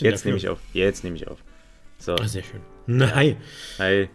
Jetzt 0.00 0.26
nehme 0.26 0.36
ich 0.36 0.46
auf. 0.48 0.58
Jetzt 0.74 1.04
nehme 1.04 1.16
ich 1.16 1.26
auf. 1.26 1.38
So. 1.98 2.16
Ah, 2.16 2.28
sehr 2.28 2.42
schön. 2.42 2.60
Na, 2.86 3.14
hi. 3.14 3.34
Hi. 3.78 4.10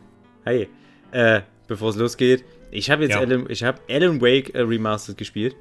Hi. 0.46 0.68
Äh, 1.12 1.42
bevor 1.68 1.90
es 1.90 1.96
losgeht, 1.96 2.46
ich 2.70 2.92
habe 2.92 3.02
jetzt 3.04 3.14
Ja. 3.14 3.20
Alan, 3.20 3.48
ich 3.50 3.64
habe 3.64 3.80
Alan 3.90 4.22
Wake 4.22 4.54
äh, 4.54 4.62
Remastered 4.62 5.18
gespielt. 5.18 5.56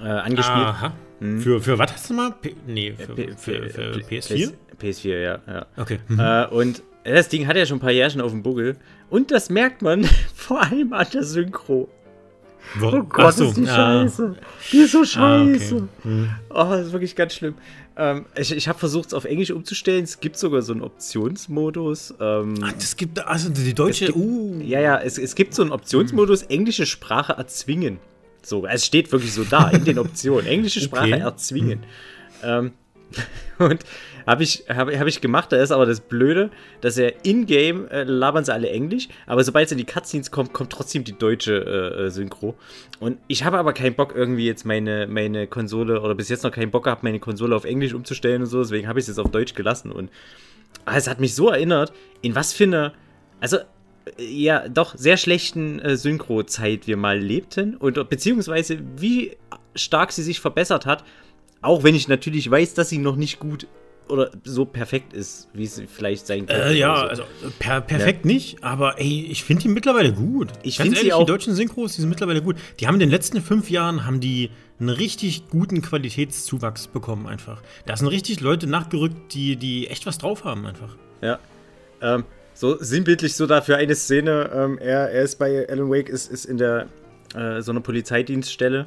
Äh, 0.00 0.02
angespielt. 0.02 0.58
Aha. 0.58 0.92
Für, 1.38 1.60
für 1.60 1.78
was 1.78 1.92
hast 1.92 2.10
du 2.10 2.14
mal? 2.14 2.32
P 2.32 2.56
nee, 2.66 2.94
für, 2.98 3.14
P- 3.14 3.28
für, 3.36 3.70
für 3.70 3.90
P- 4.00 4.18
PS4? 4.18 4.52
PS4, 4.82 5.18
ja. 5.20 5.38
ja. 5.46 5.66
Okay. 5.76 6.00
Äh, 6.18 6.46
und 6.48 6.82
das 7.04 7.28
Ding 7.28 7.46
hat 7.46 7.56
ja 7.56 7.64
schon 7.64 7.76
ein 7.76 7.80
paar 7.80 7.92
Jährchen 7.92 8.20
auf 8.20 8.32
dem 8.32 8.42
Buckel. 8.42 8.76
Und 9.08 9.30
das 9.30 9.50
merkt 9.50 9.82
man 9.82 10.02
vor 10.34 10.60
allem 10.62 10.92
an 10.92 11.06
der 11.14 11.22
Synchro. 11.22 11.88
Wo, 12.74 12.88
Oh 12.88 13.02
Gott, 13.04 13.34
so, 13.34 13.44
ist 13.44 13.56
die 13.56 13.68
ah, 13.68 14.02
scheiße. 14.02 14.34
Die 14.72 14.78
ist 14.78 14.90
so 14.90 14.98
ah, 15.20 15.42
okay. 15.42 15.58
scheiße. 15.60 15.88
Hm. 16.02 16.30
Oh, 16.50 16.64
das 16.70 16.86
ist 16.88 16.92
wirklich 16.92 17.14
ganz 17.14 17.34
schlimm. 17.34 17.54
Ähm, 17.98 18.26
ich 18.38 18.52
ich 18.52 18.68
habe 18.68 18.78
versucht, 18.78 19.08
es 19.08 19.14
auf 19.14 19.24
Englisch 19.24 19.50
umzustellen. 19.50 20.04
Es 20.04 20.20
gibt 20.20 20.36
sogar 20.36 20.62
so 20.62 20.72
einen 20.72 20.82
Optionsmodus. 20.82 22.14
Ähm, 22.20 22.54
Ach, 22.62 22.72
das 22.72 22.96
gibt, 22.96 23.18
also 23.26 23.48
die 23.48 23.72
deutsche, 23.74 24.06
gibt- 24.06 24.18
uh. 24.18 24.60
ja, 24.62 24.80
ja, 24.80 24.98
es, 24.98 25.16
es 25.18 25.34
gibt 25.34 25.54
so 25.54 25.62
einen 25.62 25.72
Optionsmodus, 25.72 26.42
englische 26.42 26.86
Sprache 26.86 27.32
erzwingen. 27.34 27.98
So, 28.42 28.66
es 28.66 28.84
steht 28.86 29.10
wirklich 29.12 29.32
so 29.32 29.44
da 29.44 29.70
in 29.70 29.84
den 29.84 29.98
Optionen. 29.98 30.46
Englische 30.46 30.80
Sprache 30.80 31.12
Okay. 31.14 31.20
erzwingen. 31.20 31.80
Ähm, 32.44 32.72
und 33.58 33.84
habe 34.26 34.42
ich, 34.42 34.64
hab, 34.68 34.92
hab 34.92 35.06
ich 35.06 35.20
gemacht, 35.20 35.52
da 35.52 35.62
ist 35.62 35.70
aber 35.70 35.86
das 35.86 36.00
Blöde, 36.00 36.50
dass 36.80 36.98
er 36.98 37.24
in-game 37.24 37.86
äh, 37.88 38.02
labern 38.02 38.44
sie 38.44 38.52
alle 38.52 38.68
Englisch, 38.68 39.08
aber 39.26 39.44
sobald 39.44 39.66
es 39.66 39.72
in 39.72 39.78
die 39.78 39.84
Cutscenes 39.84 40.30
kommt, 40.30 40.52
kommt 40.52 40.72
trotzdem 40.72 41.04
die 41.04 41.16
deutsche 41.16 41.54
äh, 41.54 42.06
äh, 42.06 42.10
Synchro. 42.10 42.56
Und 42.98 43.18
ich 43.28 43.44
habe 43.44 43.58
aber 43.58 43.72
keinen 43.72 43.94
Bock, 43.94 44.14
irgendwie 44.16 44.46
jetzt 44.46 44.64
meine, 44.64 45.06
meine 45.06 45.46
Konsole, 45.46 46.00
oder 46.00 46.14
bis 46.14 46.28
jetzt 46.28 46.42
noch 46.42 46.50
keinen 46.50 46.72
Bock 46.72 46.84
gehabt, 46.84 47.04
meine 47.04 47.20
Konsole 47.20 47.54
auf 47.54 47.64
Englisch 47.64 47.94
umzustellen 47.94 48.42
und 48.42 48.48
so, 48.48 48.60
deswegen 48.60 48.88
habe 48.88 48.98
ich 48.98 49.04
es 49.04 49.08
jetzt 49.08 49.18
auf 49.18 49.30
Deutsch 49.30 49.54
gelassen. 49.54 49.92
Und 49.92 50.10
ah, 50.84 50.96
es 50.96 51.08
hat 51.08 51.20
mich 51.20 51.34
so 51.34 51.50
erinnert, 51.50 51.92
in 52.20 52.34
was 52.34 52.52
für 52.52 52.64
eine, 52.64 52.92
also 53.40 53.58
äh, 53.58 53.62
ja, 54.18 54.68
doch 54.68 54.96
sehr 54.96 55.18
schlechten 55.18 55.78
äh, 55.78 55.96
Synchro-Zeit 55.96 56.88
wir 56.88 56.96
mal 56.96 57.18
lebten 57.18 57.76
und 57.76 58.08
beziehungsweise 58.08 58.78
wie 58.96 59.36
stark 59.76 60.10
sie 60.10 60.22
sich 60.22 60.40
verbessert 60.40 60.84
hat, 60.84 61.04
auch 61.62 61.82
wenn 61.82 61.94
ich 61.94 62.08
natürlich 62.08 62.50
weiß, 62.50 62.74
dass 62.74 62.88
sie 62.88 62.98
noch 62.98 63.16
nicht 63.16 63.38
gut 63.38 63.66
oder 64.08 64.30
so 64.44 64.64
perfekt 64.64 65.12
ist, 65.12 65.48
wie 65.52 65.66
sie 65.66 65.86
vielleicht 65.88 66.26
sein 66.28 66.46
könnte. 66.46 66.68
Äh, 66.68 66.78
ja, 66.78 66.96
so. 66.96 67.02
also 67.06 67.22
per, 67.58 67.80
perfekt 67.80 68.24
nicht, 68.24 68.62
aber 68.62 69.00
ey, 69.00 69.26
ich 69.30 69.42
finde 69.42 69.62
die 69.62 69.68
mittlerweile 69.68 70.12
gut. 70.12 70.48
Ich 70.62 70.78
Ganz 70.78 70.88
find 70.88 70.96
sie 70.98 71.02
ehrlich, 71.08 71.12
auch- 71.14 71.20
Die 71.24 71.32
deutschen 71.32 71.54
Synchros, 71.54 71.94
die 71.96 72.02
sind 72.02 72.10
mittlerweile 72.10 72.40
gut. 72.40 72.56
Die 72.78 72.86
haben 72.86 72.94
in 72.94 73.00
den 73.00 73.10
letzten 73.10 73.40
fünf 73.40 73.68
Jahren 73.68 74.06
haben 74.06 74.20
die 74.20 74.50
einen 74.78 74.90
richtig 74.90 75.48
guten 75.48 75.82
Qualitätszuwachs 75.82 76.86
bekommen 76.86 77.26
einfach. 77.26 77.62
Da 77.86 77.96
sind 77.96 78.06
richtig 78.08 78.40
Leute 78.40 78.66
nachgerückt, 78.68 79.34
die, 79.34 79.56
die 79.56 79.88
echt 79.88 80.06
was 80.06 80.18
drauf 80.18 80.44
haben 80.44 80.66
einfach. 80.66 80.96
Ja. 81.20 81.38
Ähm, 82.00 82.24
so 82.54 82.76
sinnbildlich 82.78 83.34
so 83.34 83.46
dafür 83.46 83.76
eine 83.76 83.94
Szene. 83.94 84.50
Ähm, 84.54 84.78
er, 84.78 85.10
er 85.10 85.22
ist 85.22 85.36
bei 85.38 85.66
Alan 85.68 85.90
Wake, 85.90 86.08
ist, 86.08 86.30
ist 86.30 86.44
in 86.44 86.58
der 86.58 86.86
äh, 87.34 87.60
so 87.60 87.72
einer 87.72 87.80
Polizeidienststelle. 87.80 88.86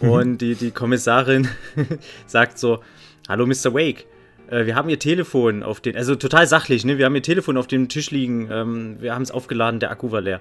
Und 0.00 0.38
die, 0.38 0.54
die 0.54 0.70
Kommissarin 0.70 1.48
sagt 2.26 2.58
so: 2.58 2.80
Hallo, 3.28 3.46
Mr. 3.46 3.74
Wake. 3.74 4.06
Äh, 4.48 4.66
wir 4.66 4.74
haben 4.74 4.88
ihr 4.88 4.98
Telefon 4.98 5.62
auf 5.62 5.80
den, 5.80 5.96
also 5.96 6.14
total 6.16 6.46
sachlich, 6.46 6.84
ne? 6.84 6.98
Wir 6.98 7.06
haben 7.06 7.14
ihr 7.14 7.22
Telefon 7.22 7.56
auf 7.56 7.66
dem 7.66 7.88
Tisch 7.88 8.10
liegen. 8.10 8.48
Ähm, 8.50 8.96
wir 9.00 9.14
haben 9.14 9.22
es 9.22 9.30
aufgeladen, 9.30 9.80
der 9.80 9.90
Akku 9.90 10.10
war 10.10 10.20
leer. 10.20 10.40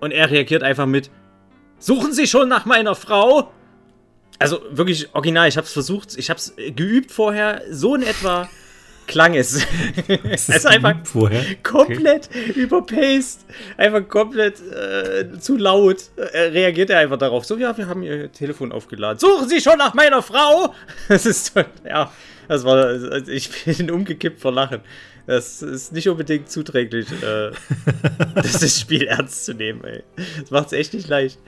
Und 0.00 0.10
er 0.12 0.30
reagiert 0.30 0.62
einfach 0.62 0.86
mit: 0.86 1.10
Suchen 1.78 2.12
Sie 2.12 2.26
schon 2.26 2.48
nach 2.48 2.64
meiner 2.64 2.94
Frau? 2.94 3.52
Also 4.38 4.60
wirklich 4.70 5.14
original, 5.14 5.48
ich 5.48 5.56
hab's 5.56 5.72
versucht, 5.72 6.16
ich 6.16 6.30
hab's 6.30 6.54
geübt 6.56 7.12
vorher, 7.12 7.62
so 7.70 7.94
in 7.94 8.02
etwa 8.02 8.48
klang 9.06 9.34
es. 9.36 9.66
es 10.30 10.48
ist 10.48 10.66
einfach 10.66 10.94
vorher. 11.04 11.44
komplett 11.62 12.28
überpaced, 12.54 13.44
einfach 13.76 14.06
komplett 14.08 14.60
äh, 14.60 15.38
zu 15.38 15.56
laut. 15.56 16.10
Äh, 16.16 16.38
reagiert 16.48 16.90
er 16.90 16.98
einfach 16.98 17.18
darauf. 17.18 17.44
So, 17.44 17.56
ja, 17.56 17.76
wir 17.76 17.88
haben 17.88 18.02
ihr 18.02 18.30
Telefon 18.32 18.72
aufgeladen. 18.72 19.18
Suchen 19.18 19.48
Sie 19.48 19.60
schon 19.60 19.78
nach 19.78 19.94
meiner 19.94 20.22
Frau? 20.22 20.74
Das 21.08 21.26
ist 21.26 21.52
toll. 21.52 21.66
Ja, 21.84 22.10
das 22.48 22.64
war, 22.64 22.76
also 22.86 23.30
ich 23.30 23.50
bin 23.64 23.90
umgekippt 23.90 24.40
vor 24.40 24.52
Lachen. 24.52 24.80
Das 25.26 25.62
ist 25.62 25.92
nicht 25.92 26.08
unbedingt 26.08 26.50
zuträglich, 26.50 27.06
äh, 27.22 27.52
das 28.34 28.80
Spiel 28.80 29.02
ernst 29.04 29.44
zu 29.44 29.54
nehmen, 29.54 29.84
ey. 29.84 30.02
Das 30.40 30.50
macht's 30.50 30.72
echt 30.72 30.94
nicht 30.94 31.08
leicht. 31.08 31.38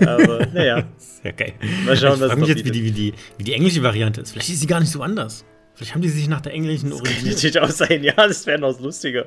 Aber, 0.00 0.46
naja. 0.52 0.88
Sehr 0.96 1.32
geil. 1.32 1.54
Mal 1.86 1.96
schauen, 1.96 2.14
ich 2.14 2.20
was 2.20 2.36
mich 2.36 2.48
jetzt, 2.48 2.64
wie 2.64 2.70
die, 2.70 2.84
wie, 2.84 2.90
die, 2.90 3.14
wie 3.38 3.44
die 3.44 3.52
englische 3.52 3.82
Variante 3.82 4.20
ist. 4.20 4.32
Vielleicht 4.32 4.48
ist 4.48 4.60
sie 4.60 4.66
gar 4.66 4.80
nicht 4.80 4.90
so 4.90 5.02
anders. 5.02 5.44
Vielleicht 5.82 5.96
haben 5.96 6.02
die 6.02 6.10
sich 6.10 6.28
nach 6.28 6.40
der 6.40 6.52
englischen 6.52 6.90
Kann 6.90 7.00
orientiert. 7.00 7.34
natürlich 7.34 7.60
auch 7.60 7.68
sein, 7.68 8.04
ja, 8.04 8.14
das 8.14 8.46
wäre 8.46 8.60
noch 8.60 8.78
lustiger. 8.78 9.26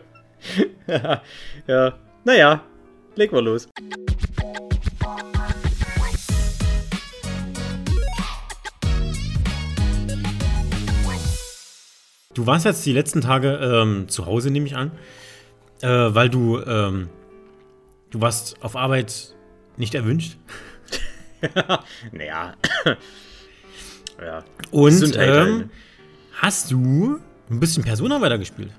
ja, 1.67 1.99
naja, 2.23 2.63
leg 3.17 3.33
mal 3.33 3.43
los. 3.43 3.67
Du 12.33 12.47
warst 12.47 12.63
jetzt 12.63 12.85
die 12.85 12.93
letzten 12.93 13.19
Tage 13.19 13.59
ähm, 13.61 14.07
zu 14.07 14.25
Hause, 14.25 14.49
nehme 14.49 14.67
ich 14.67 14.77
an, 14.77 14.91
äh, 15.81 15.89
weil 15.89 16.29
du, 16.29 16.61
ähm, 16.61 17.09
du 18.11 18.21
warst 18.21 18.63
auf 18.63 18.77
Arbeit 18.77 19.35
nicht 19.75 19.93
erwünscht. 19.93 20.37
Naja. 22.13 22.55
ja. 24.19 24.43
Und 24.71 24.85
Gesundheit 24.85 25.29
halt, 25.29 25.47
ähm, 25.47 25.57
ne? 25.57 25.69
Hast 26.45 26.71
du 26.71 27.19
ein 27.49 27.59
bisschen 27.59 27.83
Persona 27.83 28.21
weitergespielt? 28.21 28.69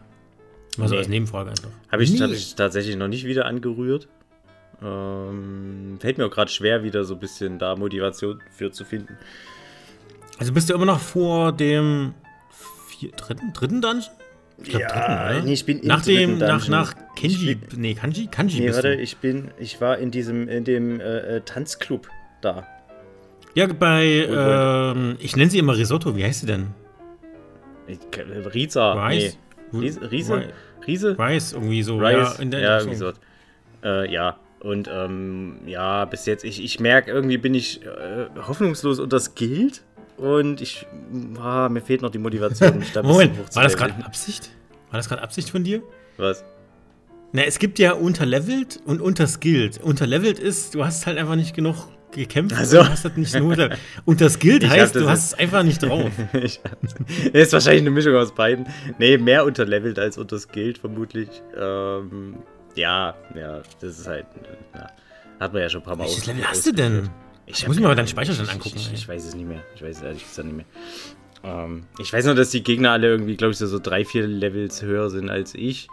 Also 0.78 0.94
Nee. 0.94 0.98
als 1.00 1.08
Nebenfrage 1.08 1.50
einfach. 1.50 1.70
Habe 1.90 2.04
ich, 2.04 2.20
ich 2.20 2.54
tatsächlich 2.54 2.96
noch 2.96 3.08
nicht 3.08 3.24
wieder 3.24 3.46
angerührt. 3.46 4.08
Ähm, 4.82 5.96
fällt 6.00 6.18
mir 6.18 6.26
auch 6.26 6.30
gerade 6.30 6.50
schwer, 6.50 6.82
wieder 6.84 7.04
so 7.04 7.14
ein 7.14 7.20
bisschen 7.20 7.58
da 7.58 7.74
Motivation 7.76 8.40
für 8.56 8.70
zu 8.70 8.84
finden. 8.84 9.16
Also 10.38 10.52
bist 10.52 10.68
du 10.70 10.74
immer 10.74 10.84
noch 10.84 11.00
vor 11.00 11.52
dem 11.52 12.14
vier, 12.88 13.10
dritten, 13.12 13.52
dritten 13.52 13.80
Dungeon? 13.80 14.04
Ich 14.62 14.68
glaub, 14.68 14.82
Ja, 14.82 14.88
dritten, 14.88 15.12
oder? 15.36 15.42
nee, 15.44 15.52
ich 15.54 15.64
bin 15.66 15.80
nach 15.82 16.02
dem, 16.02 16.38
nach, 16.38 16.68
nach 16.68 16.94
Kenji, 17.16 17.52
Ich 17.70 17.76
nee, 17.76 17.94
Kanji, 17.94 18.26
Kanji 18.28 18.60
Nee, 18.60 18.66
bist 18.66 18.76
warte, 18.76 18.96
du. 18.96 19.02
ich 19.02 19.16
bin, 19.16 19.50
ich 19.58 19.80
war 19.80 19.98
in 19.98 20.10
diesem, 20.10 20.46
in 20.48 20.64
dem 20.64 21.00
äh, 21.00 21.36
äh, 21.36 21.40
Tanzclub 21.40 22.08
da. 22.42 22.66
Ja, 23.54 23.66
bei, 23.66 24.04
ähm, 24.30 25.16
ich 25.20 25.34
nenne 25.36 25.50
sie 25.50 25.58
immer 25.58 25.76
Risotto, 25.76 26.14
wie 26.16 26.24
heißt 26.24 26.40
sie 26.40 26.46
denn? 26.46 26.68
Riza. 28.54 29.06
Rice? 29.08 29.36
Nee. 29.72 29.80
Riese? 29.80 30.10
Riese? 30.10 30.34
Ri- 30.34 30.52
Riese? 30.86 31.16
Rice, 31.18 31.52
irgendwie 31.52 31.82
so. 31.82 31.98
Rice, 31.98 32.36
Ja, 32.36 32.42
in 32.42 32.50
der 32.50 32.60
ja, 32.60 32.74
Richtung. 32.76 32.90
wie 32.92 32.94
gesagt. 32.94 33.20
Äh, 33.82 34.12
ja, 34.12 34.38
und 34.60 34.88
ähm, 34.92 35.58
ja, 35.66 36.04
bis 36.06 36.26
jetzt, 36.26 36.44
ich, 36.44 36.62
ich 36.62 36.80
merke, 36.80 37.10
irgendwie 37.10 37.38
bin 37.38 37.54
ich 37.54 37.84
äh, 37.84 38.26
hoffnungslos 38.46 38.98
unter 38.98 39.18
Skilled 39.20 39.82
und 40.16 40.60
ich, 40.60 40.86
ah, 41.40 41.68
mir 41.68 41.80
fehlt 41.82 42.02
noch 42.02 42.10
die 42.10 42.18
Motivation. 42.18 42.78
mich 42.78 42.92
da 42.92 43.02
Moment, 43.04 43.36
war 43.54 43.62
das 43.62 43.76
gerade 43.76 43.94
Absicht? 44.04 44.50
War 44.90 44.98
das 44.98 45.08
gerade 45.08 45.22
Absicht 45.22 45.50
von 45.50 45.62
dir? 45.64 45.82
Was? 46.16 46.44
Na, 47.32 47.42
es 47.42 47.58
gibt 47.58 47.78
ja 47.78 47.92
unterlevelt 47.92 48.80
und 48.86 49.00
unterskilled. 49.02 49.82
Unterlevelt 49.82 50.38
ist, 50.38 50.74
du 50.74 50.84
hast 50.84 51.06
halt 51.06 51.18
einfach 51.18 51.36
nicht 51.36 51.54
genug 51.54 51.88
gekämpft. 52.16 52.56
Ach 52.58 52.64
so. 52.64 52.80
und 52.80 52.90
hast 52.90 53.04
halt 53.04 53.16
nicht 53.16 53.34
nur 53.38 53.50
unter, 53.50 53.76
unterskilled 54.04 54.62
Ich 54.64 54.70
hab 54.70 54.78
heißt, 54.78 54.94
das 54.96 55.02
du 55.02 55.08
hast 55.08 55.26
es 55.26 55.34
einfach 55.34 55.62
nicht 55.62 55.82
drauf. 55.82 56.10
ich, 56.32 56.60
ist 57.32 57.52
wahrscheinlich 57.52 57.82
eine 57.82 57.90
Mischung 57.90 58.14
aus 58.16 58.34
beiden. 58.34 58.66
Nee, 58.98 59.18
mehr 59.18 59.44
unterlevelt 59.44 59.98
als 59.98 60.18
unterskilled, 60.18 60.78
vermutlich. 60.78 61.28
Ähm, 61.56 62.36
ja, 62.74 63.14
ja, 63.34 63.62
das 63.80 63.98
ist 63.98 64.06
halt, 64.06 64.26
ja, 64.74 64.90
hat 65.40 65.52
man 65.52 65.62
ja 65.62 65.68
schon 65.68 65.82
ein 65.82 65.84
paar 65.84 65.96
Mal 65.96 66.04
Welches 66.04 66.26
Level 66.26 66.44
hast 66.44 66.66
du 66.66 66.72
denn? 66.72 67.08
Ich 67.46 67.58
Ich 67.58 67.66
muss 67.68 67.76
mir 67.76 67.82
keine 67.82 67.96
deinen 67.96 68.08
Speicherstand 68.08 68.50
angucken, 68.50 68.76
Ich, 68.76 68.88
ich, 68.88 68.94
ich 68.94 69.08
weiß 69.08 69.24
es 69.24 69.34
nicht 69.34 69.46
mehr. 69.46 69.62
Ich 69.74 69.82
weiß 69.82 69.98
es 69.98 70.02
ehrlich 70.02 70.24
gesagt 70.24 70.48
nicht 70.48 70.56
mehr. 70.56 70.66
Ähm, 71.44 71.84
ich 71.98 72.12
weiß 72.12 72.24
nur, 72.26 72.34
dass 72.34 72.50
die 72.50 72.62
Gegner 72.62 72.92
alle 72.92 73.08
irgendwie, 73.08 73.36
glaube 73.36 73.52
ich, 73.52 73.58
so 73.58 73.78
drei, 73.78 74.04
vier 74.04 74.26
Levels 74.26 74.82
höher 74.82 75.10
sind 75.10 75.30
als 75.30 75.54
ich. 75.54 75.88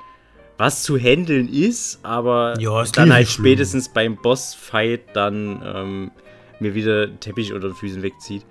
Was 0.58 0.84
zu 0.84 0.98
handeln 0.98 1.50
ist, 1.50 2.00
aber 2.04 2.60
Ja, 2.60 2.84
dann 2.94 3.12
halt 3.14 3.28
schlimm. 3.28 3.46
spätestens 3.46 3.90
beim 3.90 4.16
Bossfight 4.18 5.02
dann 5.16 5.62
ähm, 5.66 6.12
mir 6.60 6.76
wieder 6.76 7.20
Teppich 7.20 7.54
unter 7.54 7.70
den 7.70 7.76
Füßen 7.76 8.02
wegzieht. 8.04 8.46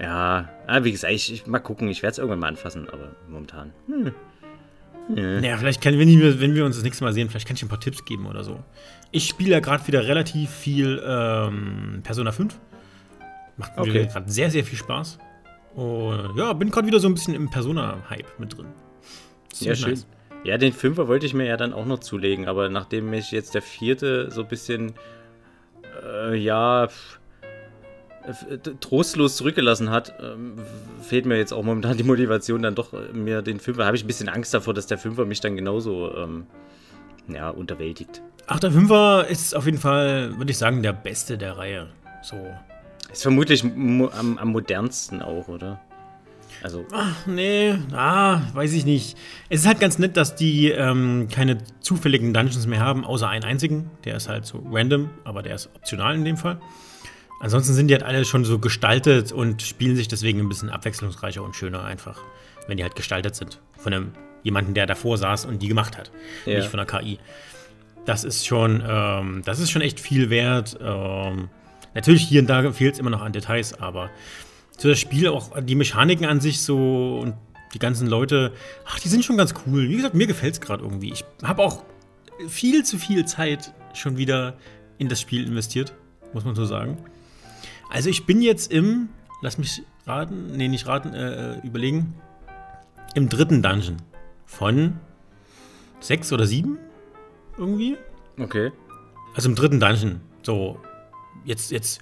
Ja, 0.00 0.48
ah, 0.66 0.84
wie 0.84 0.92
gesagt, 0.92 1.12
ich, 1.12 1.32
ich 1.32 1.46
mal 1.46 1.58
gucken, 1.58 1.88
ich 1.88 2.02
werde 2.02 2.12
es 2.12 2.18
irgendwann 2.18 2.38
mal 2.40 2.48
anfassen, 2.48 2.88
aber 2.90 3.14
momentan. 3.28 3.72
Hm. 3.86 4.12
Ja. 5.14 5.40
Naja, 5.40 5.56
vielleicht 5.56 5.80
kann, 5.80 5.98
wenn 5.98 6.08
wir, 6.08 6.40
wenn 6.40 6.54
wir 6.54 6.64
uns 6.66 6.76
das 6.76 6.84
nächste 6.84 7.02
Mal 7.04 7.12
sehen, 7.12 7.28
vielleicht 7.30 7.46
kann 7.46 7.56
ich 7.56 7.62
ein 7.62 7.68
paar 7.68 7.80
Tipps 7.80 8.04
geben 8.04 8.26
oder 8.26 8.44
so. 8.44 8.60
Ich 9.10 9.26
spiele 9.26 9.50
ja 9.52 9.60
gerade 9.60 9.86
wieder 9.86 10.06
relativ 10.06 10.50
viel 10.50 11.02
ähm, 11.04 12.00
Persona 12.04 12.30
5. 12.30 12.58
Macht 13.56 13.76
mir 13.76 13.82
Okay. 13.82 14.06
gerade 14.06 14.30
sehr, 14.30 14.50
sehr 14.50 14.64
viel 14.64 14.78
Spaß. 14.78 15.18
Und 15.74 16.36
ja, 16.36 16.52
bin 16.52 16.70
gerade 16.70 16.86
wieder 16.86 17.00
so 17.00 17.08
ein 17.08 17.14
bisschen 17.14 17.34
im 17.34 17.48
Persona-Hype 17.50 18.38
mit 18.38 18.56
drin. 18.56 18.66
Ist 19.50 19.62
Ja, 19.62 19.74
ziemlich 19.74 20.00
schön. 20.00 20.08
Ja, 20.44 20.56
den 20.56 20.72
Fünfer 20.72 21.08
wollte 21.08 21.26
ich 21.26 21.34
mir 21.34 21.46
ja 21.46 21.56
dann 21.56 21.72
auch 21.72 21.84
noch 21.84 21.98
zulegen, 21.98 22.46
aber 22.48 22.68
nachdem 22.68 23.10
mich 23.10 23.32
jetzt 23.32 23.54
der 23.54 23.62
vierte 23.62 24.30
so 24.30 24.42
ein 24.42 24.48
bisschen, 24.48 24.94
äh, 26.04 26.36
ja, 26.36 26.86
pf, 26.86 27.18
trostlos 28.80 29.36
zurückgelassen 29.36 29.90
hat, 29.90 30.14
ähm, 30.22 30.54
fehlt 31.02 31.26
mir 31.26 31.36
jetzt 31.36 31.52
auch 31.52 31.62
momentan 31.62 31.96
die 31.96 32.02
Motivation, 32.02 32.62
dann 32.62 32.74
doch 32.74 32.92
äh, 32.92 33.12
mir 33.12 33.42
den 33.42 33.58
Fünfer. 33.58 33.86
Habe 33.86 33.96
ich 33.96 34.04
ein 34.04 34.06
bisschen 34.06 34.28
Angst 34.28 34.54
davor, 34.54 34.74
dass 34.74 34.86
der 34.86 34.98
Fünfer 34.98 35.24
mich 35.24 35.40
dann 35.40 35.56
genauso 35.56 36.14
ähm, 36.14 36.46
ja, 37.28 37.50
unterwältigt. 37.50 38.22
Ach, 38.46 38.60
der 38.60 38.70
Fünfer 38.70 39.26
ist 39.28 39.54
auf 39.54 39.66
jeden 39.66 39.78
Fall, 39.78 40.36
würde 40.38 40.50
ich 40.50 40.58
sagen, 40.58 40.82
der 40.82 40.92
beste 40.92 41.36
der 41.36 41.58
Reihe. 41.58 41.88
So. 42.22 42.36
Ist 43.12 43.22
vermutlich 43.22 43.64
am, 43.64 44.38
am 44.38 44.48
modernsten 44.48 45.22
auch, 45.22 45.48
oder? 45.48 45.80
Also. 46.62 46.86
Ach, 46.92 47.26
nee, 47.26 47.74
ah, 47.92 48.40
weiß 48.52 48.72
ich 48.72 48.84
nicht. 48.84 49.16
Es 49.48 49.60
ist 49.60 49.66
halt 49.66 49.80
ganz 49.80 49.98
nett, 49.98 50.16
dass 50.16 50.34
die 50.34 50.70
ähm, 50.70 51.28
keine 51.30 51.58
zufälligen 51.80 52.34
Dungeons 52.34 52.66
mehr 52.66 52.80
haben, 52.80 53.04
außer 53.04 53.28
einen 53.28 53.44
einzigen. 53.44 53.90
Der 54.04 54.16
ist 54.16 54.28
halt 54.28 54.46
so 54.46 54.64
random, 54.70 55.10
aber 55.24 55.42
der 55.42 55.54
ist 55.54 55.70
optional 55.74 56.14
in 56.14 56.24
dem 56.24 56.36
Fall. 56.36 56.60
Ansonsten 57.40 57.74
sind 57.74 57.88
die 57.88 57.94
halt 57.94 58.02
alle 58.02 58.24
schon 58.24 58.44
so 58.44 58.58
gestaltet 58.58 59.30
und 59.30 59.62
spielen 59.62 59.94
sich 59.94 60.08
deswegen 60.08 60.40
ein 60.40 60.48
bisschen 60.48 60.70
abwechslungsreicher 60.70 61.42
und 61.42 61.54
schöner 61.54 61.84
einfach, 61.84 62.20
wenn 62.66 62.76
die 62.76 62.82
halt 62.82 62.96
gestaltet 62.96 63.36
sind. 63.36 63.60
Von 63.76 63.92
einem 63.92 64.12
jemanden, 64.42 64.74
der 64.74 64.86
davor 64.86 65.18
saß 65.18 65.46
und 65.46 65.62
die 65.62 65.68
gemacht 65.68 65.96
hat. 65.96 66.10
Ja. 66.46 66.58
Nicht 66.58 66.68
von 66.68 66.78
der 66.78 66.86
KI. 66.86 67.18
Das 68.04 68.24
ist 68.24 68.46
schon, 68.46 68.82
ähm, 68.86 69.42
das 69.44 69.60
ist 69.60 69.70
schon 69.70 69.82
echt 69.82 70.00
viel 70.00 70.30
wert. 70.30 70.78
Ähm, 70.80 71.48
natürlich 71.94 72.22
hier 72.22 72.40
und 72.40 72.48
da 72.48 72.72
fehlt 72.72 72.94
es 72.94 73.00
immer 73.00 73.10
noch 73.10 73.22
an 73.22 73.32
Details, 73.32 73.78
aber 73.80 74.10
so 74.78 74.88
das 74.88 74.98
Spiel, 74.98 75.28
auch 75.28 75.60
die 75.60 75.74
Mechaniken 75.74 76.24
an 76.24 76.40
sich 76.40 76.62
so 76.62 77.18
und 77.20 77.34
die 77.74 77.78
ganzen 77.78 78.06
Leute, 78.06 78.54
ach, 78.86 78.98
die 78.98 79.08
sind 79.08 79.24
schon 79.24 79.36
ganz 79.36 79.52
cool. 79.66 79.88
Wie 79.88 79.96
gesagt, 79.96 80.14
mir 80.14 80.26
gefällt 80.26 80.54
es 80.54 80.60
gerade 80.60 80.82
irgendwie. 80.82 81.12
Ich 81.12 81.24
habe 81.42 81.62
auch 81.62 81.84
viel 82.48 82.84
zu 82.84 82.96
viel 82.96 83.26
Zeit 83.26 83.74
schon 83.92 84.16
wieder 84.16 84.56
in 84.96 85.08
das 85.08 85.20
Spiel 85.20 85.46
investiert, 85.46 85.92
muss 86.32 86.44
man 86.44 86.54
so 86.54 86.64
sagen. 86.64 86.96
Also 87.90 88.08
ich 88.08 88.24
bin 88.24 88.40
jetzt 88.40 88.72
im, 88.72 89.08
lass 89.42 89.58
mich 89.58 89.82
raten, 90.06 90.56
nee, 90.56 90.68
nicht 90.68 90.86
raten, 90.86 91.12
äh, 91.12 91.56
äh, 91.56 91.66
überlegen, 91.66 92.14
im 93.14 93.28
dritten 93.28 93.62
Dungeon 93.62 93.96
von 94.46 94.98
sechs 96.00 96.32
oder 96.32 96.46
sieben 96.46 96.78
irgendwie. 97.56 97.96
Okay. 98.38 98.70
Also 99.34 99.48
im 99.48 99.56
dritten 99.56 99.80
Dungeon. 99.80 100.20
So, 100.42 100.80
jetzt, 101.44 101.70
jetzt 101.70 102.00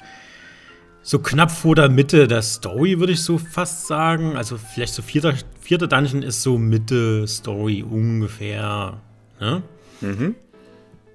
so 1.07 1.21
knapp 1.21 1.53
vor 1.53 1.77
der 1.77 1.89
Mitte 1.89 2.27
der 2.27 2.43
Story, 2.43 2.99
würde 2.99 3.13
ich 3.13 3.23
so 3.23 3.39
fast 3.39 3.87
sagen. 3.87 4.37
Also 4.37 4.59
vielleicht 4.59 4.93
so 4.93 5.03
vierter, 5.03 5.35
vierter 5.61 5.87
Dungeon 5.87 6.25
ist 6.25 6.43
so 6.43 6.59
Mitte 6.59 7.29
Story 7.29 7.85
ungefähr. 7.89 9.01
Ne? 9.39 9.63
Mhm. 10.01 10.35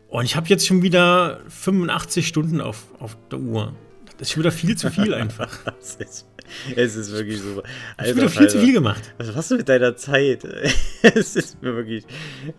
Und 0.07 0.23
ich 0.23 0.37
habe 0.37 0.47
jetzt 0.47 0.65
schon 0.65 0.81
wieder 0.81 1.41
85 1.49 2.25
Stunden 2.25 2.61
auf, 2.61 2.85
auf 2.99 3.17
der 3.31 3.39
Uhr. 3.39 3.73
Das 4.17 4.29
ist 4.29 4.31
schon 4.31 4.43
wieder 4.43 4.53
viel 4.53 4.77
zu 4.77 4.89
viel 4.89 5.13
einfach. 5.13 5.59
es, 5.81 5.95
ist, 5.95 6.25
es 6.73 6.95
ist 6.95 7.11
wirklich 7.11 7.41
so. 7.41 7.61
Ich 8.01 8.07
habe 8.07 8.15
wieder 8.15 8.29
viel 8.29 8.39
Alter, 8.43 8.49
zu 8.49 8.59
viel 8.59 8.73
gemacht. 8.73 9.13
Was 9.17 9.35
machst 9.35 9.51
du 9.51 9.57
mit 9.57 9.67
deiner 9.67 9.97
Zeit? 9.97 10.45
es 11.01 11.35
ist 11.35 11.61
mir 11.61 11.75
wirklich 11.75 12.05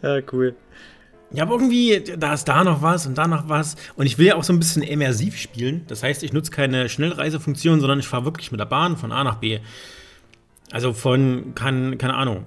ja, 0.02 0.20
cool. 0.32 0.54
Ja, 1.34 1.44
aber 1.44 1.54
irgendwie, 1.54 2.02
da 2.18 2.34
ist 2.34 2.44
da 2.44 2.62
noch 2.62 2.82
was 2.82 3.06
und 3.06 3.16
da 3.16 3.26
noch 3.26 3.48
was. 3.48 3.76
Und 3.96 4.04
ich 4.04 4.18
will 4.18 4.26
ja 4.26 4.36
auch 4.36 4.44
so 4.44 4.52
ein 4.52 4.58
bisschen 4.58 4.82
immersiv 4.82 5.38
spielen. 5.38 5.84
Das 5.88 6.02
heißt, 6.02 6.22
ich 6.22 6.32
nutze 6.32 6.50
keine 6.50 6.90
Schnellreisefunktion, 6.90 7.80
sondern 7.80 7.98
ich 7.98 8.06
fahre 8.06 8.24
wirklich 8.26 8.50
mit 8.52 8.60
der 8.60 8.66
Bahn 8.66 8.98
von 8.98 9.12
A 9.12 9.24
nach 9.24 9.36
B. 9.36 9.60
Also 10.70 10.92
von, 10.92 11.54
kann, 11.54 11.96
keine 11.96 12.14
Ahnung, 12.14 12.44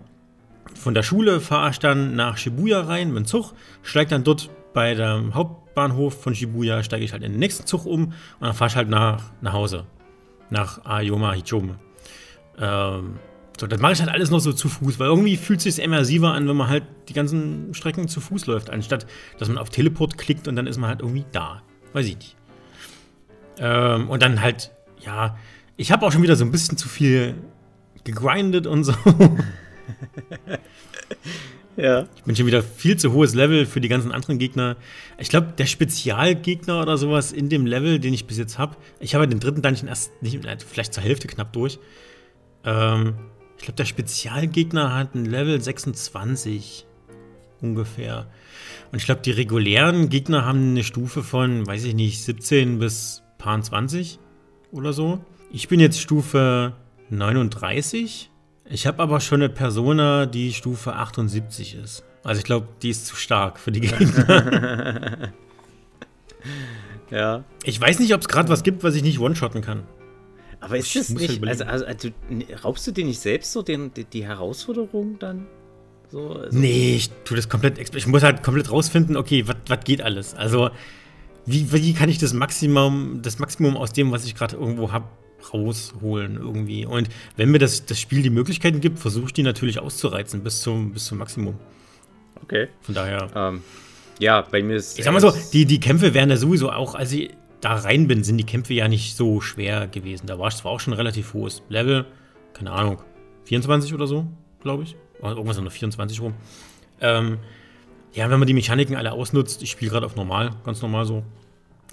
von 0.76 0.94
der 0.94 1.04
Schule 1.04 1.40
fahre 1.40 1.72
ich 1.72 1.80
dann 1.80 2.16
nach 2.16 2.38
Shibuya 2.38 2.82
rein 2.82 3.10
mit 3.10 3.18
dem 3.18 3.26
Zug, 3.26 3.54
steige 3.82 4.12
dann 4.12 4.24
dort 4.24 4.50
bei 4.74 4.94
dem 4.94 5.34
Hauptbahnhof 5.34 6.22
von 6.22 6.36
Shibuya, 6.36 6.84
steige 6.84 7.06
ich 7.06 7.12
halt 7.12 7.24
in 7.24 7.32
den 7.32 7.40
nächsten 7.40 7.66
Zug 7.66 7.86
um 7.86 8.06
und 8.06 8.14
dann 8.42 8.54
fahre 8.54 8.70
ich 8.70 8.76
halt 8.76 8.90
nach, 8.90 9.22
nach 9.42 9.54
Hause. 9.54 9.86
Nach 10.50 10.86
Ayoma 10.86 11.34
Hichome. 11.34 11.80
Ähm, 12.60 13.20
so, 13.58 13.68
das 13.68 13.80
mache 13.80 13.94
ich 13.94 14.00
halt 14.00 14.10
alles 14.10 14.32
noch 14.32 14.40
so 14.40 14.54
zu 14.54 14.70
Fuß, 14.70 15.00
weil 15.00 15.08
irgendwie 15.08 15.38
fühlt 15.38 15.66
es 15.66 15.76
sich 15.76 15.84
immersiver 15.84 16.34
an, 16.34 16.48
wenn 16.48 16.58
man 16.58 16.68
halt 16.68 16.84
die 17.08 17.14
ganzen 17.14 17.74
Strecken 17.74 18.08
zu 18.08 18.20
Fuß 18.20 18.48
läuft, 18.48 18.70
anstatt 18.70 19.06
dass 19.40 19.48
man 19.48 19.58
auf 19.58 19.70
Teleport 19.70 20.18
klickt 20.18 20.48
und 20.48 20.56
dann 20.56 20.68
ist 20.68 20.78
man 20.78 20.90
halt 20.90 21.02
irgendwie 21.02 21.26
da. 21.32 21.62
Weiß 21.94 22.06
ich 22.06 22.18
nicht. 22.18 22.36
Ähm, 23.58 24.10
und 24.10 24.22
dann 24.22 24.42
halt, 24.42 24.72
ja, 25.00 25.38
ich 25.78 25.92
habe 25.92 26.06
auch 26.06 26.12
schon 26.12 26.24
wieder 26.24 26.36
so 26.36 26.46
ein 26.46 26.52
bisschen 26.52 26.78
zu 26.78 26.90
viel 26.90 27.36
gegrindet 28.04 28.68
und 28.68 28.84
so. 28.84 28.94
ja. 31.78 32.06
Ich 32.16 32.24
bin 32.24 32.36
schon 32.36 32.46
wieder 32.46 32.62
viel 32.62 32.98
zu 32.98 33.14
hohes 33.14 33.34
Level 33.34 33.66
für 33.66 33.82
die 33.82 33.88
ganzen 33.88 34.12
anderen 34.12 34.40
Gegner. 34.40 34.76
Ich 35.18 35.30
glaube, 35.30 35.54
der 35.58 35.66
Spezialgegner 35.66 36.82
oder 36.82 36.98
sowas 36.98 37.32
in 37.32 37.50
dem 37.50 37.66
Level, 37.66 38.00
den 38.00 38.14
ich 38.14 38.28
bis 38.28 38.38
jetzt 38.38 38.58
habe, 38.58 38.76
ich 39.00 39.16
habe 39.16 39.28
den 39.28 39.40
dritten 39.40 39.62
Dungeon 39.62 39.88
erst 39.88 40.22
nicht, 40.22 40.40
vielleicht 40.68 40.94
zur 40.94 41.04
Hälfte 41.04 41.28
knapp 41.28 41.54
durch. 41.54 41.80
Ähm, 42.66 43.16
ich 43.58 43.64
glaube, 43.64 43.78
der 43.78 43.86
Spezialgegner 43.86 44.94
hat 44.94 45.16
ein 45.16 45.26
Level 45.26 45.60
26 45.62 46.86
ungefähr. 47.62 48.28
Und 48.92 49.00
ich 49.00 49.06
glaube, 49.06 49.22
die 49.22 49.32
regulären 49.32 50.10
Gegner 50.10 50.46
haben 50.46 50.72
eine 50.72 50.84
Stufe 50.84 51.24
von, 51.24 51.66
weiß 51.66 51.86
ich 51.86 51.96
nicht, 51.96 52.24
17 52.24 52.80
bis 52.80 53.24
20 53.40 54.20
oder 54.72 54.92
so. 54.94 55.20
Ich 55.52 55.68
bin 55.68 55.80
jetzt 55.80 56.02
Stufe 56.02 56.74
39. 57.10 58.32
Ich 58.68 58.88
habe 58.88 59.04
aber 59.04 59.20
schon 59.20 59.42
eine 59.42 59.50
Persona, 59.50 60.26
die 60.26 60.52
Stufe 60.54 60.94
78 60.94 61.76
ist. 61.76 62.04
Also 62.24 62.40
ich 62.40 62.46
glaube, 62.46 62.68
die 62.82 62.90
ist 62.90 63.06
zu 63.06 63.16
stark 63.16 63.60
für 63.60 63.72
die 63.72 63.82
Gegner. 63.82 65.32
ja. 67.12 67.44
Ich 67.64 67.80
weiß 67.80 68.00
nicht, 68.00 68.14
ob 68.14 68.22
es 68.22 68.28
gerade 68.28 68.50
was 68.50 68.64
gibt, 68.64 68.84
was 68.84 68.96
ich 68.96 69.04
nicht 69.04 69.20
one-shotten 69.20 69.62
kann. 69.62 69.84
Aber 70.66 70.80
ist 70.80 70.96
das 70.96 71.10
nicht, 71.10 71.46
also, 71.46 71.64
also, 71.64 71.86
also, 71.86 72.10
raubst 72.64 72.88
du 72.88 72.92
dir 72.92 73.06
nicht 73.06 73.20
selbst 73.20 73.52
so 73.52 73.62
den, 73.62 73.94
die, 73.94 74.04
die 74.04 74.26
Herausforderung 74.26 75.20
dann? 75.20 75.46
So, 76.10 76.30
also 76.30 76.58
nee, 76.58 76.96
ich 76.96 77.12
tue 77.24 77.38
das 77.38 77.50
komplett, 77.50 77.78
ich 77.78 78.08
muss 78.08 78.24
halt 78.24 78.42
komplett 78.42 78.72
rausfinden, 78.72 79.16
okay, 79.16 79.46
was 79.48 79.80
geht 79.84 80.02
alles? 80.02 80.34
Also, 80.34 80.72
wie, 81.46 81.72
wie 81.72 81.94
kann 81.94 82.10
ich 82.10 82.18
das 82.18 82.34
Maximum, 82.34 83.20
das 83.22 83.38
Maximum 83.38 83.78
aus 83.78 83.94
dem, 83.94 84.12
was 84.12 84.26
ich 84.26 84.34
gerade 84.34 84.56
irgendwo 84.56 84.92
habe, 84.92 85.06
rausholen 85.54 86.38
irgendwie? 86.38 86.88
Und 86.88 87.10
wenn 87.38 87.52
mir 87.52 87.60
das, 87.60 87.86
das 87.86 88.00
Spiel 88.00 88.24
die 88.24 88.32
Möglichkeiten 88.32 88.82
gibt, 88.82 88.98
versuche 88.98 89.28
ich 89.28 89.34
die 89.34 89.44
natürlich 89.44 89.78
auszureizen 89.78 90.42
bis 90.42 90.62
zum, 90.62 90.94
bis 90.94 91.06
zum 91.06 91.20
Maximum. 91.20 91.60
Okay. 92.42 92.70
Von 92.82 92.96
daher. 92.96 93.30
Ähm, 93.36 93.62
ja, 94.18 94.42
bei 94.42 94.64
mir 94.64 94.78
ist. 94.78 94.98
Ich 94.98 95.06
sag 95.06 95.14
mal 95.14 95.20
so, 95.20 95.32
die, 95.54 95.66
die 95.66 95.80
Kämpfe 95.80 96.16
wären 96.16 96.32
ja 96.32 96.38
sowieso 96.38 96.72
auch, 96.72 96.96
also 96.96 97.18
da 97.62 97.76
rein 97.76 98.08
bin, 98.08 98.24
sind 98.24 98.38
die 98.38 98.46
Kämpfe 98.46 98.74
ja 98.74 98.88
nicht 98.88 99.16
so 99.16 99.42
schwer 99.42 99.88
gewesen. 99.88 100.28
Da 100.28 100.38
war 100.40 100.48
es 100.48 100.58
zwar 100.58 100.72
auch 100.72 100.80
schon 100.80 100.94
ein 100.94 100.98
relativ 100.98 101.34
hohes 101.34 101.64
Level, 101.70 102.06
keine 102.54 102.72
Ahnung, 102.72 103.02
24 103.46 103.94
oder 103.94 104.08
so, 104.08 104.28
glaube 104.62 104.84
ich. 104.84 104.96
Irgendwas 105.22 105.58
um 105.58 105.70
24 105.70 106.22
rum. 106.22 106.34
Ähm, 107.02 107.40
ja, 108.14 108.30
wenn 108.30 108.40
man 108.40 108.48
die 108.48 108.54
Mechaniken 108.54 108.96
alle 108.96 109.12
ausnutzt, 109.12 109.62
ich 109.62 109.72
spiele 109.72 109.92
gerade 109.92 110.06
auf 110.06 110.16
normal, 110.16 110.52
ganz 110.64 110.82
normal 110.82 111.06
so, 111.06 111.24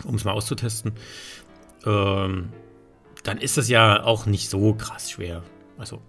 um 0.04 0.14
es 0.14 0.24
mal 0.24 0.32
auszutesten, 0.32 0.92
ähm, 1.84 2.50
dann 3.24 3.38
ist 3.38 3.56
das 3.56 3.68
ja 3.68 4.02
auch 4.04 4.26
nicht 4.26 4.48
so 4.48 4.74
krass 4.74 5.10
schwer. 5.10 5.42
Also. 5.78 6.00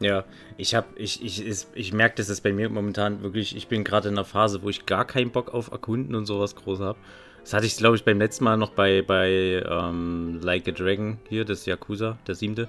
Ja, 0.00 0.24
ich 0.56 0.74
habe, 0.74 0.86
ich, 0.96 1.22
ich, 1.22 1.46
ich, 1.46 1.66
ich 1.74 1.92
merke, 1.92 2.16
dass 2.16 2.30
es 2.30 2.40
bei 2.40 2.52
mir 2.52 2.70
momentan 2.70 3.22
wirklich, 3.22 3.54
ich 3.54 3.68
bin 3.68 3.84
gerade 3.84 4.08
in 4.08 4.14
einer 4.14 4.24
Phase, 4.24 4.62
wo 4.62 4.70
ich 4.70 4.86
gar 4.86 5.04
keinen 5.04 5.30
Bock 5.30 5.52
auf 5.52 5.70
Erkunden 5.70 6.14
und 6.14 6.24
sowas 6.24 6.56
groß 6.56 6.80
habe. 6.80 6.98
Das 7.42 7.54
hatte 7.54 7.66
ich, 7.66 7.76
glaube 7.76 7.96
ich, 7.96 8.04
beim 8.04 8.18
letzten 8.18 8.44
Mal 8.44 8.56
noch 8.56 8.70
bei, 8.70 9.02
bei 9.02 9.64
ähm, 9.66 10.40
Like 10.42 10.68
a 10.68 10.72
Dragon 10.72 11.18
hier, 11.28 11.44
das 11.44 11.66
Yakuza, 11.66 12.18
der 12.26 12.34
siebte. 12.34 12.68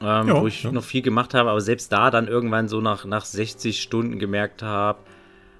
Ähm, 0.00 0.28
jo, 0.28 0.42
wo 0.42 0.46
ich 0.46 0.64
ja. 0.64 0.72
noch 0.72 0.84
viel 0.84 1.02
gemacht 1.02 1.34
habe, 1.34 1.50
aber 1.50 1.60
selbst 1.60 1.92
da 1.92 2.10
dann 2.10 2.26
irgendwann 2.26 2.68
so 2.68 2.80
nach, 2.80 3.04
nach 3.04 3.24
60 3.24 3.80
Stunden 3.80 4.18
gemerkt 4.18 4.62
habe, 4.62 4.98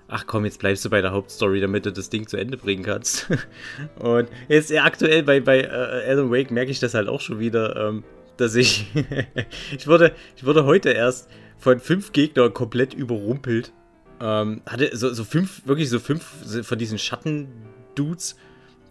ach 0.09 0.27
komm, 0.27 0.45
jetzt 0.45 0.59
bleibst 0.59 0.85
du 0.85 0.91
bei 0.91 1.01
der 1.01 1.13
Hauptstory, 1.13 1.61
damit 1.61 1.87
du 1.87 1.93
das 1.93 2.11
Ding 2.11 2.27
zu 2.27 2.37
Ende 2.37 2.57
bringen 2.57 2.83
kannst. 2.83 3.29
Und 3.99 4.29
jetzt 4.49 4.71
ja, 4.71 4.85
aktuell 4.85 5.23
bei, 5.23 5.41
bei 5.41 5.61
äh, 5.61 6.11
Alan 6.11 6.31
Wake 6.31 6.51
merke 6.51 6.71
ich 6.71 6.81
das 6.81 6.95
halt 6.95 7.09
auch 7.09 7.21
schon 7.21 7.39
wieder, 7.39 7.89
ähm, 7.89 8.05
dass 8.37 8.55
ich, 8.55 8.87
ich 9.77 9.87
wurde, 9.87 10.13
ich 10.37 10.45
wurde 10.45 10.65
heute 10.65 10.91
erst 10.91 11.31
von 11.59 11.79
fünf 11.79 12.13
Gegnern 12.13 12.53
komplett 12.53 12.95
überrumpelt. 12.95 13.73
Ähm, 14.21 14.63
hatte 14.67 14.97
so, 14.97 15.13
so 15.13 15.25
fünf, 15.25 15.67
wirklich 15.67 15.89
so 15.89 15.99
fünf 15.99 16.25
von 16.67 16.79
diesen 16.79 16.99
Schatten 16.99 17.49
Dudes, 17.95 18.37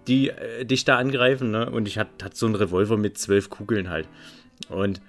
die 0.08 0.29
äh, 0.29 0.65
dich 0.65 0.86
da 0.86 0.98
angreifen, 0.98 1.51
ne? 1.51 1.70
Und 1.70 1.88
ich 1.88 1.98
hatte 1.98 2.25
hat 2.25 2.36
so 2.36 2.46
einen 2.46 2.55
Revolver 2.55 2.98
mit 2.98 3.17
zwölf 3.17 3.50
Kugeln 3.50 3.89
halt. 3.89 4.08
Und 4.70 5.01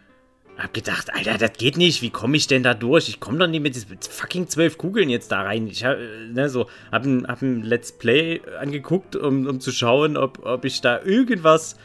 hab 0.58 0.74
gedacht, 0.74 1.12
Alter, 1.14 1.38
das 1.38 1.54
geht 1.54 1.76
nicht. 1.76 2.02
Wie 2.02 2.10
komme 2.10 2.36
ich 2.36 2.46
denn 2.46 2.62
da 2.62 2.74
durch? 2.74 3.08
Ich 3.08 3.20
komme 3.20 3.38
doch 3.38 3.46
nicht 3.46 3.62
mit, 3.62 3.90
mit 3.90 4.04
fucking 4.04 4.48
zwölf 4.48 4.76
Kugeln 4.76 5.08
jetzt 5.08 5.32
da 5.32 5.42
rein. 5.42 5.66
Ich 5.66 5.84
hab, 5.84 5.96
äh, 5.96 6.28
ne, 6.32 6.48
so, 6.48 6.68
hab 6.90 7.04
ein, 7.04 7.26
hab 7.26 7.42
ein 7.42 7.62
Let's 7.62 7.92
Play 7.92 8.40
angeguckt, 8.60 9.16
um, 9.16 9.46
um 9.46 9.60
zu 9.60 9.72
schauen, 9.72 10.16
ob, 10.16 10.44
ob 10.44 10.64
ich 10.64 10.80
da 10.80 11.02
irgendwas, 11.02 11.76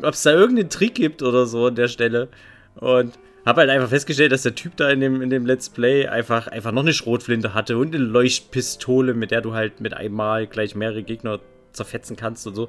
ob 0.00 0.14
es 0.14 0.22
da 0.22 0.32
irgendeinen 0.32 0.70
Trick 0.70 0.94
gibt 0.94 1.22
oder 1.22 1.46
so 1.46 1.66
an 1.66 1.74
der 1.74 1.88
Stelle. 1.88 2.28
Und 2.76 3.18
hab 3.46 3.56
halt 3.56 3.70
einfach 3.70 3.88
festgestellt, 3.88 4.32
dass 4.32 4.42
der 4.42 4.54
Typ 4.54 4.76
da 4.76 4.90
in 4.90 5.00
dem, 5.00 5.22
in 5.22 5.30
dem 5.30 5.46
Let's 5.46 5.70
Play 5.70 6.08
einfach, 6.08 6.48
einfach 6.48 6.72
noch 6.72 6.82
eine 6.82 6.92
Schrotflinte 6.92 7.54
hatte 7.54 7.78
und 7.78 7.94
eine 7.94 8.04
Leuchtpistole, 8.04 9.14
mit 9.14 9.30
der 9.30 9.40
du 9.40 9.54
halt 9.54 9.80
mit 9.80 9.94
einmal 9.94 10.46
gleich 10.48 10.74
mehrere 10.74 11.04
Gegner 11.04 11.38
zerfetzen 11.72 12.16
kannst 12.16 12.46
und 12.46 12.56
so. 12.56 12.68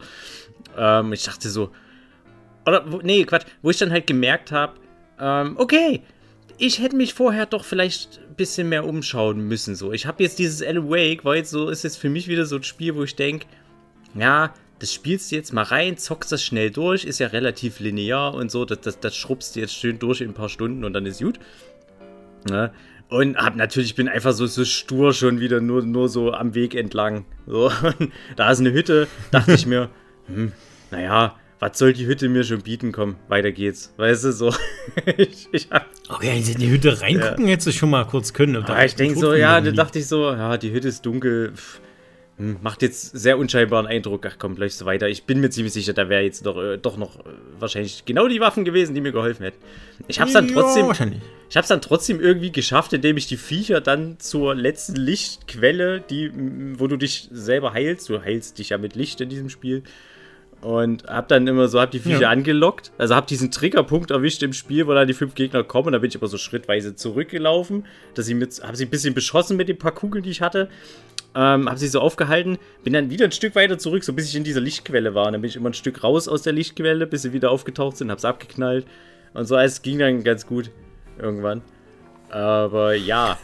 Ähm, 0.77 1.11
ich 1.13 1.23
dachte 1.23 1.49
so, 1.49 1.71
oder, 2.65 2.85
nee, 3.01 3.23
Quatsch, 3.23 3.45
wo 3.61 3.71
ich 3.71 3.77
dann 3.77 3.91
halt 3.91 4.05
gemerkt 4.05 4.51
habe, 4.51 4.73
ähm, 5.19 5.55
okay, 5.57 6.03
ich 6.59 6.79
hätte 6.79 6.95
mich 6.95 7.13
vorher 7.13 7.45
doch 7.45 7.65
vielleicht 7.65 8.19
ein 8.29 8.35
bisschen 8.35 8.69
mehr 8.69 8.85
umschauen 8.85 9.47
müssen. 9.47 9.75
So, 9.75 9.93
ich 9.93 10.05
habe 10.05 10.21
jetzt 10.23 10.37
dieses 10.37 10.61
Alan 10.61 10.89
Wake, 10.89 11.25
war 11.25 11.35
jetzt 11.35 11.49
so, 11.49 11.69
ist 11.69 11.83
jetzt 11.83 11.97
für 11.97 12.09
mich 12.09 12.27
wieder 12.27 12.45
so 12.45 12.57
ein 12.57 12.63
Spiel, 12.63 12.95
wo 12.95 13.03
ich 13.03 13.15
denke, 13.15 13.47
ja, 14.13 14.53
das 14.79 14.93
spielst 14.93 15.31
du 15.31 15.35
jetzt 15.35 15.53
mal 15.53 15.63
rein, 15.63 15.97
zockst 15.97 16.31
das 16.31 16.43
schnell 16.43 16.71
durch, 16.71 17.03
ist 17.03 17.19
ja 17.19 17.27
relativ 17.27 17.79
linear 17.79 18.33
und 18.33 18.51
so, 18.51 18.65
das, 18.65 18.81
das, 18.81 18.99
das 18.99 19.15
schrubbst 19.15 19.55
du 19.55 19.59
jetzt 19.59 19.73
schön 19.73 19.99
durch 19.99 20.21
in 20.21 20.29
ein 20.29 20.33
paar 20.33 20.49
Stunden 20.49 20.83
und 20.83 20.93
dann 20.93 21.05
ist 21.05 21.21
gut. 21.21 21.39
Ne? 22.49 22.71
Und 23.09 23.37
hab 23.37 23.55
natürlich, 23.55 23.95
bin 23.95 24.09
einfach 24.09 24.33
so, 24.33 24.45
so 24.45 24.65
stur 24.65 25.13
schon 25.13 25.39
wieder 25.39 25.61
nur, 25.61 25.83
nur 25.83 26.09
so 26.09 26.33
am 26.33 26.53
Weg 26.53 26.75
entlang. 26.75 27.25
So, 27.45 27.71
da 28.35 28.51
ist 28.51 28.59
eine 28.59 28.73
Hütte, 28.73 29.07
dachte 29.31 29.53
ich 29.53 29.65
mir, 29.65 29.89
hm, 30.27 30.51
naja, 30.91 31.35
was 31.59 31.79
soll 31.79 31.93
die 31.93 32.05
Hütte 32.05 32.29
mir 32.29 32.43
schon 32.43 32.61
bieten? 32.61 32.91
Komm, 32.91 33.15
weiter 33.29 33.51
geht's. 33.51 33.93
Weißt 33.97 34.25
du, 34.25 34.31
so. 34.31 34.53
ich, 35.17 35.47
ich 35.51 35.69
hab, 35.71 35.87
okay, 36.09 36.37
in 36.37 36.59
die 36.59 36.69
Hütte 36.69 37.01
reingucken 37.01 37.45
ja. 37.45 37.51
hättest 37.53 37.67
du 37.67 37.71
schon 37.71 37.89
mal 37.89 38.05
kurz 38.05 38.33
können. 38.33 38.63
Ja, 38.67 38.83
ich 38.83 38.95
denke 38.95 39.17
so, 39.17 39.33
ja, 39.33 39.59
da 39.59 39.71
dachte 39.71 39.97
ich 39.99 40.07
so, 40.07 40.31
ja, 40.31 40.57
die 40.57 40.71
Hütte 40.71 40.89
ist 40.89 41.05
dunkel. 41.05 41.53
Pff, 41.55 41.81
hm, 42.37 42.57
macht 42.61 42.83
jetzt 42.83 43.17
sehr 43.17 43.39
unscheinbaren 43.39 43.87
Eindruck. 43.87 44.25
Ach 44.27 44.35
komm, 44.37 44.55
läufst 44.57 44.79
du 44.81 44.85
weiter. 44.85 45.09
Ich 45.09 45.23
bin 45.23 45.39
mir 45.39 45.49
ziemlich 45.49 45.73
sicher, 45.73 45.93
da 45.93 46.07
wäre 46.07 46.21
jetzt 46.21 46.45
doch, 46.45 46.57
äh, 46.57 46.77
doch 46.77 46.95
noch 46.95 47.19
äh, 47.19 47.29
wahrscheinlich 47.59 48.05
genau 48.05 48.27
die 48.27 48.39
Waffen 48.39 48.63
gewesen, 48.63 48.93
die 48.93 49.01
mir 49.01 49.11
geholfen 49.11 49.43
hätten. 49.43 49.57
Ich 50.07 50.19
hab's 50.19 50.33
dann 50.33 50.47
trotzdem. 50.47 50.85
Ja. 50.85 51.19
Ich 51.49 51.57
hab's 51.57 51.69
dann 51.69 51.81
trotzdem 51.81 52.19
irgendwie 52.19 52.51
geschafft, 52.51 52.93
indem 52.93 53.17
ich 53.17 53.25
die 53.25 53.37
Viecher 53.37 53.81
dann 53.81 54.19
zur 54.19 54.53
letzten 54.53 54.95
Lichtquelle, 54.95 56.01
die, 56.01 56.31
wo 56.77 56.87
du 56.87 56.97
dich 56.97 57.27
selber 57.31 57.73
heilst. 57.73 58.07
Du 58.09 58.21
heilst 58.21 58.59
dich 58.59 58.69
ja 58.69 58.77
mit 58.77 58.95
Licht 58.95 59.19
in 59.19 59.29
diesem 59.29 59.49
Spiel 59.49 59.83
und 60.61 61.05
hab 61.05 61.27
dann 61.27 61.45
immer 61.47 61.67
so, 61.67 61.79
hab 61.79 61.91
die 61.91 61.99
Viecher 61.99 62.21
ja. 62.21 62.29
angelockt. 62.29 62.91
Also 62.97 63.15
hab 63.15 63.27
diesen 63.27 63.51
Triggerpunkt 63.51 64.11
erwischt 64.11 64.41
im 64.41 64.53
Spiel, 64.53 64.87
wo 64.87 64.93
dann 64.93 65.07
die 65.07 65.13
fünf 65.13 65.35
Gegner 65.35 65.63
kommen. 65.63 65.93
Da 65.93 65.99
bin 65.99 66.09
ich 66.09 66.15
aber 66.15 66.27
so 66.27 66.37
schrittweise 66.37 66.95
zurückgelaufen. 66.95 67.85
Dass 68.15 68.27
ich 68.27 68.35
mit, 68.35 68.61
hab 68.63 68.75
sie 68.75 68.85
ein 68.85 68.89
bisschen 68.89 69.13
beschossen 69.13 69.55
mit 69.57 69.69
den 69.69 69.77
paar 69.77 69.93
Kugeln, 69.93 70.23
die 70.23 70.31
ich 70.31 70.41
hatte. 70.41 70.69
Ähm, 71.39 71.69
hab 71.69 71.77
sie 71.77 71.87
so 71.87 71.99
aufgehalten. 71.99 72.57
Bin 72.83 72.93
dann 72.93 73.11
wieder 73.11 73.25
ein 73.25 73.31
Stück 73.31 73.53
weiter 73.53 73.77
zurück, 73.77 74.03
so 74.03 74.11
bis 74.11 74.27
ich 74.27 74.35
in 74.35 74.43
dieser 74.43 74.59
Lichtquelle 74.59 75.13
war. 75.13 75.27
Und 75.27 75.33
dann 75.33 75.41
bin 75.41 75.49
ich 75.49 75.55
immer 75.55 75.69
ein 75.69 75.75
Stück 75.75 76.03
raus 76.03 76.27
aus 76.27 76.41
der 76.41 76.53
Lichtquelle, 76.53 77.05
bis 77.05 77.21
sie 77.21 77.31
wieder 77.31 77.51
aufgetaucht 77.51 77.97
sind. 77.97 78.09
Hab's 78.09 78.25
abgeknallt. 78.25 78.87
Und 79.35 79.45
so, 79.45 79.55
es 79.55 79.83
ging 79.83 79.99
dann 79.99 80.23
ganz 80.23 80.47
gut. 80.47 80.71
Irgendwann. 81.21 81.61
Aber 82.29 82.95
ja. 82.95 83.37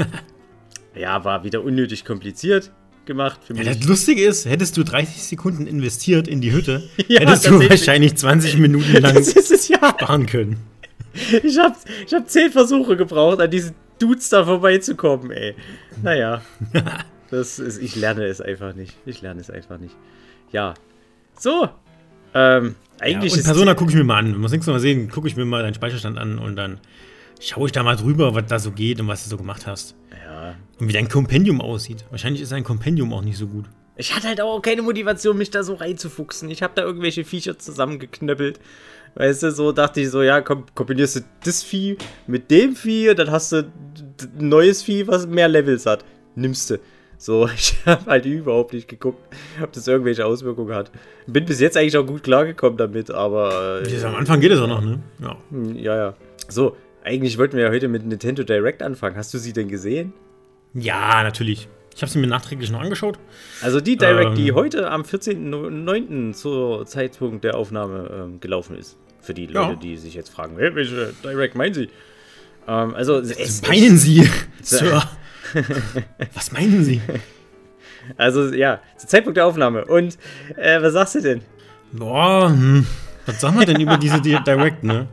ja, 0.96 1.24
war 1.24 1.44
wieder 1.44 1.64
unnötig 1.64 2.04
kompliziert 2.04 2.72
gemacht 3.06 3.42
für 3.44 3.54
mich. 3.54 3.66
Ja, 3.66 3.74
das 3.74 3.86
Lustige 3.86 4.24
ist, 4.24 4.46
hättest 4.46 4.78
du 4.78 4.84
30 4.84 5.22
Sekunden 5.22 5.68
investiert 5.68 6.28
in 6.28 6.40
die 6.40 6.54
Hütte, 6.54 6.90
ja, 7.10 7.20
hättest 7.20 7.48
du 7.48 7.70
wahrscheinlich 7.70 8.16
20 8.16 8.58
Minuten 8.58 8.94
lang 9.02 9.18
es, 9.18 9.68
ja. 9.68 9.90
sparen 9.90 10.26
können. 10.26 10.58
Ich 11.44 11.60
habe 11.60 11.76
ich 12.08 12.14
hab 12.14 12.30
10 12.30 12.52
Versuche 12.52 12.96
gebraucht, 12.96 13.42
an 13.42 13.52
diesen 13.52 13.76
Dudes 14.00 14.30
da 14.30 14.46
vorbeizukommen, 14.46 15.32
ey. 15.32 15.54
Naja. 16.02 16.42
Das 17.34 17.60
ist, 17.60 17.82
ich 17.82 17.96
lerne 17.96 18.26
es 18.26 18.42
einfach 18.42 18.74
nicht. 18.76 18.96
Ich 19.06 19.22
lerne 19.22 19.42
es 19.42 19.50
einfach 19.50 19.78
nicht. 19.78 19.96
Ja. 20.52 20.74
So. 21.38 21.70
Ähm, 22.34 22.76
eigentlich 23.00 23.34
ja, 23.34 23.40
und 23.40 23.46
Persona 23.46 23.74
gucke 23.74 23.92
ich 23.92 23.98
mir 23.98 24.04
mal 24.04 24.20
an. 24.20 24.38
Muss 24.38 24.52
nichts 24.52 24.68
mal 24.68 24.80
sehen, 24.80 25.10
gucke 25.10 25.28
ich 25.28 25.36
mir 25.36 25.46
mal 25.46 25.64
deinen 25.64 25.74
Speicherstand 25.74 26.18
an 26.18 26.40
und 26.40 26.56
dann 26.56 26.80
schaue 27.40 27.68
ich 27.68 27.72
da 27.72 27.84
mal 27.84 27.96
drüber, 27.96 28.36
was 28.36 28.46
da 28.48 28.60
so 28.60 28.72
geht 28.72 29.00
und 29.00 29.08
was 29.08 29.24
du 29.24 29.30
so 29.30 29.38
gemacht 29.38 29.68
hast. 29.68 29.96
Ja. 30.26 30.56
Und 30.80 30.88
wie 30.88 30.94
dein 30.94 31.10
Kompendium 31.10 31.62
aussieht. 31.62 32.06
Wahrscheinlich 32.10 32.42
ist 32.42 32.52
dein 32.52 32.64
Kompendium 32.64 33.14
auch 33.14 33.22
nicht 33.22 33.38
so 33.38 33.48
gut. 33.48 33.66
Ich 33.96 34.16
hatte 34.16 34.28
halt 34.28 34.42
auch 34.42 34.60
keine 34.62 34.82
Motivation, 34.82 35.38
mich 35.38 35.52
da 35.52 35.64
so 35.64 35.76
reinzufuchsen. 35.76 36.50
Ich 36.50 36.64
habe 36.64 36.74
da 36.76 36.82
irgendwelche 36.84 37.26
Viecher 37.26 37.60
zusammengeknöppelt. 37.60 38.60
Weißt 39.16 39.44
du, 39.44 39.52
so 39.52 39.72
dachte 39.72 40.02
ich 40.02 40.10
so, 40.10 40.24
ja, 40.24 40.42
komm, 40.42 40.66
kombinierst 40.74 41.18
du 41.18 41.20
das 41.44 41.62
Vieh 41.62 41.98
mit 42.26 42.50
dem 42.50 42.76
Vieh 42.76 43.10
und 43.10 43.20
dann 43.20 43.30
hast 43.30 43.52
du 43.52 43.58
ein 43.58 44.50
neues 44.50 44.82
Vieh, 44.82 45.08
was 45.08 45.28
mehr 45.28 45.48
Levels 45.48 45.86
hat. 45.86 46.04
Nimmst 46.36 46.72
du. 46.72 46.80
So, 47.24 47.48
ich 47.56 47.78
habe 47.86 48.06
halt 48.06 48.26
überhaupt 48.26 48.74
nicht 48.74 48.90
geguckt, 48.90 49.34
ob 49.62 49.72
das 49.72 49.88
irgendwelche 49.88 50.26
Auswirkungen 50.26 50.76
hat. 50.76 50.92
Bin 51.26 51.46
bis 51.46 51.62
jetzt 51.62 51.78
eigentlich 51.78 51.96
auch 51.96 52.06
gut 52.06 52.22
klargekommen 52.22 52.78
damit, 52.78 53.12
aber. 53.12 53.82
Äh, 53.82 54.04
am 54.04 54.16
Anfang 54.16 54.42
geht 54.42 54.52
es 54.52 54.60
auch 54.60 54.68
noch, 54.68 54.82
ne? 54.82 55.00
Ja. 55.22 55.38
Hm, 55.50 55.74
ja, 55.78 55.96
ja. 55.96 56.14
So, 56.50 56.76
eigentlich 57.02 57.38
wollten 57.38 57.56
wir 57.56 57.64
ja 57.64 57.70
heute 57.70 57.88
mit 57.88 58.06
Nintendo 58.06 58.44
Direct 58.44 58.84
anfangen. 58.84 59.16
Hast 59.16 59.34
du 59.34 59.38
sie 59.38 59.54
denn 59.54 59.70
gesehen? 59.70 60.12
Ja, 60.74 61.24
natürlich. 61.24 61.70
Ich 61.96 62.02
habe 62.02 62.12
sie 62.12 62.20
mir 62.20 62.28
nachträglich 62.28 62.70
noch 62.72 62.82
angeschaut. 62.82 63.18
Also 63.62 63.80
die 63.80 63.96
Direct, 63.96 64.32
ähm, 64.32 64.36
die 64.36 64.52
heute 64.52 64.92
am 64.92 65.04
14.09. 65.04 66.34
zur 66.34 66.86
Zeitpunkt 66.86 67.46
der 67.46 67.56
Aufnahme 67.56 68.10
ähm, 68.14 68.40
gelaufen 68.42 68.76
ist. 68.76 68.98
Für 69.22 69.34
die 69.34 69.46
Leute, 69.46 69.74
ja. 69.74 69.76
die 69.76 69.96
sich 69.96 70.14
jetzt 70.14 70.30
fragen, 70.30 70.58
welche 70.58 71.14
Direct 71.24 71.56
meinen 71.56 71.74
sie? 71.74 71.88
Ähm, 72.68 72.96
also 72.96 73.24
Was 73.24 73.62
meinen 73.62 73.98
Sie, 73.98 74.28
Sir? 74.62 75.02
Was 76.34 76.52
meinen 76.52 76.84
Sie? 76.84 77.02
Also 78.18 78.54
ja, 78.54 78.82
zur 78.98 79.10
Zeitpunkt 79.10 79.38
der 79.38 79.46
Aufnahme. 79.46 79.86
Und 79.86 80.18
äh, 80.58 80.82
was 80.82 80.94
sagst 80.94 81.16
du 81.16 81.22
denn? 81.22 81.42
Boah, 81.94 82.50
hm. 82.50 82.86
was 83.26 83.40
sagen 83.40 83.58
wir 83.58 83.66
denn 83.66 83.80
über 83.80 83.98
diese 83.98 84.20
Direct, 84.20 84.84
ne? 84.84 85.08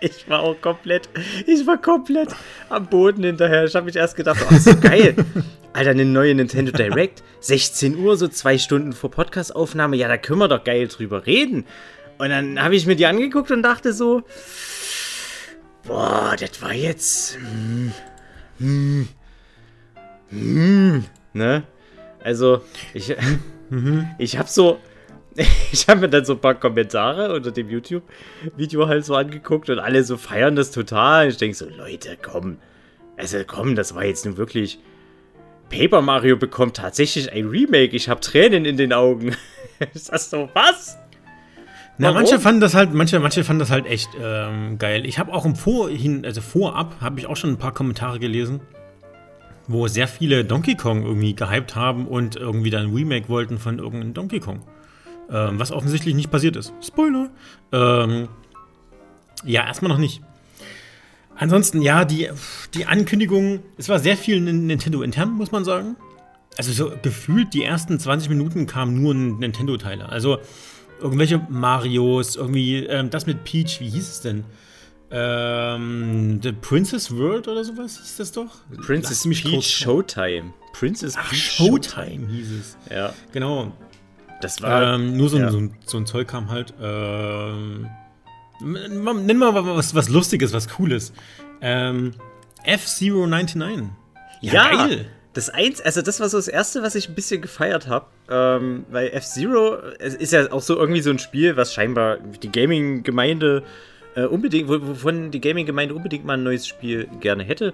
Ich 0.00 0.28
war 0.28 0.40
auch 0.40 0.60
komplett, 0.60 1.08
ich 1.46 1.66
war 1.66 1.80
komplett 1.80 2.28
am 2.68 2.86
Boden 2.86 3.24
hinterher. 3.24 3.64
Ich 3.64 3.74
habe 3.74 3.86
mich 3.86 3.96
erst 3.96 4.14
gedacht, 4.14 4.38
oh, 4.50 4.54
so 4.56 4.76
geil. 4.78 5.16
Alter, 5.72 5.90
eine 5.90 6.04
neue 6.04 6.34
Nintendo 6.34 6.70
Direct. 6.70 7.22
16 7.40 7.96
Uhr, 7.96 8.16
so 8.16 8.28
zwei 8.28 8.58
Stunden 8.58 8.92
vor 8.92 9.10
Podcastaufnahme. 9.10 9.96
Ja, 9.96 10.08
da 10.08 10.18
können 10.18 10.38
wir 10.38 10.48
doch 10.48 10.64
geil 10.64 10.88
drüber 10.88 11.26
reden. 11.26 11.64
Und 12.18 12.28
dann 12.28 12.62
habe 12.62 12.76
ich 12.76 12.86
mir 12.86 12.96
die 12.96 13.06
angeguckt 13.06 13.50
und 13.50 13.62
dachte 13.62 13.92
so, 13.92 14.22
boah, 15.84 16.36
das 16.38 16.60
war 16.60 16.72
jetzt, 16.72 17.36
hm, 17.36 17.92
hm, 18.58 19.08
hm, 20.30 21.04
ne? 21.32 21.62
Also, 22.22 22.62
ich, 22.94 23.14
ich 24.18 24.38
habe 24.38 24.48
so, 24.48 24.78
ich 25.72 25.88
habe 25.88 26.02
mir 26.02 26.08
dann 26.08 26.24
so 26.24 26.34
ein 26.34 26.40
paar 26.40 26.54
Kommentare 26.54 27.34
unter 27.34 27.50
dem 27.50 27.68
YouTube-Video 27.68 28.88
halt 28.88 29.04
so 29.04 29.14
angeguckt 29.14 29.70
und 29.70 29.78
alle 29.78 30.02
so 30.04 30.16
feiern 30.16 30.56
das 30.56 30.70
total. 30.70 31.28
Ich 31.28 31.36
denke 31.36 31.56
so, 31.56 31.66
Leute, 31.68 32.16
komm. 32.20 32.58
Also 33.16 33.38
komm, 33.46 33.76
das 33.76 33.94
war 33.94 34.04
jetzt 34.04 34.26
nun 34.26 34.36
wirklich. 34.36 34.78
Paper 35.68 36.00
Mario 36.00 36.36
bekommt 36.36 36.76
tatsächlich 36.76 37.32
ein 37.32 37.48
Remake. 37.48 37.96
Ich 37.96 38.08
habe 38.08 38.20
Tränen 38.20 38.64
in 38.64 38.76
den 38.76 38.92
Augen. 38.92 39.34
Ist 39.94 40.12
das 40.12 40.30
so 40.30 40.48
was? 40.54 40.96
Na, 41.98 42.12
manche 42.12 42.38
fanden 42.38 42.60
das 42.60 42.74
halt, 42.74 42.92
manche, 42.92 43.18
manche 43.20 43.42
fanden 43.42 43.60
das 43.60 43.70
halt 43.70 43.86
echt 43.86 44.10
ähm, 44.20 44.78
geil. 44.78 45.06
Ich 45.06 45.18
habe 45.18 45.32
auch 45.32 45.46
im 45.46 45.56
Vorhin, 45.56 46.24
also 46.26 46.42
vorab, 46.42 46.96
habe 47.00 47.18
ich 47.18 47.26
auch 47.26 47.36
schon 47.36 47.50
ein 47.50 47.56
paar 47.56 47.72
Kommentare 47.72 48.18
gelesen, 48.18 48.60
wo 49.68 49.88
sehr 49.88 50.08
viele 50.08 50.44
Donkey 50.44 50.74
Kong 50.74 51.04
irgendwie 51.04 51.34
gehypt 51.34 51.74
haben 51.74 52.06
und 52.06 52.36
irgendwie 52.36 52.70
dann 52.70 52.86
ein 52.86 52.94
Remake 52.94 53.28
wollten 53.28 53.58
von 53.58 53.78
irgendeinem 53.78 54.14
Donkey 54.14 54.40
Kong. 54.40 54.62
Ähm, 55.30 55.58
was 55.58 55.72
offensichtlich 55.72 56.14
nicht 56.14 56.30
passiert 56.30 56.56
ist. 56.56 56.72
Spoiler. 56.80 57.30
Ähm, 57.72 58.28
ja, 59.44 59.66
erstmal 59.66 59.90
noch 59.90 59.98
nicht. 59.98 60.22
Ansonsten, 61.34 61.82
ja, 61.82 62.04
die, 62.04 62.30
die 62.74 62.86
Ankündigung, 62.86 63.60
es 63.76 63.88
war 63.88 63.98
sehr 63.98 64.16
viel 64.16 64.40
Nintendo 64.40 65.02
intern, 65.02 65.32
muss 65.32 65.52
man 65.52 65.64
sagen. 65.64 65.96
Also 66.56 66.72
so 66.72 66.92
gefühlt 67.02 67.52
die 67.52 67.64
ersten 67.64 67.98
20 67.98 68.30
Minuten 68.30 68.66
kamen 68.66 69.00
nur 69.02 69.14
Nintendo-Teile. 69.14 70.08
Also 70.08 70.38
irgendwelche 71.00 71.44
Marios, 71.50 72.36
irgendwie 72.36 72.84
ähm, 72.86 73.10
das 73.10 73.26
mit 73.26 73.44
Peach, 73.44 73.80
wie 73.80 73.90
hieß 73.90 74.08
es 74.08 74.20
denn? 74.22 74.44
Ähm, 75.10 76.40
The 76.42 76.52
Princess 76.52 77.16
World 77.16 77.46
oder 77.46 77.64
sowas 77.64 77.98
hieß 77.98 78.16
das 78.16 78.32
doch? 78.32 78.58
Princess 78.84 79.22
Peach 79.22 79.66
Showtime. 79.66 80.52
Princess 80.72 81.14
Ach, 81.16 81.30
Peach 81.30 81.52
Showtime, 81.52 82.04
Showtime 82.06 82.26
hieß 82.28 82.50
es. 82.52 82.76
Ja. 82.90 83.12
Genau. 83.32 83.72
Das 84.40 84.60
war. 84.62 84.94
Ähm, 84.94 85.16
nur 85.16 85.28
so, 85.28 85.38
ja. 85.38 85.50
so, 85.50 85.58
ein, 85.58 85.74
so, 85.84 85.96
ein, 85.96 86.06
Zeug 86.06 86.28
kam 86.28 86.50
halt. 86.50 86.74
Ähm, 86.80 87.88
nenn 88.60 89.36
mal 89.36 89.54
was, 89.76 89.94
was 89.94 90.08
Lustiges, 90.08 90.52
was 90.52 90.68
Cooles. 90.68 91.12
Ähm, 91.60 92.12
F-Zero 92.64 93.26
99. 93.26 93.86
Ja, 94.40 94.52
ja, 94.52 94.86
geil. 94.86 95.06
Das 95.32 95.50
eins, 95.50 95.82
also 95.82 96.00
das 96.00 96.18
war 96.18 96.30
so 96.30 96.38
das 96.38 96.48
erste, 96.48 96.82
was 96.82 96.94
ich 96.94 97.10
ein 97.10 97.14
bisschen 97.14 97.42
gefeiert 97.42 97.88
habe, 97.88 98.06
ähm, 98.30 98.86
weil 98.90 99.08
F-Zero 99.08 99.74
ist 99.98 100.32
ja 100.32 100.50
auch 100.50 100.62
so 100.62 100.76
irgendwie 100.78 101.02
so 101.02 101.10
ein 101.10 101.18
Spiel, 101.18 101.58
was 101.58 101.74
scheinbar 101.74 102.16
die 102.16 102.50
Gaming-Gemeinde 102.50 103.62
äh, 104.16 104.24
unbedingt, 104.24 104.68
wovon 104.68 105.30
die 105.30 105.40
Gaming-Gemeinde 105.40 105.94
unbedingt 105.94 106.24
mal 106.24 106.34
ein 106.34 106.42
neues 106.42 106.66
Spiel 106.66 107.08
gerne 107.20 107.44
hätte. 107.44 107.72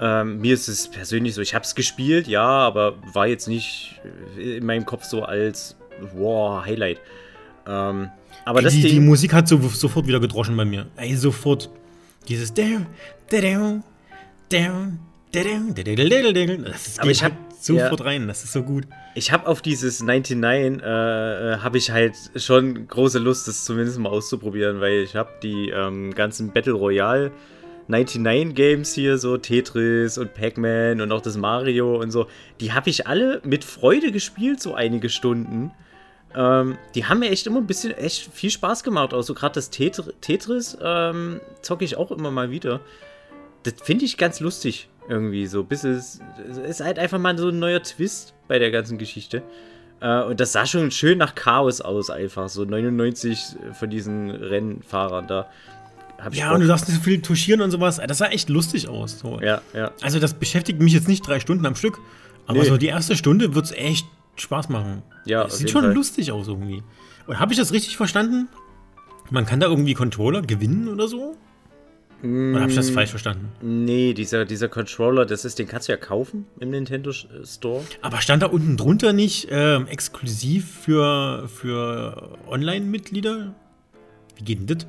Ähm, 0.00 0.38
mir 0.40 0.54
ist 0.54 0.68
es 0.68 0.88
persönlich 0.88 1.34
so, 1.34 1.40
ich 1.40 1.54
habe 1.54 1.64
es 1.64 1.74
gespielt, 1.74 2.28
ja, 2.28 2.44
aber 2.46 2.94
war 3.12 3.26
jetzt 3.26 3.48
nicht 3.48 4.00
in 4.36 4.64
meinem 4.64 4.84
Kopf 4.84 5.04
so 5.04 5.24
als 5.24 5.76
wow, 6.14 6.64
Highlight. 6.64 7.00
Ähm, 7.66 8.10
aber 8.44 8.60
Ey, 8.60 8.64
das 8.64 8.74
die, 8.74 8.82
Ding, 8.82 8.90
die 8.92 9.00
Musik 9.00 9.32
hat 9.32 9.48
so, 9.48 9.58
sofort 9.68 10.06
wieder 10.06 10.20
gedroschen 10.20 10.56
bei 10.56 10.64
mir. 10.64 10.86
Ey, 10.96 11.16
sofort. 11.16 11.70
Dieses 12.28 12.52
down, 12.52 12.86
down, 13.30 13.82
down, 14.50 14.98
Das 16.64 16.86
ist, 16.86 17.00
Aber 17.00 17.10
ich 17.10 17.24
hab- 17.24 17.32
sofort 17.58 18.00
ja. 18.00 18.06
rein, 18.06 18.28
das 18.28 18.44
ist 18.44 18.52
so 18.52 18.62
gut. 18.62 18.86
Ich 19.14 19.32
habe 19.32 19.46
auf 19.46 19.62
dieses 19.62 20.02
99, 20.02 20.82
äh, 20.82 21.54
äh, 21.54 21.58
habe 21.58 21.78
ich 21.78 21.90
halt 21.90 22.14
schon 22.36 22.86
große 22.86 23.18
Lust, 23.18 23.48
das 23.48 23.64
zumindest 23.64 23.98
mal 23.98 24.10
auszuprobieren, 24.10 24.80
weil 24.80 25.02
ich 25.02 25.16
habe 25.16 25.30
die 25.42 25.70
ähm, 25.70 26.14
ganzen 26.14 26.52
Battle 26.52 26.74
Royale 26.74 27.32
99 27.88 28.54
Games 28.54 28.92
hier, 28.92 29.18
so 29.18 29.38
Tetris 29.38 30.18
und 30.18 30.34
Pac-Man 30.34 31.00
und 31.00 31.10
auch 31.10 31.22
das 31.22 31.36
Mario 31.36 32.00
und 32.00 32.10
so, 32.10 32.26
die 32.60 32.72
habe 32.72 32.90
ich 32.90 33.06
alle 33.06 33.40
mit 33.44 33.64
Freude 33.64 34.12
gespielt, 34.12 34.60
so 34.60 34.74
einige 34.74 35.08
Stunden. 35.08 35.72
Ähm, 36.34 36.76
die 36.94 37.06
haben 37.06 37.20
mir 37.20 37.30
echt 37.30 37.46
immer 37.46 37.58
ein 37.58 37.66
bisschen, 37.66 37.92
echt 37.92 38.32
viel 38.32 38.50
Spaß 38.50 38.84
gemacht. 38.84 39.14
Auch 39.14 39.22
so 39.22 39.32
gerade 39.32 39.54
das 39.54 39.70
Tetr 39.70 40.12
Tetris 40.20 40.76
ähm, 40.82 41.40
zocke 41.62 41.84
ich 41.84 41.96
auch 41.96 42.10
immer 42.10 42.30
mal 42.30 42.50
wieder. 42.50 42.80
Das 43.62 43.74
finde 43.82 44.04
ich 44.04 44.18
ganz 44.18 44.40
lustig 44.40 44.88
irgendwie 45.08 45.46
so. 45.46 45.64
Bis 45.64 45.84
es, 45.84 46.20
es 46.50 46.58
ist 46.58 46.80
halt 46.80 46.98
einfach 46.98 47.18
mal 47.18 47.36
so 47.38 47.48
ein 47.48 47.58
neuer 47.58 47.82
Twist 47.82 48.34
bei 48.46 48.58
der 48.58 48.70
ganzen 48.70 48.98
Geschichte. 48.98 49.42
Äh, 50.00 50.22
und 50.22 50.38
das 50.40 50.52
sah 50.52 50.66
schon 50.66 50.90
schön 50.90 51.18
nach 51.18 51.34
Chaos 51.34 51.80
aus, 51.80 52.10
einfach. 52.10 52.48
So 52.48 52.64
99 52.64 53.56
von 53.72 53.90
diesen 53.90 54.30
Rennfahrern 54.30 55.26
da. 55.26 55.48
Hab 56.18 56.32
ich 56.32 56.38
Ja, 56.40 56.52
und 56.52 56.60
du 56.60 56.66
darfst 56.66 56.88
nicht 56.88 56.96
so 56.98 57.02
viel 57.02 57.22
touchieren 57.22 57.60
und 57.60 57.70
sowas. 57.70 58.00
Das 58.06 58.18
sah 58.18 58.26
echt 58.26 58.48
lustig 58.48 58.88
aus. 58.88 59.18
So. 59.20 59.40
Ja, 59.40 59.60
ja. 59.72 59.92
Also, 60.02 60.18
das 60.18 60.34
beschäftigt 60.34 60.80
mich 60.80 60.92
jetzt 60.92 61.08
nicht 61.08 61.26
drei 61.26 61.40
Stunden 61.40 61.64
am 61.66 61.74
Stück. 61.74 61.98
Aber 62.46 62.60
Nee. 62.60 62.64
so 62.68 62.76
die 62.76 62.86
erste 62.86 63.16
Stunde 63.16 63.54
wird 63.54 63.66
es 63.66 63.72
echt 63.72 64.06
Spaß 64.36 64.68
machen. 64.68 65.02
Ja, 65.26 65.44
Es 65.44 65.58
sieht 65.58 65.70
schon 65.70 65.82
Fall. 65.84 65.92
lustig 65.94 66.32
aus 66.32 66.48
irgendwie. 66.48 66.82
Und 67.26 67.38
habe 67.38 67.52
ich 67.52 67.58
das 67.58 67.72
richtig 67.72 67.96
verstanden? 67.96 68.48
Man 69.30 69.44
kann 69.46 69.60
da 69.60 69.66
irgendwie 69.66 69.94
Controller 69.94 70.40
gewinnen 70.42 70.88
oder 70.88 71.06
so? 71.08 71.36
Oder 72.22 72.60
habe 72.62 72.70
ich 72.70 72.74
Mm. 72.74 72.76
das 72.76 72.90
falsch 72.90 73.10
verstanden? 73.10 73.48
Nee, 73.62 74.12
dieser, 74.12 74.44
dieser 74.44 74.68
Controller, 74.68 75.24
das 75.24 75.44
ist, 75.44 75.58
den 75.60 75.68
kannst 75.68 75.86
du 75.88 75.92
ja 75.92 75.96
kaufen 75.98 76.46
im 76.58 76.70
Nintendo 76.70 77.10
Sh- 77.10 77.26
Store. 77.46 77.84
Aber 78.02 78.20
stand 78.20 78.42
da 78.42 78.46
unten 78.46 78.76
drunter 78.76 79.12
nicht 79.12 79.46
ähm, 79.50 79.86
exklusiv 79.86 80.68
für, 80.82 81.48
für 81.48 82.36
Online-Mitglieder? 82.48 83.54
Wie 84.36 84.44
geht 84.44 84.58
denn 84.68 84.78
das? 84.78 84.86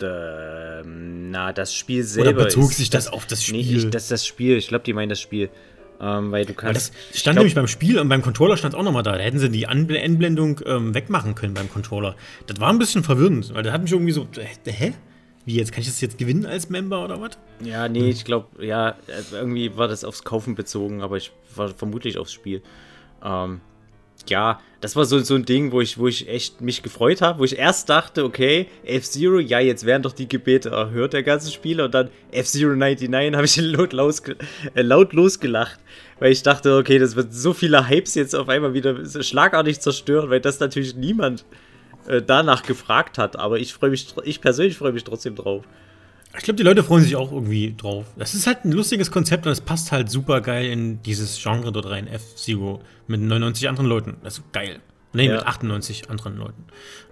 Ähm, 0.00 1.30
na, 1.30 1.52
das 1.52 1.74
Spiel 1.74 2.04
selber. 2.04 2.30
Oder 2.30 2.44
bezog 2.44 2.70
ist, 2.70 2.76
sich 2.78 2.90
das 2.90 3.08
auf 3.08 3.26
das 3.26 3.50
Nee, 3.50 3.62
Spiel? 3.64 3.76
ich, 3.78 3.90
das 3.90 4.08
das 4.08 4.26
Spiel. 4.26 4.56
Ich 4.56 4.68
glaube, 4.68 4.84
die 4.84 4.92
meinen 4.92 5.08
das 5.08 5.20
Spiel. 5.20 5.50
Ähm, 6.00 6.30
weil 6.30 6.44
du 6.44 6.50
Weil 6.50 6.54
kannst. 6.54 6.90
das 6.90 6.92
ich 7.12 7.18
stand 7.20 7.34
glaub- 7.34 7.40
nämlich 7.42 7.56
beim 7.56 7.66
Spiel 7.66 7.98
und 7.98 8.08
beim 8.08 8.22
Controller 8.22 8.56
stand 8.56 8.74
es 8.74 8.78
auch 8.78 8.84
nochmal 8.84 9.02
da. 9.02 9.16
Da 9.16 9.24
hätten 9.24 9.40
sie 9.40 9.50
die 9.50 9.66
Anbl 9.66 9.96
Einblendung 9.96 10.60
ähm, 10.64 10.94
wegmachen 10.94 11.34
können 11.34 11.54
beim 11.54 11.68
Controller. 11.68 12.14
Das 12.46 12.60
war 12.60 12.68
ein 12.70 12.78
bisschen 12.78 13.02
verwirrend, 13.02 13.52
weil 13.52 13.64
das 13.64 13.72
hat 13.72 13.82
mich 13.82 13.90
irgendwie 13.90 14.12
so, 14.12 14.28
äh, 14.36 14.70
hä? 14.70 14.92
Wie 15.48 15.56
jetzt? 15.56 15.72
Kann 15.72 15.80
ich 15.80 15.86
das 15.86 16.02
jetzt 16.02 16.18
gewinnen 16.18 16.44
als 16.44 16.68
Member 16.68 17.02
oder 17.02 17.22
was? 17.22 17.38
Ja, 17.64 17.88
nee, 17.88 18.10
ich 18.10 18.26
glaube, 18.26 18.62
ja, 18.62 18.90
äh, 18.90 19.22
irgendwie 19.32 19.74
war 19.78 19.88
das 19.88 20.04
aufs 20.04 20.22
Kaufen 20.22 20.54
bezogen, 20.54 21.00
aber 21.00 21.16
ich 21.16 21.32
war 21.56 21.68
vermutlich 21.68 22.18
aufs 22.18 22.34
Spiel. 22.34 22.60
Ähm, 23.24 23.62
ja, 24.28 24.60
das 24.82 24.94
war 24.94 25.06
so, 25.06 25.18
so 25.20 25.36
ein 25.36 25.46
Ding, 25.46 25.72
wo 25.72 25.80
ich, 25.80 25.96
wo 25.96 26.06
ich 26.06 26.28
echt 26.28 26.60
mich 26.60 26.82
gefreut 26.82 27.22
habe, 27.22 27.38
wo 27.38 27.44
ich 27.44 27.58
erst 27.58 27.88
dachte, 27.88 28.24
okay, 28.24 28.66
F-Zero, 28.84 29.38
ja, 29.38 29.58
jetzt 29.58 29.86
werden 29.86 30.02
doch 30.02 30.12
die 30.12 30.28
Gebete 30.28 30.68
erhört, 30.68 31.14
der 31.14 31.22
ganze 31.22 31.50
Spieler, 31.50 31.86
und 31.86 31.94
dann 31.94 32.10
F-Zero 32.30 32.76
99 32.76 33.34
habe 33.34 33.46
ich 33.46 33.56
laut, 33.72 33.94
laut, 33.94 34.20
äh, 34.74 34.82
laut 34.82 35.14
losgelacht, 35.14 35.80
weil 36.18 36.30
ich 36.30 36.42
dachte, 36.42 36.76
okay, 36.76 36.98
das 36.98 37.16
wird 37.16 37.32
so 37.32 37.54
viele 37.54 37.88
Hypes 37.88 38.16
jetzt 38.16 38.36
auf 38.36 38.50
einmal 38.50 38.74
wieder 38.74 39.02
schlagartig 39.22 39.80
zerstören, 39.80 40.28
weil 40.28 40.42
das 40.42 40.60
natürlich 40.60 40.94
niemand 40.94 41.46
äh, 42.06 42.22
danach 42.22 42.62
gefragt 42.62 43.18
hat, 43.18 43.36
aber 43.38 43.58
ich 43.58 43.72
freue 43.74 43.90
mich, 43.90 44.14
ich 44.24 44.40
persönlich 44.40 44.76
freue 44.78 44.92
mich 44.92 45.04
trotzdem 45.04 45.34
drauf. 45.34 45.64
Ich 46.36 46.44
glaube, 46.44 46.56
die 46.56 46.62
Leute 46.62 46.84
freuen 46.84 47.02
sich 47.02 47.16
auch 47.16 47.32
irgendwie 47.32 47.74
drauf. 47.76 48.04
Das 48.16 48.34
ist 48.34 48.46
halt 48.46 48.64
ein 48.64 48.72
lustiges 48.72 49.10
Konzept 49.10 49.46
und 49.46 49.52
es 49.52 49.60
passt 49.62 49.92
halt 49.92 50.10
super 50.10 50.40
geil 50.42 50.66
in 50.66 51.02
dieses 51.02 51.42
Genre 51.42 51.72
dort 51.72 51.86
rein, 51.86 52.06
F-Zero, 52.06 52.80
mit 53.06 53.20
99 53.20 53.68
anderen 53.68 53.88
Leuten. 53.88 54.16
Das 54.22 54.34
ist 54.38 54.52
geil. 54.52 54.80
Nee, 55.14 55.26
Ja. 55.28 55.36
mit 55.36 55.46
98 55.46 56.10
anderen 56.10 56.36
Leuten. 56.36 56.64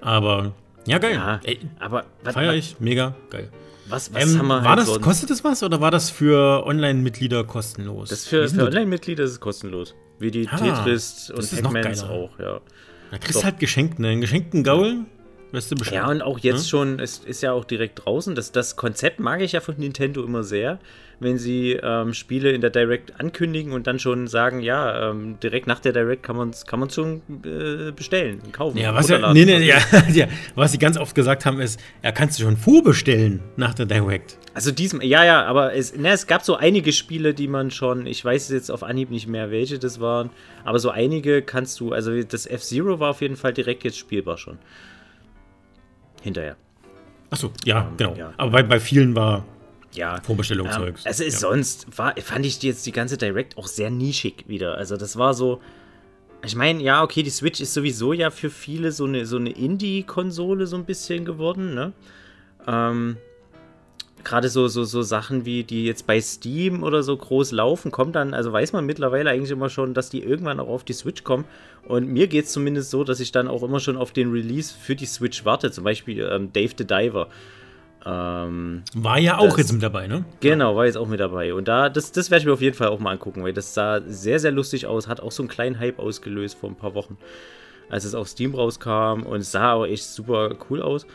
Aber, 0.03 0.53
ja, 0.87 0.99
geil. 0.99 1.15
Ja, 1.15 1.41
Ey, 1.45 1.59
aber 1.81 2.05
feier 2.25 2.53
ich, 2.55 2.77
mega 2.79 3.15
geil. 3.31 3.49
was, 3.89 4.13
was 4.13 4.23
Ähm, 4.35 4.39
haben 4.39 4.47
wir 4.49 4.57
war 4.63 4.65
halt 4.71 4.79
das, 4.81 4.87
sonst? 4.89 5.03
kostet 5.03 5.31
das 5.31 5.43
was 5.43 5.63
oder 5.63 5.81
war 5.81 5.91
das 5.91 6.11
für 6.11 6.67
Online-Mitglieder 6.67 7.45
kostenlos? 7.45 8.11
Das 8.11 8.27
für, 8.27 8.47
für? 8.49 8.65
Online-Mitglieder 8.67 9.25
ist 9.25 9.31
es 9.31 9.41
kostenlos. 9.41 9.95
Wie 10.19 10.31
die 10.31 10.47
Ah, 10.49 10.57
Tetris 10.59 11.31
und 11.31 11.63
Pac-Mans 11.63 12.03
auch, 12.05 12.39
ja. 12.39 12.61
Da 13.11 13.19
kriegst 13.19 13.37
du 13.37 13.39
Doch. 13.41 13.45
halt 13.45 13.59
geschenkt, 13.61 13.99
ne? 13.99 14.09
Einen 14.09 14.21
geschenkten 14.21 14.65
Gaul, 14.65 15.05
weißt 15.53 15.73
du. 15.73 15.77
Ja, 15.95 16.09
und 16.09 16.23
auch 16.23 16.39
jetzt 16.39 16.63
Hm? 16.63 16.69
schon, 16.69 17.01
es 17.01 17.19
ist 17.19 17.43
ja 17.43 17.53
auch 17.53 17.65
direkt 17.65 18.05
draußen. 18.05 18.35
Das, 18.35 18.53
das 18.53 18.77
Konzept 18.77 19.21
mag 19.21 19.41
ich 19.41 19.53
ja 19.53 19.61
von 19.61 19.77
Nintendo 19.77 20.23
immer 20.25 20.43
sehr, 20.43 20.79
wenn 21.19 21.39
sie 21.39 21.79
ähm, 21.83 22.13
Spiele 22.13 22.51
in 22.51 22.61
der 22.61 22.71
Direct 22.71 23.19
ankündigen 23.19 23.73
und 23.73 23.87
dann 23.87 23.99
schon 23.99 24.27
sagen, 24.29 24.61
ja, 24.61 25.11
ähm, 25.11 25.39
direkt 25.43 25.67
nach 25.67 25.81
der 25.81 25.93
Direct 25.93 26.23
kann 26.23 26.37
man 26.37 26.51
es 26.51 26.67
kann 26.67 26.81
man's 26.81 26.95
schon 26.95 27.23
äh, 27.45 27.93
bestellen, 27.93 28.41
kaufen. 28.53 28.79
Ja, 28.79 28.95
was 28.95 29.09
ja, 29.09 29.33
nee, 29.33 29.45
nee, 29.45 29.65
ja, 29.67 29.79
ja, 30.13 30.27
was 30.55 30.73
sie 30.73 30.79
ganz 30.79 30.99
oft 30.99 31.15
gesagt 31.15 31.47
haben, 31.47 31.61
ist, 31.61 31.81
ja, 32.03 32.13
kannst 32.13 32.39
du 32.39 32.43
schon 32.43 32.57
vorbestellen 32.57 33.41
nach 33.57 33.73
der 33.73 33.87
Direct. 33.87 34.39
Also 34.53 34.73
diesem, 34.73 35.01
ja, 35.01 35.25
ja, 35.25 35.45
aber 35.45 35.75
es, 35.75 35.97
ne, 35.97 36.11
es 36.11 36.27
gab 36.27 36.43
so 36.43 36.57
einige 36.57 36.93
Spiele, 36.93 37.35
die 37.35 37.49
man 37.49 37.71
schon, 37.71 38.07
ich 38.07 38.25
weiß 38.25 38.51
jetzt 38.51 38.71
auf 38.71 38.83
Anhieb 38.83 39.11
nicht 39.11 39.27
mehr, 39.27 39.51
welche 39.51 39.79
das 39.79 40.01
waren, 40.01 40.31
aber 40.65 40.79
so 40.79 40.91
einige 40.91 41.43
kannst 41.43 41.81
du, 41.81 41.93
also 41.93 42.23
das 42.23 42.47
F-Zero 42.47 43.01
war 43.01 43.11
auf 43.11 43.21
jeden 43.21 43.37
Fall 43.37 43.53
direkt 43.53 43.85
jetzt 43.85 43.99
spielbar 43.99 44.39
schon. 44.39 44.59
Hinterher. 46.27 46.57
Achso, 47.31 47.53
ja, 47.65 47.89
genau. 47.97 48.17
ja. 48.17 48.33
Aber 48.37 48.51
bei, 48.51 48.63
bei 48.65 48.81
vielen 48.81 49.15
war 49.15 49.45
Ja. 49.95 50.21
Vorbestellungszeugs. 50.23 51.05
Ähm, 51.05 51.11
es 51.11 51.21
ist 51.21 51.35
ja. 51.35 51.39
sonst, 51.49 51.87
war, 51.97 52.15
fand 52.21 52.45
ich 52.45 52.61
jetzt 52.63 52.85
die 52.85 52.93
ganze 52.93 53.17
Direct 53.17 53.57
auch 53.57 53.69
sehr 53.69 53.91
nischig 53.91 54.45
wieder. 54.49 54.77
Also 54.77 54.97
das 54.97 55.17
war 55.17 55.35
so, 55.35 55.61
ich 56.45 56.57
meine, 56.57 56.83
ja, 56.83 57.03
okay, 57.05 57.23
die 57.23 57.31
Switch 57.31 57.61
ist 57.61 57.75
sowieso 57.75 58.13
ja 58.13 58.31
für 58.31 58.51
viele 58.51 58.91
so 58.91 59.05
eine, 59.05 59.25
so 59.25 59.37
eine 59.37 59.51
Indie-Konsole 59.51 60.67
so 60.67 60.77
ein 60.77 60.85
bisschen 60.85 61.25
geworden, 61.25 61.75
ne? 61.75 61.93
Ähm, 62.67 63.17
Gerade 64.29 64.49
so, 64.49 64.67
so, 64.67 64.83
so 64.83 65.03
Sachen 65.03 65.45
wie 65.45 65.63
die 65.63 65.85
jetzt 65.87 66.05
bei 66.07 66.21
Steam 66.21 66.83
oder 66.83 67.05
so 67.05 67.17
groß 67.17 67.53
laufen, 67.53 67.93
kommt 67.93 68.17
dann, 68.17 68.35
also 68.35 68.53
weiß 68.53 68.73
man 68.73 68.85
mittlerweile 68.85 69.31
eigentlich 69.31 69.53
immer 69.53 69.69
schon, 69.71 69.95
dass 69.95 70.11
die 70.11 70.21
irgendwann 70.23 70.59
auch 70.59 70.67
auf 70.69 70.83
die 70.83 70.95
Switch 70.95 71.23
kommen. 71.23 71.45
Und 71.87 72.09
mir 72.09 72.27
geht 72.27 72.47
es 72.47 72.51
zumindest 72.53 72.91
so, 72.91 73.05
dass 73.05 73.21
ich 73.21 73.31
dann 73.31 73.47
auch 73.47 73.63
immer 73.63 73.79
schon 73.79 73.97
auf 73.97 74.11
den 74.11 74.33
Release 74.33 74.75
für 74.77 74.97
die 74.97 75.07
Switch 75.07 75.45
warte. 75.45 75.71
Zum 75.71 75.85
Beispiel 75.85 76.29
ähm, 76.29 76.53
Dave 76.53 76.73
the 76.77 76.85
Diver. 76.85 77.29
Ähm, 78.05 78.83
War 78.95 79.19
ja 79.19 79.39
auch 79.39 79.47
Das- 79.51 79.59
jetzt 79.59 79.73
mit 79.73 79.83
dabei, 79.83 80.07
ne? 80.07 80.25
Genau, 80.41 80.77
war 80.77 80.87
jetzt 80.87 80.97
auch 80.97 81.09
mit 81.09 81.21
dabei. 81.21 81.55
Und 81.55 81.69
da, 81.69 81.89
das, 81.89 82.11
das 82.13 82.31
werde 82.31 82.41
ich 82.41 82.47
mir 82.47 82.53
auf 82.53 82.61
jeden 82.63 82.77
Fall 82.77 82.89
auch 82.89 82.99
mal 83.01 83.13
angucken, 83.13 83.43
weil 83.45 83.53
das 83.53 83.75
sah 83.75 84.01
sehr, 84.07 84.39
sehr 84.41 84.53
lustig 84.53 84.87
aus. 84.87 85.09
Hat 85.09 85.21
auch 85.21 85.33
so 85.33 85.43
einen 85.43 85.49
kleinen 85.49 85.79
Hype 85.79 85.99
ausgelöst 85.99 86.57
vor 86.59 86.69
ein 86.71 86.77
paar 86.77 86.95
Wochen, 86.95 87.17
als 87.89 88.05
es 88.05 88.15
auf 88.15 88.29
Steam 88.29 88.55
rauskam. 88.55 89.23
Und 89.25 89.41
es 89.41 89.53
sah 89.53 89.73
auch 89.75 89.85
echt 89.87 90.05
super 90.05 90.55
cool 90.71 90.83
aus. 90.83 91.07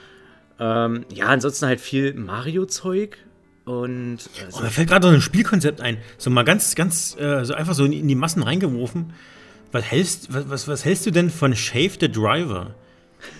Ähm, 0.61 1.05
ja, 1.11 1.25
ansonsten 1.25 1.65
halt 1.65 1.81
viel 1.81 2.13
Mario-Zeug. 2.13 3.17
Und 3.65 4.19
Oh, 4.19 4.45
also, 4.45 4.61
mir 4.61 4.69
fällt 4.69 4.89
gerade 4.89 5.07
noch 5.07 5.13
ein 5.13 5.21
Spielkonzept 5.21 5.81
ein. 5.81 5.97
So 6.19 6.29
mal 6.29 6.43
ganz, 6.43 6.75
ganz, 6.75 7.17
äh, 7.19 7.43
so 7.43 7.55
einfach 7.55 7.73
so 7.73 7.83
in, 7.83 8.07
die 8.07 8.15
Massen 8.15 8.43
reingeworfen. 8.43 9.13
Was 9.71 9.85
hältst, 9.85 10.31
was, 10.31 10.49
was, 10.49 10.67
was 10.67 10.85
hältst 10.85 11.07
du 11.07 11.11
denn 11.11 11.31
von 11.31 11.55
Shave 11.55 11.97
the 11.99 12.11
Driver? 12.11 12.75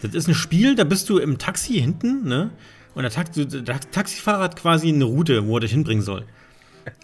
Das 0.02 0.16
ist 0.16 0.28
ein 0.28 0.34
Spiel, 0.34 0.76
da 0.76 0.84
bist 0.84 1.10
du 1.10 1.20
im 1.20 1.38
Taxi 1.38 1.74
hinten, 1.74 2.28
ne? 2.28 2.50
Und 2.96 3.04
der, 3.04 3.12
Taxi, 3.12 3.48
der 3.48 3.80
Taxifahrer 3.80 4.44
hat 4.44 4.56
quasi 4.56 4.90
eine 4.90 5.06
Route, 5.06 5.46
wo 5.46 5.58
er 5.58 5.62
dich 5.62 5.72
hinbringen 5.72 6.04
soll. 6.04 6.26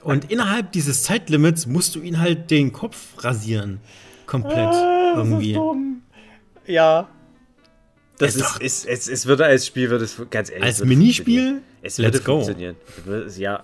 Und 0.04 0.32
innerhalb 0.32 0.72
dieses 0.72 1.04
Zeitlimits 1.04 1.68
musst 1.68 1.94
du 1.96 2.02
ihn 2.02 2.20
halt 2.20 2.50
den 2.50 2.72
Kopf 2.72 3.24
rasieren. 3.24 3.82
Komplett. 4.26 4.74
irgendwie. 5.16 5.58
ja. 6.66 7.08
Das 8.18 8.36
Es 8.36 8.42
ist, 8.42 8.62
ist, 8.62 8.86
es, 8.88 9.08
es 9.08 9.26
würde 9.28 9.46
als 9.46 9.68
Spiel, 9.68 9.90
würde 9.90 10.06
es 10.06 10.20
ganz 10.30 10.50
ehrlich. 10.50 10.64
Als 10.66 10.84
Minispiel? 10.84 11.62
Es 11.82 12.00
würde 12.00 12.12
Let's 12.18 12.24
go. 12.26 12.42
funktionieren. 12.42 12.76
Ja. 13.38 13.64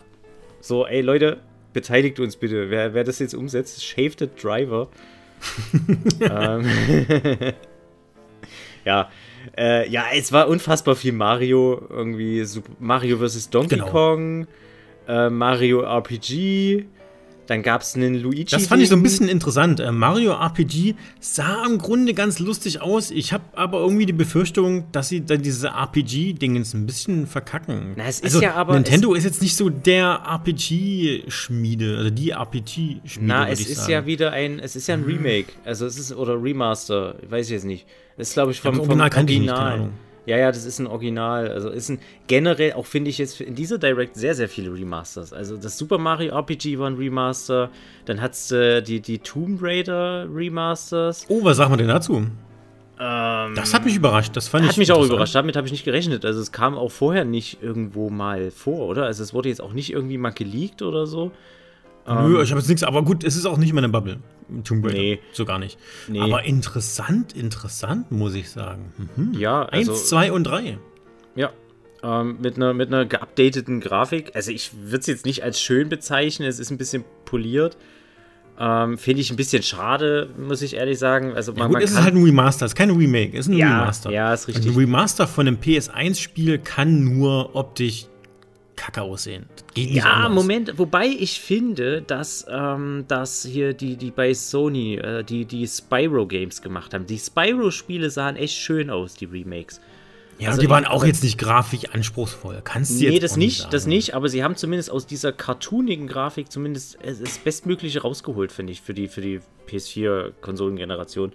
So, 0.61 0.85
ey 0.85 1.01
Leute, 1.01 1.39
beteiligt 1.73 2.19
uns 2.19 2.35
bitte. 2.35 2.69
Wer, 2.69 2.93
wer 2.93 3.03
das 3.03 3.19
jetzt 3.19 3.33
umsetzt, 3.33 3.83
Shave 3.83 4.11
the 4.19 4.29
Driver. 4.41 4.89
ähm, 6.21 6.65
ja. 8.85 9.09
Äh, 9.57 9.89
ja, 9.89 10.05
es 10.13 10.31
war 10.31 10.47
unfassbar 10.47 10.95
viel 10.95 11.11
Mario. 11.13 11.85
Irgendwie 11.89 12.43
Super 12.45 12.71
Mario 12.79 13.17
vs. 13.17 13.49
Donkey 13.49 13.75
Genau. 13.75 13.89
Kong, 13.89 14.47
äh, 15.07 15.29
Mario 15.29 15.81
RPG. 15.81 16.85
Dann 17.47 17.61
gab 17.61 17.81
es 17.81 17.95
einen 17.95 18.15
Luigi. 18.15 18.45
Das 18.45 18.67
fand 18.67 18.81
ich 18.81 18.89
so 18.89 18.95
ein 18.95 19.03
bisschen 19.03 19.27
interessant. 19.27 19.79
Äh, 19.79 19.91
Mario 19.91 20.31
RPG 20.33 20.95
sah 21.19 21.65
im 21.65 21.77
Grunde 21.77 22.13
ganz 22.13 22.39
lustig 22.39 22.81
aus. 22.81 23.11
Ich 23.11 23.33
habe 23.33 23.43
aber 23.53 23.79
irgendwie 23.79 24.05
die 24.05 24.13
Befürchtung, 24.13 24.85
dass 24.91 25.09
sie 25.09 25.25
dann 25.25 25.41
diese 25.41 25.67
RPG-Dingens 25.69 26.73
ein 26.73 26.85
bisschen 26.85 27.27
verkacken. 27.27 27.93
Na, 27.97 28.05
es 28.07 28.21
ist 28.21 28.41
ja 28.41 28.53
aber- 28.55 28.73
Nintendo 28.75 29.13
ist 29.13 29.25
jetzt 29.25 29.41
nicht 29.41 29.55
so 29.55 29.69
der 29.69 30.21
RPG-Schmiede, 30.25 31.97
also 31.97 32.09
die 32.09 32.29
RPG-Schmiede. 32.31 33.27
Na, 33.27 33.49
es 33.49 33.59
ist 33.61 33.75
sagen. 33.81 33.91
ja 33.91 34.05
wieder 34.05 34.31
ein, 34.31 34.59
es 34.59 34.75
ist 34.75 34.87
ja 34.87 34.95
ein 34.95 35.03
Remake, 35.03 35.47
also 35.65 35.85
es 35.85 35.97
ist 35.97 36.15
oder 36.15 36.41
Remaster, 36.41 37.15
weiß 37.29 37.47
ich 37.47 37.51
jetzt 37.53 37.65
nicht. 37.65 37.85
Das 38.17 38.29
ist 38.29 38.33
glaube 38.33 38.51
ich 38.51 38.61
vom, 38.61 38.75
vom 38.75 38.99
Original 38.99 39.09
Original. 39.17 39.89
Ja, 40.25 40.37
ja, 40.37 40.51
das 40.51 40.65
ist 40.65 40.79
ein 40.79 40.87
Original. 40.87 41.49
Also 41.51 41.69
ist 41.69 41.89
ein 41.89 41.99
generell, 42.27 42.73
auch 42.73 42.85
finde 42.85 43.09
ich 43.09 43.17
jetzt 43.17 43.41
in 43.41 43.55
dieser 43.55 43.77
Direct 43.77 44.15
sehr, 44.15 44.35
sehr 44.35 44.47
viele 44.47 44.73
Remasters. 44.73 45.33
Also 45.33 45.57
das 45.57 45.77
Super 45.77 45.97
Mario 45.97 46.33
RPG 46.37 46.79
war 46.79 46.89
ein 46.89 46.95
Remaster. 46.95 47.69
Dann 48.05 48.21
hat's 48.21 48.51
äh, 48.51 48.81
die, 48.81 49.01
die 49.01 49.19
Tomb 49.19 49.59
Raider 49.61 50.27
Remasters. 50.33 51.25
Oh, 51.27 51.43
was 51.43 51.57
sagen 51.57 51.73
wir 51.73 51.77
denn 51.77 51.89
dazu? 51.89 52.25
Ähm, 52.99 53.55
Das 53.55 53.73
hat 53.73 53.83
mich 53.83 53.95
überrascht. 53.95 54.35
Das 54.37 54.47
fand 54.47 54.63
hat 54.65 54.71
ich 54.71 54.77
mich 54.77 54.91
auch 54.91 55.03
überrascht. 55.03 55.35
Damit 55.35 55.55
habe 55.57 55.67
ich 55.67 55.73
nicht 55.73 55.83
gerechnet. 55.83 56.23
Also 56.25 56.39
es 56.39 56.51
kam 56.51 56.75
auch 56.77 56.91
vorher 56.91 57.25
nicht 57.25 57.61
irgendwo 57.61 58.09
mal 58.09 58.49
vor, 58.51 58.87
oder? 58.87 59.05
Also 59.05 59.23
es 59.23 59.33
wurde 59.33 59.49
jetzt 59.49 59.61
auch 59.61 59.73
nicht 59.73 59.91
irgendwie 59.91 60.17
mal 60.17 60.31
geleakt 60.31 60.81
oder 60.81 61.05
so. 61.05 61.31
Nö, 62.07 62.41
ich 62.43 62.51
habe 62.51 62.59
jetzt 62.59 62.67
nichts, 62.67 62.83
aber 62.83 63.03
gut, 63.03 63.23
es 63.23 63.35
ist 63.35 63.45
auch 63.45 63.57
nicht 63.57 63.71
meine 63.73 63.89
Bubble. 63.89 64.17
Tomb 64.65 64.85
Raider. 64.85 64.97
Nee. 64.97 65.19
So 65.31 65.45
gar 65.45 65.57
nicht. 65.59 65.77
Nee. 66.07 66.19
Aber 66.19 66.43
interessant, 66.43 67.33
interessant, 67.33 68.11
muss 68.11 68.35
ich 68.35 68.49
sagen. 68.49 68.91
Mhm. 69.15 69.33
Ja, 69.39 69.63
also 69.63 69.91
Eins, 69.91 70.09
zwei 70.09 70.31
und 70.31 70.43
drei. 70.43 70.77
Ja. 71.35 71.51
Ähm, 72.03 72.37
mit 72.41 72.57
einer 72.57 72.73
mit 72.73 72.89
einer 72.89 73.05
geupdateten 73.05 73.79
Grafik. 73.79 74.31
Also 74.35 74.51
ich 74.51 74.71
würde 74.83 74.99
es 74.99 75.07
jetzt 75.07 75.25
nicht 75.25 75.43
als 75.43 75.61
schön 75.61 75.87
bezeichnen, 75.87 76.47
es 76.47 76.59
ist 76.59 76.69
ein 76.71 76.77
bisschen 76.77 77.05
poliert. 77.23 77.77
Ähm, 78.59 78.97
Finde 78.99 79.21
ich 79.21 79.31
ein 79.31 79.35
bisschen 79.37 79.63
schade, 79.63 80.29
muss 80.37 80.61
ich 80.61 80.75
ehrlich 80.75 80.99
sagen. 80.99 81.33
Also 81.33 81.53
Ja, 81.53 81.59
man, 81.59 81.67
gut, 81.69 81.73
man 81.75 81.81
es 81.83 81.91
ist 81.91 82.01
halt 82.03 82.13
ein 82.13 82.23
Remaster, 82.23 82.65
es 82.65 82.73
ist 82.73 82.75
kein 82.75 82.91
Remake, 82.91 83.35
es 83.37 83.47
ist 83.47 83.51
ein 83.51 83.57
Ja, 83.57 83.79
Remaster. 83.79 84.11
ja, 84.11 84.33
ist 84.33 84.47
richtig. 84.47 84.67
Ein 84.67 84.75
Remaster 84.75 85.25
von 85.25 85.47
einem 85.47 85.57
PS1-Spiel 85.57 86.59
kann 86.59 87.03
nur 87.17 87.55
optisch 87.55 88.05
kacke 88.75 89.01
aussehen. 89.01 89.45
Das 89.75 89.83
ja. 89.85 90.29
Moment, 90.29 90.77
wobei 90.77 91.05
ich 91.07 91.39
finde, 91.39 92.01
dass, 92.01 92.45
ähm, 92.49 93.05
dass 93.07 93.43
hier 93.45 93.73
die, 93.73 93.95
die 93.97 94.11
bei 94.11 94.33
Sony, 94.33 94.95
äh, 94.95 95.23
die, 95.23 95.45
die 95.45 95.67
Spyro 95.67 96.25
Games 96.27 96.61
gemacht 96.61 96.93
haben. 96.93 97.05
Die 97.05 97.17
Spyro-Spiele 97.19 98.09
sahen 98.09 98.35
echt 98.35 98.55
schön 98.57 98.89
aus, 98.89 99.13
die 99.15 99.25
Remakes. 99.25 99.79
Ja, 100.39 100.47
also 100.49 100.59
und 100.59 100.63
die 100.63 100.69
waren 100.69 100.85
auch 100.85 101.05
jetzt 101.05 101.23
nicht 101.23 101.37
grafisch 101.37 101.85
anspruchsvoll. 101.93 102.61
Kannst 102.63 102.91
du 102.99 103.05
Nee, 103.05 103.11
jetzt 103.11 103.23
das 103.23 103.37
nicht, 103.37 103.71
das 103.71 103.83
sagen. 103.83 103.89
nicht, 103.93 104.15
aber 104.15 104.27
sie 104.29 104.43
haben 104.43 104.55
zumindest 104.55 104.89
aus 104.89 105.05
dieser 105.05 105.31
cartoonigen 105.31 106.07
Grafik 106.07 106.51
zumindest 106.51 106.97
es- 107.03 107.19
das 107.21 107.37
Bestmögliche 107.37 108.01
rausgeholt, 108.01 108.51
finde 108.51 108.73
ich, 108.73 108.81
für 108.81 108.95
die, 108.95 109.07
für 109.07 109.21
die 109.21 109.39
PS4-Konsolengeneration. 109.67 111.33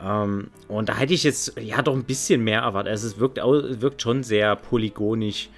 Ähm, 0.00 0.50
und 0.68 0.88
da 0.88 0.96
hätte 0.96 1.14
ich 1.14 1.22
jetzt 1.24 1.54
ja 1.60 1.80
doch 1.82 1.94
ein 1.94 2.04
bisschen 2.04 2.42
mehr 2.44 2.60
erwartet. 2.60 2.90
Also 2.90 3.06
es 3.08 3.18
wirkt, 3.18 3.38
wirkt 3.38 4.02
schon 4.02 4.22
sehr 4.22 4.54
polygonisch. 4.56 5.48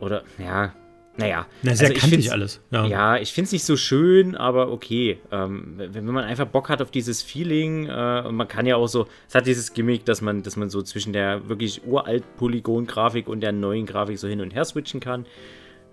Oder, 0.00 0.22
ja, 0.38 0.72
naja. 1.16 1.46
Na, 1.62 1.74
sehr 1.74 1.88
also 1.88 2.00
kantig 2.00 2.32
alles. 2.32 2.60
Ja. 2.70 2.86
Ja, 2.86 3.16
ich 3.16 3.32
finde 3.32 3.46
es 3.46 3.52
nicht 3.52 3.64
so 3.64 3.76
schön, 3.76 4.34
aber 4.34 4.70
okay. 4.70 5.18
Ähm, 5.32 5.74
wenn, 5.76 5.94
wenn 5.94 6.14
man 6.14 6.24
einfach 6.24 6.46
Bock 6.46 6.68
hat 6.68 6.82
auf 6.82 6.90
dieses 6.90 7.22
Feeling, 7.22 7.86
äh, 7.86 8.22
und 8.26 8.36
man 8.36 8.48
kann 8.48 8.66
ja 8.66 8.76
auch 8.76 8.86
so, 8.86 9.06
es 9.28 9.34
hat 9.34 9.46
dieses 9.46 9.72
Gimmick, 9.72 10.04
dass 10.04 10.20
man, 10.20 10.42
dass 10.42 10.56
man 10.56 10.68
so 10.68 10.82
zwischen 10.82 11.12
der 11.12 11.48
wirklich 11.48 11.86
uralt 11.86 12.24
Polygon-Grafik 12.36 13.28
und 13.28 13.40
der 13.40 13.52
neuen 13.52 13.86
Grafik 13.86 14.18
so 14.18 14.28
hin 14.28 14.40
und 14.40 14.54
her 14.54 14.64
switchen 14.64 15.00
kann. 15.00 15.26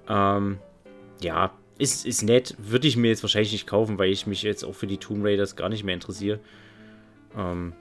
Ähm, 0.10 0.58
ja, 1.22 1.52
ist, 1.78 2.06
ist 2.06 2.24
nett. 2.24 2.56
Würde 2.58 2.88
ich 2.88 2.98
mir 2.98 3.08
jetzt 3.08 3.24
wahrscheinlich 3.24 3.54
nicht 3.54 3.68
kaufen, 3.68 3.98
weil 3.98 4.12
ich 4.12 4.28
mich 4.28 4.44
jetzt 4.44 4.64
auch 4.64 4.76
für 4.76 4.88
die 4.88 4.98
Tomb 4.98 5.24
Raiders 5.24 5.56
gar 5.56 5.70
nicht 5.70 5.84
mehr 5.84 5.96
interessiere. 5.96 6.40
Ähm, 7.38 7.74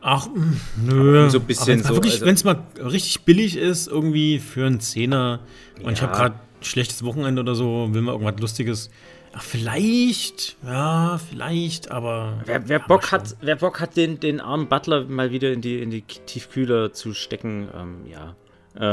Ach, 0.00 0.28
mh, 0.28 0.56
nö. 0.84 1.28
so 1.30 1.38
ein 1.38 1.44
bisschen 1.44 1.80
Aber 1.80 1.88
so, 1.88 1.94
Wirklich, 1.96 2.14
also- 2.14 2.26
wenn 2.26 2.34
es 2.34 2.44
mal 2.44 2.62
richtig 2.82 3.22
billig 3.22 3.56
ist, 3.56 3.88
irgendwie 3.88 4.38
für 4.38 4.66
einen 4.66 4.80
Zehner 4.80 5.40
und 5.82 5.92
ich 5.92 5.98
Ja. 6.00 6.06
habe 6.08 6.16
gerade 6.16 6.34
ein 6.34 6.64
schlechtes 6.64 7.04
Wochenende 7.04 7.40
oder 7.42 7.54
so, 7.54 7.88
will 7.92 8.02
mal 8.02 8.12
irgendwas 8.12 8.40
Lustiges. 8.40 8.90
Ach, 9.34 9.42
vielleicht, 9.42 10.56
ja, 10.64 11.18
vielleicht, 11.28 11.90
aber. 11.90 12.40
wer, 12.46 12.68
wer, 12.68 12.78
ja, 12.78 12.86
Bock 12.86 13.12
hat, 13.12 13.36
wer 13.40 13.56
Bock 13.56 13.80
hat, 13.80 13.96
den, 13.96 14.18
den 14.20 14.40
armen 14.40 14.68
Butler 14.68 15.04
mal 15.04 15.30
wieder 15.32 15.52
in 15.52 15.60
die, 15.60 15.80
in 15.82 15.90
die 15.90 16.02
Tiefkühler 16.02 16.92
zu 16.92 17.12
stecken, 17.14 17.68
ähm, 17.76 17.96
ja. 18.10 18.34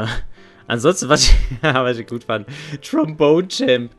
Äh, 0.03 0.07
ansonsten, 0.67 1.09
was 1.09 1.23
ich, 1.29 1.35
was 1.61 1.97
ich 1.97 2.07
gut 2.07 2.23
fand, 2.23 2.47
Trombone 2.81 3.47
Champ. 3.47 3.91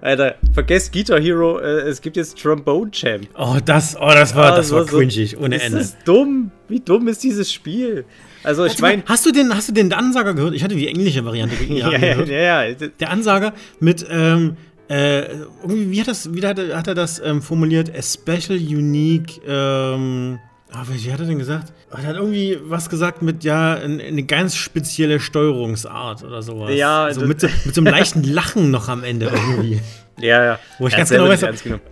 Alter, 0.00 0.36
vergesst 0.52 0.92
Guitar 0.92 1.20
Hero, 1.20 1.58
äh, 1.58 1.82
es 1.88 2.00
gibt 2.00 2.16
jetzt 2.16 2.38
Trombone 2.40 2.90
Champ. 2.90 3.28
Oh, 3.38 3.56
das, 3.64 3.96
oh, 4.00 4.08
das 4.12 4.34
war, 4.34 4.52
Ah, 4.52 4.56
das 4.56 4.68
so- 4.68 4.76
war 4.76 4.84
cringig, 4.86 5.36
ohne 5.38 5.56
Das 5.56 5.64
Ende. 5.66 5.78
ist 5.78 5.96
dumm. 6.04 6.50
Wie 6.68 6.80
dumm 6.80 7.08
ist 7.08 7.22
dieses 7.22 7.52
Spiel? 7.52 8.04
Also, 8.42 8.64
ich 8.64 8.78
meine. 8.80 9.02
hast 9.06 9.24
du 9.26 9.32
den, 9.32 9.54
hast 9.54 9.68
du 9.68 9.72
den 9.72 9.92
Ansager 9.92 10.34
gehört? 10.34 10.54
Ich 10.54 10.62
hatte 10.64 10.74
die 10.74 10.88
englische 10.88 11.24
Variante 11.24 11.54
Ja, 11.68 11.90
ja, 11.90 11.98
gehört. 11.98 12.28
ja, 12.28 12.64
ja. 12.64 12.74
Der 13.00 13.10
Ansager 13.10 13.52
mit, 13.80 14.04
ähm, 14.10 14.56
äh, 14.88 15.20
irgendwie, 15.62 15.90
wie 15.92 16.00
hat, 16.00 16.08
das, 16.08 16.34
wie 16.34 16.44
hat, 16.46 16.58
er, 16.58 16.76
hat 16.76 16.86
er 16.88 16.94
das 16.94 17.18
ähm, 17.24 17.40
formuliert? 17.40 17.90
A 17.96 18.02
special, 18.02 18.58
unique, 18.58 19.40
ähm, 19.46 20.38
ah, 20.74 20.84
wie 20.88 21.12
hat 21.12 21.20
er 21.20 21.26
denn 21.26 21.38
gesagt? 21.38 21.72
Er 21.90 22.02
hat 22.06 22.16
irgendwie 22.16 22.58
was 22.64 22.88
gesagt 22.90 23.22
mit, 23.22 23.44
ja, 23.44 23.74
ein- 23.74 24.00
eine 24.00 24.22
ganz 24.24 24.56
spezielle 24.56 25.20
Steuerungsart 25.20 26.22
oder 26.24 26.42
sowas. 26.42 26.70
Ja, 26.74 27.08
so 27.12 27.20
das- 27.20 27.28
mit, 27.28 27.40
so, 27.40 27.48
mit 27.64 27.74
so 27.74 27.80
einem 27.80 27.90
leichten 27.92 28.22
Lachen 28.32 28.70
noch 28.70 28.88
am 28.88 29.04
Ende 29.04 29.26
irgendwie. 29.26 29.80
Ja, 30.20 30.44
ja. 30.44 30.58
Wo 30.78 30.86
ich 30.88 30.96
ganz 30.96 31.10
genau 31.10 31.24
weiß, 31.24 31.40
nicht 31.40 31.48
ernst 31.48 31.64
genommen. 31.64 31.82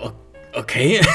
okay. 0.54 1.00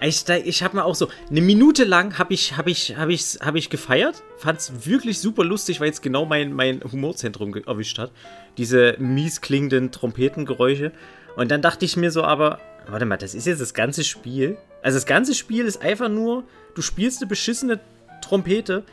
Ich, 0.00 0.28
ich 0.28 0.62
habe 0.62 0.76
mir 0.76 0.84
auch 0.84 0.96
so 0.96 1.08
eine 1.30 1.40
Minute 1.40 1.84
lang 1.84 2.18
habe 2.18 2.34
ich 2.34 2.58
habe 2.58 2.68
ich 2.70 2.94
habe 2.96 3.14
ich 3.14 3.38
habe 3.40 3.58
ich 3.58 3.70
gefeiert, 3.70 4.22
fand's 4.36 4.70
wirklich 4.84 5.18
super 5.18 5.44
lustig, 5.44 5.80
weil 5.80 5.88
es 5.88 6.02
genau 6.02 6.26
mein 6.26 6.52
mein 6.52 6.82
Humorzentrum 6.82 7.54
erwischt 7.64 7.98
hat. 7.98 8.10
Diese 8.58 8.96
mies 8.98 9.40
klingenden 9.40 9.92
Trompetengeräusche 9.92 10.92
und 11.36 11.50
dann 11.50 11.62
dachte 11.62 11.86
ich 11.86 11.96
mir 11.96 12.10
so, 12.10 12.22
aber 12.22 12.58
warte 12.86 13.06
mal, 13.06 13.16
das 13.16 13.34
ist 13.34 13.46
jetzt 13.46 13.62
das 13.62 13.72
ganze 13.72 14.04
Spiel. 14.04 14.58
Also 14.82 14.96
das 14.98 15.06
ganze 15.06 15.34
Spiel 15.34 15.64
ist 15.64 15.80
einfach 15.80 16.10
nur, 16.10 16.44
du 16.74 16.82
spielst 16.82 17.20
eine 17.20 17.28
beschissene 17.28 17.80
Trompete. 18.22 18.84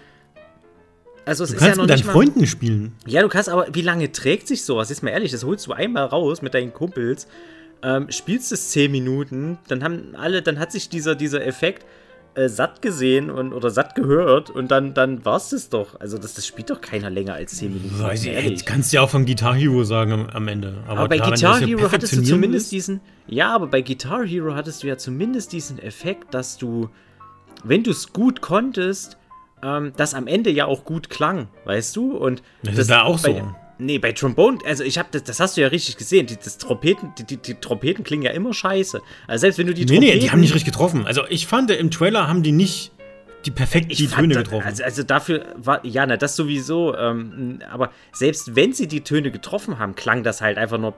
Also 1.26 1.44
es 1.44 1.52
Du 1.52 1.58
ist 1.58 1.62
ja 1.62 1.70
noch 1.76 1.84
mit 1.84 1.90
deinen 1.92 2.06
mal 2.06 2.12
Freunden 2.14 2.48
spielen. 2.48 2.94
ja, 3.06 3.22
du 3.22 3.28
kannst 3.30 3.48
aber, 3.50 3.68
wie 3.74 3.82
lange 3.84 4.12
trägt 4.12 4.48
sich 4.48 4.64
sowas? 4.66 4.90
Jetzt 4.90 5.04
mal 5.04 5.12
ehrlich, 5.12 5.32
das 5.32 5.44
holst 5.44 5.68
du 5.68 5.72
einmal 5.74 6.06
raus 6.06 6.42
mit 6.42 6.54
deinen 6.56 6.74
Kumpels, 6.74 7.28
ähm, 7.84 8.08
spielst 8.12 8.52
es 8.52 8.70
10 8.72 8.92
Minuten, 8.92 9.60
dann 9.68 9.84
haben 9.84 10.16
alle, 10.16 10.42
dann 10.42 10.58
hat 10.60 10.72
sich 10.72 10.90
dieser, 10.90 11.14
dieser 11.16 11.46
Effekt 11.46 11.86
äh, 12.34 12.50
satt 12.50 12.82
gesehen 12.82 13.30
und, 13.30 13.54
oder 13.54 13.70
satt 13.70 13.94
gehört 13.94 14.50
und 14.50 14.72
dann, 14.72 14.96
dann 14.96 15.24
war 15.24 15.38
es 15.38 15.50
das 15.50 15.70
doch. 15.70 16.00
Also 16.00 16.18
das, 16.18 16.34
das 16.34 16.48
spielt 16.48 16.72
doch 16.72 16.82
keiner 16.82 17.10
länger 17.12 17.36
als 17.36 17.56
10 17.58 17.72
Minuten. 17.74 18.00
Weiß 18.02 18.26
ich, 18.26 18.32
jetzt 18.34 18.66
kannst 18.66 18.92
du 18.92 18.96
ja 18.96 19.02
auch 19.04 19.10
von 19.10 19.26
Guitar 19.28 19.54
Hero 19.56 19.84
sagen 19.84 20.12
am, 20.14 20.28
am 20.28 20.48
Ende. 20.48 20.78
Aber 20.88 21.08
bei 21.08 21.18
klar, 21.18 21.30
Guitar 21.32 21.60
Hero 21.60 21.92
hattest 21.92 22.14
du 22.18 22.24
zumindest 22.24 22.66
willst- 22.66 22.72
diesen. 22.72 23.02
Ja, 23.28 23.54
aber 23.54 23.68
bei 23.68 23.82
Guitar 23.82 24.26
Hero 24.26 24.56
hattest 24.56 24.82
du 24.82 24.88
ja 24.88 24.98
zumindest 24.98 25.52
diesen 25.54 25.78
Effekt, 25.78 26.34
dass 26.34 26.58
du, 26.58 26.90
wenn 27.64 27.84
du 27.84 27.92
es 27.92 28.14
gut 28.14 28.42
konntest, 28.42 29.18
ähm, 29.64 29.94
das 29.98 30.14
am 30.14 30.28
Ende 30.28 30.50
ja 30.50 30.66
auch 30.66 30.86
gut 30.86 31.10
klang, 31.10 31.48
weißt 31.66 31.96
du? 31.96 32.16
Und 32.18 32.42
Das 32.64 32.78
ist 32.78 32.90
da 32.90 33.04
auch 33.04 33.20
bei, 33.22 33.34
so. 33.34 33.56
Nee, 33.78 33.98
bei 34.00 34.12
Trombone, 34.12 34.60
also 34.66 34.84
ich 34.84 34.98
habe 35.00 35.10
das, 35.12 35.24
das 35.24 35.40
hast 35.40 35.58
du 35.58 35.62
ja 35.62 35.68
richtig 35.68 35.98
gesehen. 35.98 36.28
Die, 36.28 36.36
das 36.38 36.58
Trompeten, 36.60 37.14
die, 37.18 37.24
die, 37.24 37.38
die 37.38 37.56
Trompeten 37.56 38.04
klingen 38.04 38.24
ja 38.24 38.32
immer 38.32 38.54
scheiße. 38.54 39.02
Also 39.28 39.42
selbst 39.42 39.58
wenn 39.58 39.68
du 39.68 39.74
die 39.74 39.82
Nee, 39.82 39.88
Trompeten. 39.88 40.16
nee, 40.16 40.20
die 40.22 40.32
haben 40.32 40.40
nicht 40.40 40.54
richtig 40.54 40.72
getroffen. 40.74 41.06
Also 41.08 41.24
ich 41.30 41.48
fand, 41.48 41.72
im 41.72 41.90
Trailer 41.92 42.28
haben 42.28 42.44
die 42.44 42.52
nicht 42.52 42.92
die 43.46 43.50
perfekt 43.52 43.98
die 43.98 44.06
Töne 44.08 44.36
das- 44.36 44.44
getroffen. 44.44 44.66
Also, 44.68 44.84
also 44.84 45.02
dafür 45.04 45.46
war, 45.56 45.84
ja, 45.84 46.06
na, 46.06 46.16
das 46.16 46.36
sowieso. 46.36 46.96
Ähm, 46.96 47.58
aber 47.72 47.90
selbst 48.12 48.56
wenn 48.56 48.72
sie 48.74 48.88
die 48.88 49.02
Töne 49.02 49.32
getroffen 49.32 49.80
haben, 49.80 49.96
klang 49.96 50.22
das 50.24 50.42
halt 50.42 50.60
einfach 50.60 50.78
nur. 50.78 50.94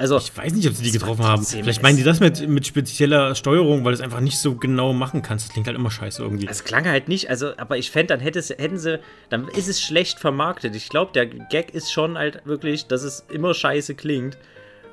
Also, 0.00 0.16
ich 0.16 0.34
weiß 0.34 0.54
nicht, 0.54 0.66
ob 0.66 0.74
sie 0.74 0.82
die 0.82 0.92
getroffen 0.92 1.24
haben. 1.24 1.44
Vielleicht 1.44 1.82
meinen 1.82 1.98
die 1.98 2.04
das 2.04 2.20
mit, 2.20 2.48
mit 2.48 2.66
spezieller 2.66 3.34
Steuerung, 3.34 3.84
weil 3.84 3.92
du 3.92 3.98
es 3.98 4.00
einfach 4.00 4.20
nicht 4.20 4.38
so 4.38 4.54
genau 4.54 4.94
machen 4.94 5.20
kannst. 5.20 5.46
Das 5.46 5.52
klingt 5.52 5.66
halt 5.66 5.76
immer 5.76 5.90
scheiße 5.90 6.22
irgendwie. 6.22 6.48
es 6.48 6.64
klang 6.64 6.86
halt 6.86 7.08
nicht, 7.08 7.28
also, 7.28 7.52
aber 7.58 7.76
ich 7.76 7.90
fände, 7.90 8.14
dann 8.14 8.20
hätte 8.20 8.40
hätten 8.40 8.78
sie, 8.78 8.98
dann 9.28 9.48
ist 9.48 9.68
es 9.68 9.82
schlecht 9.82 10.18
vermarktet. 10.18 10.74
Ich 10.74 10.88
glaube, 10.88 11.12
der 11.12 11.26
Gag 11.26 11.74
ist 11.74 11.92
schon 11.92 12.16
halt 12.16 12.40
wirklich, 12.46 12.86
dass 12.86 13.02
es 13.02 13.26
immer 13.30 13.52
scheiße 13.52 13.94
klingt. 13.94 14.38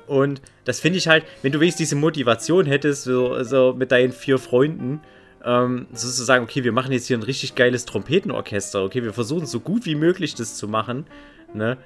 Und 0.06 0.42
das 0.66 0.78
finde 0.78 0.98
ich 0.98 1.08
halt, 1.08 1.24
wenn 1.40 1.52
du 1.52 1.60
wenigstens 1.60 1.88
diese 1.88 1.96
Motivation 1.96 2.66
hättest, 2.66 3.04
so, 3.04 3.42
so 3.44 3.74
mit 3.74 3.90
deinen 3.92 4.12
vier 4.12 4.38
Freunden, 4.38 5.00
ähm, 5.42 5.86
sozusagen, 5.92 6.44
okay, 6.44 6.64
wir 6.64 6.72
machen 6.72 6.92
jetzt 6.92 7.06
hier 7.06 7.16
ein 7.16 7.22
richtig 7.22 7.54
geiles 7.54 7.86
Trompetenorchester, 7.86 8.84
okay, 8.84 9.02
wir 9.02 9.14
versuchen 9.14 9.46
so 9.46 9.60
gut 9.60 9.86
wie 9.86 9.94
möglich 9.94 10.34
das 10.34 10.56
zu 10.56 10.68
machen, 10.68 11.06
ne? 11.54 11.78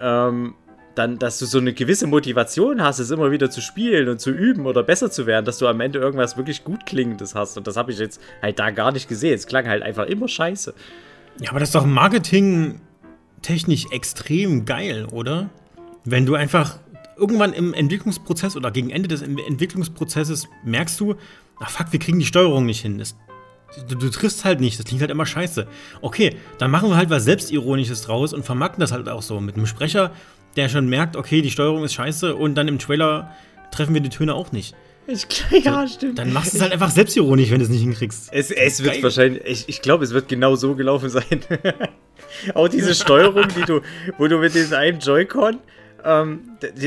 Ähm, 0.00 0.54
dann, 1.00 1.18
dass 1.18 1.38
du 1.38 1.46
so 1.46 1.58
eine 1.58 1.72
gewisse 1.72 2.06
Motivation 2.06 2.82
hast, 2.82 2.98
es 2.98 3.10
immer 3.10 3.30
wieder 3.30 3.50
zu 3.50 3.62
spielen 3.62 4.08
und 4.08 4.20
zu 4.20 4.30
üben 4.30 4.66
oder 4.66 4.82
besser 4.82 5.10
zu 5.10 5.26
werden, 5.26 5.46
dass 5.46 5.56
du 5.56 5.66
am 5.66 5.80
Ende 5.80 5.98
irgendwas 5.98 6.36
wirklich 6.36 6.62
gut 6.62 6.84
klingendes 6.84 7.34
hast. 7.34 7.56
Und 7.56 7.66
das 7.66 7.78
habe 7.78 7.90
ich 7.90 7.98
jetzt 7.98 8.20
halt 8.42 8.58
da 8.58 8.70
gar 8.70 8.92
nicht 8.92 9.08
gesehen. 9.08 9.34
Es 9.34 9.46
klang 9.46 9.66
halt 9.66 9.82
einfach 9.82 10.06
immer 10.06 10.28
scheiße. 10.28 10.74
Ja, 11.40 11.50
aber 11.50 11.60
das 11.60 11.70
ist 11.70 11.74
doch 11.74 11.86
marketingtechnisch 11.86 13.86
extrem 13.90 14.66
geil, 14.66 15.06
oder? 15.10 15.48
Wenn 16.04 16.26
du 16.26 16.34
einfach 16.34 16.78
irgendwann 17.16 17.54
im 17.54 17.72
Entwicklungsprozess 17.72 18.56
oder 18.56 18.70
gegen 18.70 18.90
Ende 18.90 19.08
des 19.08 19.22
Entwicklungsprozesses 19.22 20.48
merkst 20.64 21.00
du, 21.00 21.14
ach 21.60 21.70
fuck, 21.70 21.92
wir 21.92 21.98
kriegen 21.98 22.18
die 22.18 22.26
Steuerung 22.26 22.66
nicht 22.66 22.82
hin. 22.82 22.98
Das, 22.98 23.16
du, 23.88 23.94
du 23.94 24.10
triffst 24.10 24.44
halt 24.44 24.60
nicht, 24.60 24.78
das 24.78 24.84
klingt 24.84 25.00
halt 25.00 25.10
immer 25.10 25.24
scheiße. 25.24 25.66
Okay, 26.02 26.36
dann 26.58 26.70
machen 26.70 26.90
wir 26.90 26.96
halt 26.96 27.08
was 27.08 27.24
Selbstironisches 27.24 28.02
draus 28.02 28.34
und 28.34 28.44
vermarkten 28.44 28.82
das 28.82 28.92
halt 28.92 29.08
auch 29.08 29.22
so 29.22 29.40
mit 29.40 29.56
einem 29.56 29.66
Sprecher, 29.66 30.12
der 30.56 30.68
schon 30.68 30.88
merkt, 30.88 31.16
okay, 31.16 31.42
die 31.42 31.50
Steuerung 31.50 31.84
ist 31.84 31.94
scheiße 31.94 32.34
und 32.34 32.54
dann 32.54 32.68
im 32.68 32.78
Trailer 32.78 33.34
treffen 33.70 33.94
wir 33.94 34.00
die 34.00 34.08
Töne 34.08 34.34
auch 34.34 34.52
nicht. 34.52 34.74
Ich, 35.06 35.26
ja, 35.64 35.86
stimmt. 35.88 36.18
Dann 36.18 36.32
machst 36.32 36.52
du 36.52 36.58
es 36.58 36.62
halt 36.62 36.72
einfach 36.72 36.90
selbstironisch, 36.90 37.50
wenn 37.50 37.58
du 37.58 37.64
es 37.64 37.70
nicht 37.70 37.82
hinkriegst. 37.82 38.28
Es, 38.32 38.50
es 38.50 38.84
wird 38.84 39.02
wahrscheinlich, 39.02 39.44
ich, 39.44 39.68
ich 39.68 39.82
glaube, 39.82 40.04
es 40.04 40.12
wird 40.12 40.28
genau 40.28 40.54
so 40.54 40.74
gelaufen 40.74 41.08
sein. 41.08 41.24
Auch 42.54 42.68
diese 42.68 42.94
Steuerung, 42.94 43.46
die 43.56 43.62
du, 43.62 43.80
wo 44.18 44.28
du 44.28 44.38
mit 44.38 44.54
diesem 44.54 44.74
einen 44.74 45.00
Joy-Con, 45.00 45.58
ähm, 46.04 46.40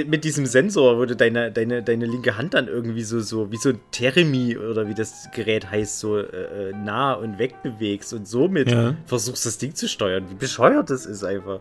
mit 0.08 0.23
diesem 0.23 0.45
Sensor, 0.45 0.97
wo 0.97 1.06
du 1.06 1.15
deine, 1.15 1.52
deine, 1.52 1.84
deine 1.84 2.06
linke 2.06 2.38
Hand 2.38 2.54
dann 2.54 2.67
irgendwie 2.67 3.04
so, 3.04 3.19
so 3.19 3.52
wie 3.52 3.58
so 3.58 3.69
ein 3.69 3.80
Teremi 3.91 4.58
oder 4.58 4.88
wie 4.88 4.93
das 4.93 5.30
Gerät 5.34 5.69
heißt, 5.69 5.99
so 5.99 6.17
äh, 6.17 6.21
äh 6.21 6.73
nah 6.73 7.13
und 7.13 7.38
weg 7.39 7.62
bewegst 7.62 8.13
und 8.13 8.28
somit 8.28 8.71
ja. 8.71 8.95
versuchst, 9.06 9.45
das 9.45 9.58
Ding 9.58 9.76
zu 9.76 9.88
steuern. 9.88 10.26
Wie 10.30 10.36
bescheuert 10.36 10.89
das 10.89 11.06
ist 11.06 11.23
einfach. 11.23 11.60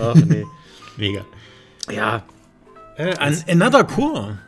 Ach 0.00 0.14
nee. 0.14 0.44
Mega. 1.00 1.24
Ja. 1.90 2.22
Äh, 2.96 3.14
another 3.48 3.84
Core. 3.84 4.38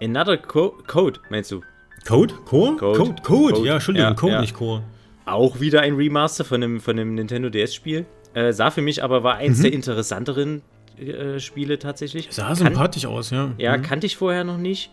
Another 0.00 0.38
Co 0.38 0.76
Code, 0.86 1.20
meinst 1.30 1.52
du? 1.52 1.60
Code? 2.06 2.34
Core? 2.46 2.76
Code. 2.76 2.98
Code, 2.98 3.22
Code. 3.22 3.52
Code. 3.54 3.66
ja, 3.66 3.74
Entschuldigung, 3.74 4.08
ja, 4.08 4.14
Code, 4.14 4.32
ja. 4.32 4.40
nicht 4.40 4.54
Core. 4.54 4.82
Auch 5.26 5.60
wieder 5.60 5.82
ein 5.82 5.94
Remaster 5.94 6.44
von 6.44 6.62
einem, 6.62 6.80
von 6.80 6.98
einem 6.98 7.14
Nintendo 7.14 7.50
DS-Spiel. 7.50 8.06
Äh, 8.34 8.52
sah 8.52 8.70
für 8.70 8.82
mich 8.82 9.04
aber 9.04 9.22
war 9.22 9.36
eins 9.36 9.58
mhm. 9.58 9.62
der 9.62 9.72
interessanteren 9.74 10.62
äh, 10.98 11.38
Spiele 11.38 11.78
tatsächlich. 11.78 12.28
Sah 12.30 12.54
sympathisch 12.54 13.06
aus, 13.06 13.30
ja. 13.30 13.52
Ja, 13.58 13.76
mhm. 13.76 13.82
kannte 13.82 14.06
ich 14.06 14.16
vorher 14.16 14.44
noch 14.44 14.58
nicht. 14.58 14.90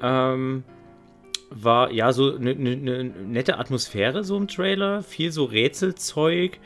Ähm, 0.00 0.62
war 1.50 1.90
ja 1.90 2.12
so 2.12 2.36
eine 2.36 2.54
ne, 2.54 2.76
ne 2.76 3.04
nette 3.04 3.58
Atmosphäre 3.58 4.24
so 4.24 4.36
im 4.36 4.48
Trailer, 4.48 5.02
viel 5.02 5.32
so 5.32 5.44
Rätselzeug, 5.44 6.58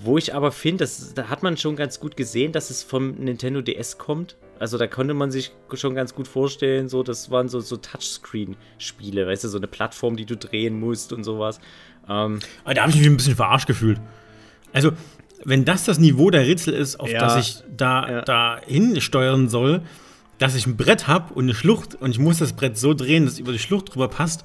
wo 0.00 0.18
ich 0.18 0.34
aber 0.34 0.52
finde, 0.52 0.88
da 1.14 1.28
hat 1.28 1.42
man 1.42 1.56
schon 1.56 1.76
ganz 1.76 2.00
gut 2.00 2.16
gesehen, 2.16 2.52
dass 2.52 2.70
es 2.70 2.82
vom 2.82 3.12
Nintendo 3.12 3.62
DS 3.62 3.98
kommt. 3.98 4.36
Also 4.58 4.78
da 4.78 4.86
konnte 4.86 5.14
man 5.14 5.30
sich 5.30 5.52
schon 5.74 5.94
ganz 5.94 6.14
gut 6.14 6.28
vorstellen, 6.28 6.88
so 6.88 7.02
das 7.02 7.30
waren 7.30 7.48
so, 7.48 7.60
so 7.60 7.76
Touchscreen-Spiele, 7.76 9.26
weißt 9.26 9.44
du, 9.44 9.48
so 9.48 9.58
eine 9.58 9.66
Plattform, 9.68 10.16
die 10.16 10.26
du 10.26 10.36
drehen 10.36 10.78
musst 10.78 11.12
und 11.12 11.24
sowas. 11.24 11.60
Ähm, 12.08 12.40
Aber 12.64 12.74
da 12.74 12.82
habe 12.82 12.90
ich 12.90 12.98
mich 12.98 13.06
ein 13.06 13.16
bisschen 13.16 13.36
verarscht 13.36 13.66
gefühlt. 13.66 14.00
Also, 14.72 14.92
wenn 15.44 15.64
das 15.64 15.84
das 15.84 15.98
Niveau 15.98 16.30
der 16.30 16.46
Rätsel 16.46 16.74
ist, 16.74 16.98
auf 16.98 17.10
ja, 17.10 17.20
das 17.20 17.36
ich 17.36 17.62
da, 17.76 18.10
ja. 18.10 18.22
da 18.22 18.60
hinsteuern 18.66 19.48
soll, 19.48 19.82
dass 20.38 20.54
ich 20.54 20.66
ein 20.66 20.76
Brett 20.76 21.06
habe 21.06 21.34
und 21.34 21.44
eine 21.44 21.54
Schlucht 21.54 21.94
und 21.94 22.10
ich 22.10 22.18
muss 22.18 22.38
das 22.38 22.52
Brett 22.52 22.78
so 22.78 22.94
drehen, 22.94 23.24
dass 23.24 23.34
es 23.34 23.40
über 23.40 23.52
die 23.52 23.58
Schlucht 23.58 23.94
drüber 23.94 24.08
passt. 24.08 24.44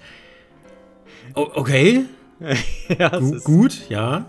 O 1.35 1.49
okay. 1.55 2.05
ja, 2.99 3.09
Gu 3.17 3.39
gut, 3.43 3.89
ja. 3.89 4.25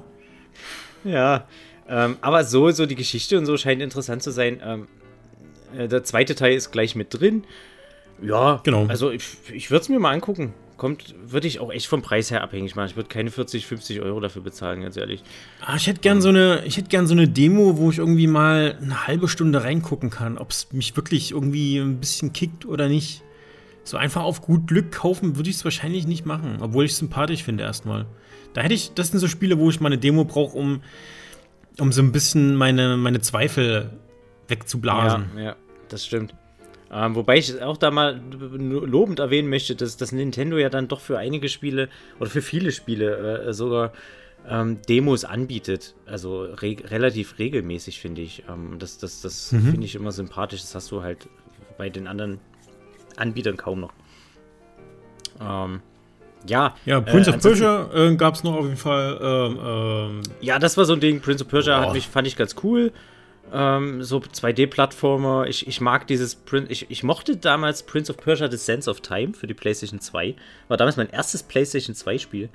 Ja. 1.04 1.46
Ähm, 1.88 2.16
aber 2.20 2.44
so, 2.44 2.70
so 2.70 2.86
die 2.86 2.94
Geschichte 2.94 3.38
und 3.38 3.46
so 3.46 3.56
scheint 3.56 3.82
interessant 3.82 4.22
zu 4.22 4.30
sein. 4.30 4.60
Ähm, 4.64 4.88
äh, 5.76 5.88
der 5.88 6.04
zweite 6.04 6.34
Teil 6.34 6.54
ist 6.54 6.70
gleich 6.70 6.94
mit 6.94 7.18
drin. 7.18 7.44
Ja, 8.22 8.60
genau. 8.64 8.86
Also 8.86 9.10
ich, 9.10 9.24
ich 9.52 9.70
würde 9.70 9.82
es 9.82 9.88
mir 9.88 9.98
mal 9.98 10.12
angucken. 10.12 10.54
Kommt, 10.76 11.14
würde 11.24 11.46
ich 11.46 11.60
auch 11.60 11.70
echt 11.70 11.86
vom 11.86 12.02
Preis 12.02 12.32
her 12.32 12.42
abhängig 12.42 12.74
machen. 12.74 12.88
Ich 12.88 12.96
würde 12.96 13.08
keine 13.08 13.30
40, 13.30 13.64
50 13.64 14.00
Euro 14.00 14.18
dafür 14.18 14.42
bezahlen, 14.42 14.82
ganz 14.82 14.96
ehrlich. 14.96 15.22
Ah, 15.60 15.76
ich 15.76 15.86
hätte 15.86 16.00
gern 16.00 16.20
so 16.20 16.30
eine, 16.30 16.64
ich 16.64 16.76
hätte 16.76 16.88
gern 16.88 17.06
so 17.06 17.14
eine 17.14 17.28
Demo, 17.28 17.76
wo 17.76 17.90
ich 17.90 17.98
irgendwie 17.98 18.26
mal 18.26 18.76
eine 18.82 19.06
halbe 19.06 19.28
Stunde 19.28 19.62
reingucken 19.62 20.10
kann, 20.10 20.36
ob 20.36 20.50
es 20.50 20.72
mich 20.72 20.96
wirklich 20.96 21.30
irgendwie 21.30 21.78
ein 21.78 22.00
bisschen 22.00 22.32
kickt 22.32 22.66
oder 22.66 22.88
nicht. 22.88 23.22
So 23.84 23.98
einfach 23.98 24.22
auf 24.22 24.40
gut 24.40 24.66
Glück 24.66 24.90
kaufen 24.90 25.36
würde 25.36 25.48
ich 25.48 25.56
es 25.56 25.64
wahrscheinlich 25.64 26.06
nicht 26.06 26.26
machen, 26.26 26.56
obwohl 26.60 26.86
ich 26.86 26.92
es 26.92 26.98
sympathisch 26.98 27.44
finde 27.44 27.64
erstmal. 27.64 28.06
Da 28.54 28.62
hätte 28.62 28.74
ich, 28.74 28.94
das 28.94 29.08
sind 29.08 29.20
so 29.20 29.28
Spiele, 29.28 29.58
wo 29.58 29.68
ich 29.68 29.80
mal 29.80 29.88
eine 29.88 29.98
Demo 29.98 30.24
brauche, 30.24 30.56
um, 30.56 30.82
um 31.78 31.92
so 31.92 32.00
ein 32.00 32.12
bisschen 32.12 32.56
meine, 32.56 32.96
meine 32.96 33.20
Zweifel 33.20 33.90
wegzublasen. 34.48 35.26
Ja, 35.36 35.42
ja, 35.42 35.56
das 35.88 36.06
stimmt. 36.06 36.34
Ähm, 36.90 37.16
wobei 37.16 37.38
ich 37.38 37.60
auch 37.60 37.76
da 37.76 37.90
mal 37.90 38.20
lobend 38.30 39.18
erwähnen 39.18 39.48
möchte, 39.48 39.74
dass, 39.74 39.96
dass 39.96 40.12
Nintendo 40.12 40.56
ja 40.56 40.70
dann 40.70 40.86
doch 40.86 41.00
für 41.00 41.18
einige 41.18 41.48
Spiele 41.48 41.88
oder 42.20 42.30
für 42.30 42.42
viele 42.42 42.70
Spiele 42.70 43.46
äh, 43.46 43.52
sogar 43.52 43.92
ähm, 44.48 44.80
Demos 44.88 45.24
anbietet. 45.24 45.96
Also 46.06 46.44
re 46.44 46.76
relativ 46.84 47.38
regelmäßig, 47.40 48.00
finde 48.00 48.22
ich. 48.22 48.44
Ähm, 48.48 48.76
das 48.78 48.98
das, 48.98 49.22
das 49.22 49.50
mhm. 49.50 49.70
finde 49.70 49.86
ich 49.86 49.96
immer 49.96 50.12
sympathisch. 50.12 50.60
Das 50.60 50.74
hast 50.76 50.92
du 50.92 51.02
halt 51.02 51.28
bei 51.78 51.90
den 51.90 52.06
anderen 52.06 52.38
Anbietern 53.16 53.56
kaum 53.56 53.80
noch. 53.80 53.92
Ähm, 55.40 55.80
ja. 56.46 56.74
Ja, 56.84 57.00
Prince 57.00 57.30
äh, 57.30 57.34
of 57.34 57.42
Persia 57.42 57.88
äh, 57.94 58.16
gab 58.16 58.34
es 58.34 58.44
noch 58.44 58.54
auf 58.54 58.64
jeden 58.64 58.76
Fall. 58.76 59.18
Ähm, 59.20 59.58
ähm, 59.64 60.20
ja, 60.40 60.58
das 60.58 60.76
war 60.76 60.84
so 60.84 60.92
ein 60.92 61.00
Ding. 61.00 61.20
Prince 61.20 61.44
of 61.44 61.50
Persia 61.50 61.80
hat 61.80 61.92
mich, 61.92 62.08
fand 62.08 62.26
ich 62.26 62.36
ganz 62.36 62.56
cool. 62.62 62.92
Ähm, 63.52 64.02
so 64.02 64.18
2D-Plattformer. 64.18 65.46
Ich, 65.46 65.66
ich 65.66 65.80
mag 65.80 66.06
dieses 66.06 66.34
Prin 66.34 66.66
ich, 66.68 66.90
ich 66.90 67.02
mochte 67.02 67.36
damals 67.36 67.82
Prince 67.82 68.10
of 68.10 68.18
Persia 68.18 68.50
The 68.50 68.56
Sense 68.56 68.90
of 68.90 69.00
Time 69.00 69.34
für 69.34 69.46
die 69.46 69.54
PlayStation 69.54 70.00
2. 70.00 70.34
War 70.68 70.76
damals 70.76 70.96
mein 70.96 71.10
erstes 71.10 71.42
PlayStation 71.42 71.94
2-Spiel. 71.94 72.48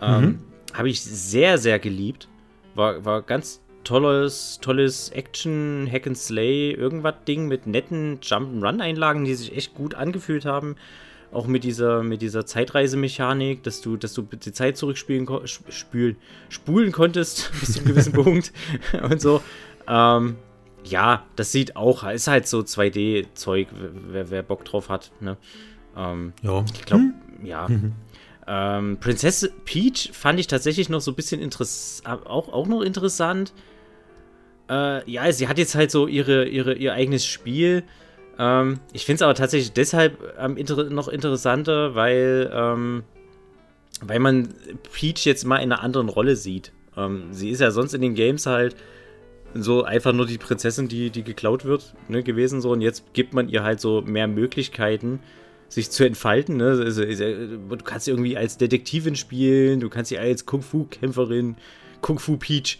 Ähm, 0.00 0.20
mhm. 0.20 0.38
Habe 0.74 0.88
ich 0.88 1.00
sehr, 1.02 1.58
sehr 1.58 1.78
geliebt. 1.78 2.28
War, 2.74 3.04
war 3.04 3.22
ganz 3.22 3.60
tolles, 3.84 4.58
tolles 4.60 5.08
Action, 5.10 5.88
Hack 5.90 6.06
and 6.06 6.16
Slay, 6.16 6.72
irgendwas 6.72 7.14
Ding 7.26 7.48
mit 7.48 7.66
netten 7.66 8.18
Jump-Run-Einlagen, 8.22 9.24
die 9.24 9.34
sich 9.34 9.56
echt 9.56 9.74
gut 9.74 9.94
angefühlt 9.94 10.44
haben. 10.44 10.76
Auch 11.30 11.46
mit 11.46 11.62
dieser, 11.64 12.02
mit 12.02 12.22
dieser 12.22 12.46
Zeitreisemechanik, 12.46 13.62
dass 13.62 13.82
du, 13.82 13.96
dass 13.96 14.14
du 14.14 14.22
die 14.22 14.52
Zeit 14.52 14.78
zurückspielen 14.78 15.28
spülen, 15.46 16.16
spulen 16.48 16.92
konntest 16.92 17.50
bis 17.60 17.72
zu 17.72 17.80
einem 17.80 17.88
gewissen 17.88 18.12
Punkt 18.24 18.52
und 19.02 19.20
so. 19.20 19.42
Ähm, 19.86 20.36
ja, 20.84 21.26
das 21.36 21.52
sieht 21.52 21.76
auch, 21.76 22.08
ist 22.08 22.28
halt 22.28 22.46
so 22.46 22.60
2D-Zeug, 22.60 23.68
wer, 24.10 24.30
wer, 24.30 24.42
Bock 24.42 24.64
drauf 24.64 24.88
hat. 24.88 25.12
Ne? 25.20 25.36
Ähm, 25.96 26.32
ja. 26.42 26.64
Ich 26.72 26.84
glaube, 26.84 27.02
hm. 27.02 27.46
ja. 27.46 27.68
Mhm. 27.68 27.92
Ähm, 28.46 28.96
Prinzessin 28.98 29.50
Peach 29.66 30.10
fand 30.12 30.40
ich 30.40 30.46
tatsächlich 30.46 30.88
noch 30.88 31.00
so 31.00 31.10
ein 31.10 31.14
bisschen 31.14 31.42
interessant, 31.42 32.26
auch, 32.26 32.50
auch 32.50 32.66
noch 32.66 32.80
interessant. 32.80 33.52
Äh, 34.70 35.10
ja, 35.10 35.30
sie 35.32 35.48
hat 35.48 35.58
jetzt 35.58 35.74
halt 35.74 35.90
so 35.90 36.06
ihre, 36.06 36.46
ihre, 36.46 36.74
ihr 36.74 36.94
eigenes 36.94 37.26
Spiel. 37.26 37.82
Ähm, 38.38 38.80
ich 38.92 39.04
finde 39.04 39.16
es 39.16 39.22
aber 39.22 39.34
tatsächlich 39.34 39.72
deshalb 39.72 40.34
ähm, 40.38 40.56
inter 40.56 40.84
noch 40.84 41.08
interessanter, 41.08 41.94
weil, 41.94 42.50
ähm, 42.52 43.02
weil 44.00 44.20
man 44.20 44.54
Peach 44.92 45.24
jetzt 45.24 45.44
mal 45.44 45.56
in 45.56 45.72
einer 45.72 45.82
anderen 45.82 46.08
Rolle 46.08 46.36
sieht. 46.36 46.72
Ähm, 46.96 47.28
sie 47.32 47.50
ist 47.50 47.60
ja 47.60 47.70
sonst 47.70 47.94
in 47.94 48.00
den 48.00 48.14
Games 48.14 48.46
halt 48.46 48.76
so 49.54 49.82
einfach 49.82 50.12
nur 50.12 50.26
die 50.26 50.38
Prinzessin, 50.38 50.88
die, 50.88 51.10
die 51.10 51.24
geklaut 51.24 51.64
wird, 51.64 51.94
ne, 52.08 52.22
gewesen 52.22 52.60
so. 52.60 52.70
Und 52.70 52.80
jetzt 52.80 53.12
gibt 53.12 53.34
man 53.34 53.48
ihr 53.48 53.62
halt 53.62 53.80
so 53.80 54.02
mehr 54.02 54.28
Möglichkeiten, 54.28 55.20
sich 55.68 55.90
zu 55.90 56.04
entfalten. 56.04 56.56
Ne? 56.56 56.80
Also, 56.84 57.04
du 57.04 57.84
kannst 57.84 58.06
sie 58.06 58.10
irgendwie 58.10 58.36
als 58.36 58.56
Detektivin 58.58 59.16
spielen, 59.16 59.80
du 59.80 59.88
kannst 59.88 60.10
sie 60.10 60.18
als 60.18 60.46
Kung-Fu-Kämpferin, 60.46 61.56
Kung-Fu-Peach, 62.00 62.78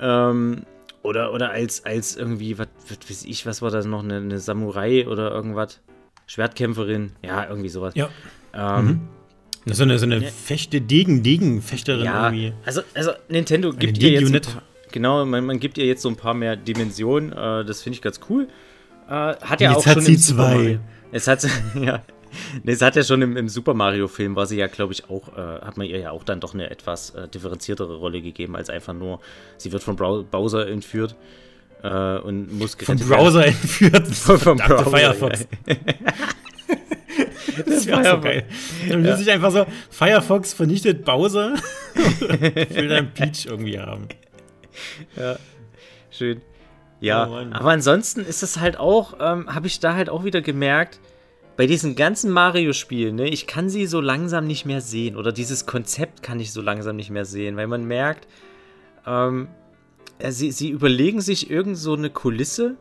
ähm, 0.00 0.62
oder, 1.06 1.32
oder 1.32 1.50
als, 1.50 1.84
als 1.84 2.16
irgendwie, 2.16 2.58
was 2.58 2.68
weiß 3.08 3.24
ich, 3.24 3.46
was 3.46 3.62
war 3.62 3.70
das 3.70 3.86
noch, 3.86 4.02
eine, 4.02 4.16
eine 4.16 4.38
Samurai 4.38 5.06
oder 5.06 5.30
irgendwas? 5.30 5.80
Schwertkämpferin, 6.26 7.12
ja, 7.22 7.48
irgendwie 7.48 7.68
sowas. 7.68 7.94
Ja. 7.94 8.08
Ähm, 8.52 8.86
mhm. 8.86 9.08
So 9.72 9.82
eine, 9.82 9.98
so 9.98 10.06
eine 10.06 10.22
Fechte, 10.22 10.80
Degen, 10.80 11.22
Degen-Fechterin 11.22 12.04
ja, 12.04 12.26
irgendwie. 12.26 12.52
Also, 12.64 12.82
also 12.94 13.12
Nintendo 13.28 13.72
gibt 13.72 14.00
dir 14.00 14.10
jetzt. 14.10 14.52
Paar, 14.52 14.62
genau, 14.92 15.24
man, 15.24 15.44
man, 15.44 15.58
gibt 15.58 15.76
ihr 15.76 15.86
jetzt 15.86 16.02
so 16.02 16.08
ein 16.08 16.16
paar 16.16 16.34
mehr 16.34 16.54
Dimensionen. 16.54 17.32
Äh, 17.32 17.64
das 17.64 17.82
finde 17.82 17.96
ich 17.96 18.02
ganz 18.02 18.20
cool. 18.28 18.46
Äh, 19.08 19.10
hat 19.10 19.60
ja 19.60 19.72
jetzt 19.72 19.78
auch 19.78 19.86
hat 19.86 20.02
sie 20.02 20.16
zwei. 20.18 20.78
Es 21.10 21.26
hat, 21.26 21.48
ja, 21.80 22.02
es 22.64 22.82
hat 22.82 22.96
ja 22.96 23.02
schon 23.02 23.22
im, 23.22 23.36
im 23.36 23.48
Super 23.48 23.74
Mario-Film, 23.74 24.36
war 24.36 24.46
sie 24.46 24.56
ja, 24.56 24.66
glaube 24.66 24.92
ich, 24.92 25.08
auch, 25.10 25.36
äh, 25.36 25.60
hat 25.60 25.76
man 25.76 25.86
ihr 25.86 25.98
ja 25.98 26.10
auch 26.10 26.24
dann 26.24 26.40
doch 26.40 26.54
eine 26.54 26.70
etwas 26.70 27.10
äh, 27.10 27.28
differenziertere 27.28 27.96
Rolle 27.96 28.22
gegeben, 28.22 28.56
als 28.56 28.70
einfach 28.70 28.94
nur, 28.94 29.20
sie 29.56 29.72
wird 29.72 29.82
von 29.82 29.96
Brau 29.96 30.22
Bowser 30.22 30.68
entführt 30.68 31.16
äh, 31.82 32.18
und 32.18 32.52
muss 32.58 32.76
gerettet 32.76 33.06
Von 33.06 33.16
Browser 33.16 33.46
entführt? 33.46 34.06
von, 34.14 34.38
von 34.38 34.56
Browser, 34.58 34.90
Firefox. 34.90 35.46
Ja. 35.66 35.74
das 37.66 37.86
wäre 37.86 38.04
so 38.04 38.20
geil. 38.20 38.44
Dann 38.88 39.04
ja. 39.04 39.16
sich 39.16 39.30
einfach 39.30 39.50
so, 39.50 39.66
Firefox 39.90 40.52
vernichtet 40.52 41.04
Bowser 41.04 41.54
und 41.94 42.40
will 42.74 42.88
dann 42.88 43.12
Peach 43.12 43.46
irgendwie 43.46 43.78
haben. 43.78 44.08
Ja, 45.16 45.36
schön. 46.10 46.42
Ja, 47.00 47.28
oh 47.28 47.34
aber 47.52 47.70
ansonsten 47.70 48.20
ist 48.20 48.42
es 48.42 48.58
halt 48.58 48.78
auch, 48.78 49.14
ähm, 49.20 49.54
habe 49.54 49.66
ich 49.66 49.80
da 49.80 49.94
halt 49.94 50.08
auch 50.08 50.24
wieder 50.24 50.40
gemerkt, 50.40 50.98
bei 51.56 51.66
diesen 51.66 51.96
ganzen 51.96 52.30
Mario-Spielen, 52.30 53.16
ne, 53.16 53.28
ich 53.28 53.46
kann 53.46 53.68
sie 53.68 53.86
so 53.86 54.00
langsam 54.00 54.46
nicht 54.46 54.66
mehr 54.66 54.80
sehen. 54.80 55.16
Oder 55.16 55.32
dieses 55.32 55.66
Konzept 55.66 56.22
kann 56.22 56.38
ich 56.38 56.52
so 56.52 56.60
langsam 56.60 56.96
nicht 56.96 57.10
mehr 57.10 57.24
sehen, 57.24 57.56
weil 57.56 57.66
man 57.66 57.84
merkt, 57.84 58.28
ähm, 59.06 59.48
äh, 60.18 60.30
sie, 60.30 60.52
sie 60.52 60.68
überlegen 60.68 61.20
sich 61.20 61.50
irgend 61.50 61.78
so 61.78 61.94
eine 61.94 62.10
Kulisse. 62.10 62.76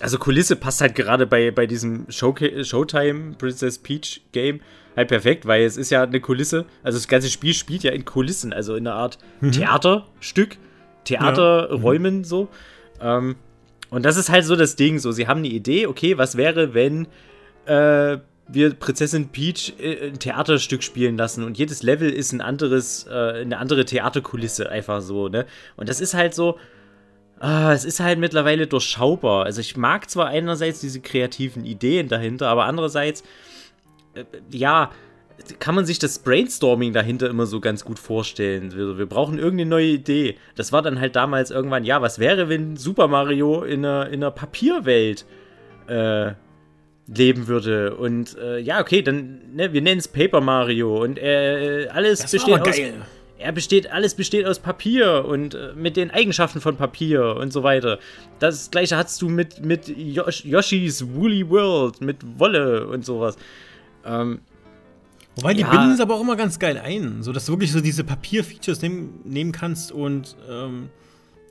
Also 0.00 0.18
Kulisse 0.18 0.56
passt 0.56 0.80
halt 0.80 0.94
gerade 0.94 1.26
bei, 1.26 1.50
bei 1.50 1.66
diesem 1.66 2.06
Showca 2.10 2.64
Showtime 2.64 3.34
Princess 3.36 3.78
Peach 3.78 4.22
Game 4.32 4.60
halt 4.96 5.08
perfekt, 5.08 5.46
weil 5.46 5.62
es 5.62 5.76
ist 5.76 5.90
ja 5.90 6.02
eine 6.02 6.20
Kulisse. 6.20 6.66
Also 6.82 6.98
das 6.98 7.08
ganze 7.08 7.28
Spiel 7.28 7.54
spielt 7.54 7.84
ja 7.84 7.92
in 7.92 8.04
Kulissen, 8.04 8.52
also 8.52 8.74
in 8.74 8.86
einer 8.86 8.96
Art 8.96 9.18
mhm. 9.40 9.52
Theaterstück, 9.52 10.56
Theaterräumen 11.04 12.14
ja. 12.14 12.18
mhm. 12.18 12.24
so. 12.24 12.48
Ähm, 13.00 13.36
und 13.90 14.04
das 14.04 14.16
ist 14.16 14.28
halt 14.28 14.44
so 14.44 14.56
das 14.56 14.76
Ding, 14.76 14.98
so 14.98 15.12
sie 15.12 15.28
haben 15.28 15.38
eine 15.38 15.48
Idee, 15.48 15.86
okay, 15.86 16.18
was 16.18 16.36
wäre, 16.36 16.74
wenn 16.74 17.06
äh, 17.68 18.18
wir 18.48 18.74
Prinzessin 18.74 19.28
Peach 19.28 19.74
äh, 19.78 20.08
ein 20.08 20.18
Theaterstück 20.18 20.82
spielen 20.82 21.16
lassen 21.16 21.44
und 21.44 21.58
jedes 21.58 21.82
Level 21.82 22.10
ist 22.10 22.32
ein 22.32 22.40
anderes, 22.40 23.06
äh, 23.06 23.40
eine 23.42 23.58
andere 23.58 23.84
Theaterkulisse, 23.84 24.70
einfach 24.70 25.02
so, 25.02 25.28
ne? 25.28 25.46
Und 25.76 25.88
das 25.88 26.00
ist 26.00 26.14
halt 26.14 26.34
so, 26.34 26.58
ah, 27.40 27.72
es 27.72 27.84
ist 27.84 28.00
halt 28.00 28.18
mittlerweile 28.18 28.66
durchschaubar. 28.66 29.44
Also 29.44 29.60
ich 29.60 29.76
mag 29.76 30.08
zwar 30.10 30.28
einerseits 30.28 30.80
diese 30.80 31.00
kreativen 31.00 31.64
Ideen 31.64 32.08
dahinter, 32.08 32.48
aber 32.48 32.64
andererseits, 32.64 33.22
äh, 34.14 34.24
ja, 34.50 34.90
kann 35.60 35.76
man 35.76 35.86
sich 35.86 36.00
das 36.00 36.18
Brainstorming 36.18 36.92
dahinter 36.92 37.30
immer 37.30 37.46
so 37.46 37.60
ganz 37.60 37.84
gut 37.84 38.00
vorstellen. 38.00 38.74
Wir, 38.74 38.98
wir, 38.98 39.06
brauchen 39.06 39.38
irgendeine 39.38 39.70
neue 39.70 39.86
Idee. 39.86 40.36
Das 40.56 40.72
war 40.72 40.82
dann 40.82 40.98
halt 40.98 41.14
damals 41.14 41.52
irgendwann, 41.52 41.84
ja, 41.84 42.02
was 42.02 42.18
wäre, 42.18 42.48
wenn 42.48 42.76
Super 42.76 43.06
Mario 43.06 43.62
in 43.62 43.84
einer, 43.84 44.08
in 44.08 44.14
einer 44.14 44.32
Papierwelt 44.32 45.26
äh, 45.86 46.32
leben 47.08 47.48
würde. 47.48 47.96
Und 47.96 48.36
äh, 48.38 48.58
ja, 48.58 48.80
okay, 48.80 49.02
dann, 49.02 49.40
ne, 49.54 49.72
wir 49.72 49.82
nennen 49.82 49.98
es 49.98 50.08
Paper 50.08 50.40
Mario 50.40 51.02
und 51.02 51.18
äh, 51.18 51.88
alles 51.90 52.20
das 52.20 52.30
besteht 52.30 52.60
aus. 52.60 52.76
Geil. 52.76 52.94
Er 53.40 53.52
besteht, 53.52 53.92
alles 53.92 54.14
besteht 54.14 54.46
aus 54.46 54.58
Papier 54.58 55.24
und 55.24 55.54
äh, 55.54 55.72
mit 55.76 55.96
den 55.96 56.10
Eigenschaften 56.10 56.60
von 56.60 56.76
Papier 56.76 57.36
und 57.36 57.52
so 57.52 57.62
weiter. 57.62 58.00
Das 58.40 58.70
gleiche 58.70 58.96
hast 58.96 59.22
du 59.22 59.28
mit, 59.28 59.64
mit 59.64 59.88
Yosh 59.88 60.44
Yoshis 60.44 61.06
Woolly 61.14 61.48
World, 61.48 62.00
mit 62.00 62.16
Wolle 62.38 62.88
und 62.88 63.04
sowas. 63.04 63.36
Ähm, 64.04 64.40
Wobei 65.36 65.54
die 65.54 65.60
ja. 65.60 65.70
binden 65.70 65.92
es 65.92 66.00
aber 66.00 66.16
auch 66.16 66.20
immer 66.20 66.34
ganz 66.34 66.58
geil 66.58 66.80
ein, 66.82 67.22
so 67.22 67.32
dass 67.32 67.46
du 67.46 67.52
wirklich 67.52 67.70
so 67.70 67.80
diese 67.80 68.02
Papier-Features 68.02 68.82
nehm, 68.82 69.20
nehmen 69.22 69.52
kannst 69.52 69.92
und 69.92 70.34
ähm, 70.50 70.88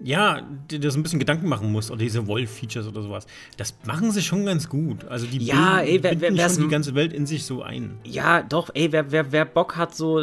ja, 0.03 0.41
dir 0.69 0.91
so 0.91 0.99
ein 0.99 1.03
bisschen 1.03 1.19
Gedanken 1.19 1.47
machen 1.49 1.71
musst 1.71 1.89
oder 1.91 1.99
diese 1.99 2.27
Wolf-Features 2.27 2.87
oder 2.87 3.01
sowas. 3.01 3.25
Das 3.57 3.75
machen 3.85 4.11
sie 4.11 4.21
schon 4.21 4.45
ganz 4.45 4.69
gut. 4.69 5.05
Also 5.05 5.25
die 5.25 5.37
ja, 5.39 5.77
bilden, 5.77 5.89
ey, 5.89 6.03
wer, 6.03 6.15
binden 6.15 6.37
wer, 6.37 6.49
schon 6.49 6.63
die 6.63 6.69
ganze 6.69 6.95
Welt 6.95 7.13
in 7.13 7.25
sich 7.25 7.45
so 7.45 7.63
ein. 7.63 7.97
Ja, 8.03 8.43
doch, 8.43 8.69
ey, 8.73 8.91
wer, 8.91 9.11
wer, 9.11 9.31
wer 9.31 9.45
Bock 9.45 9.75
hat, 9.75 9.95
so 9.95 10.21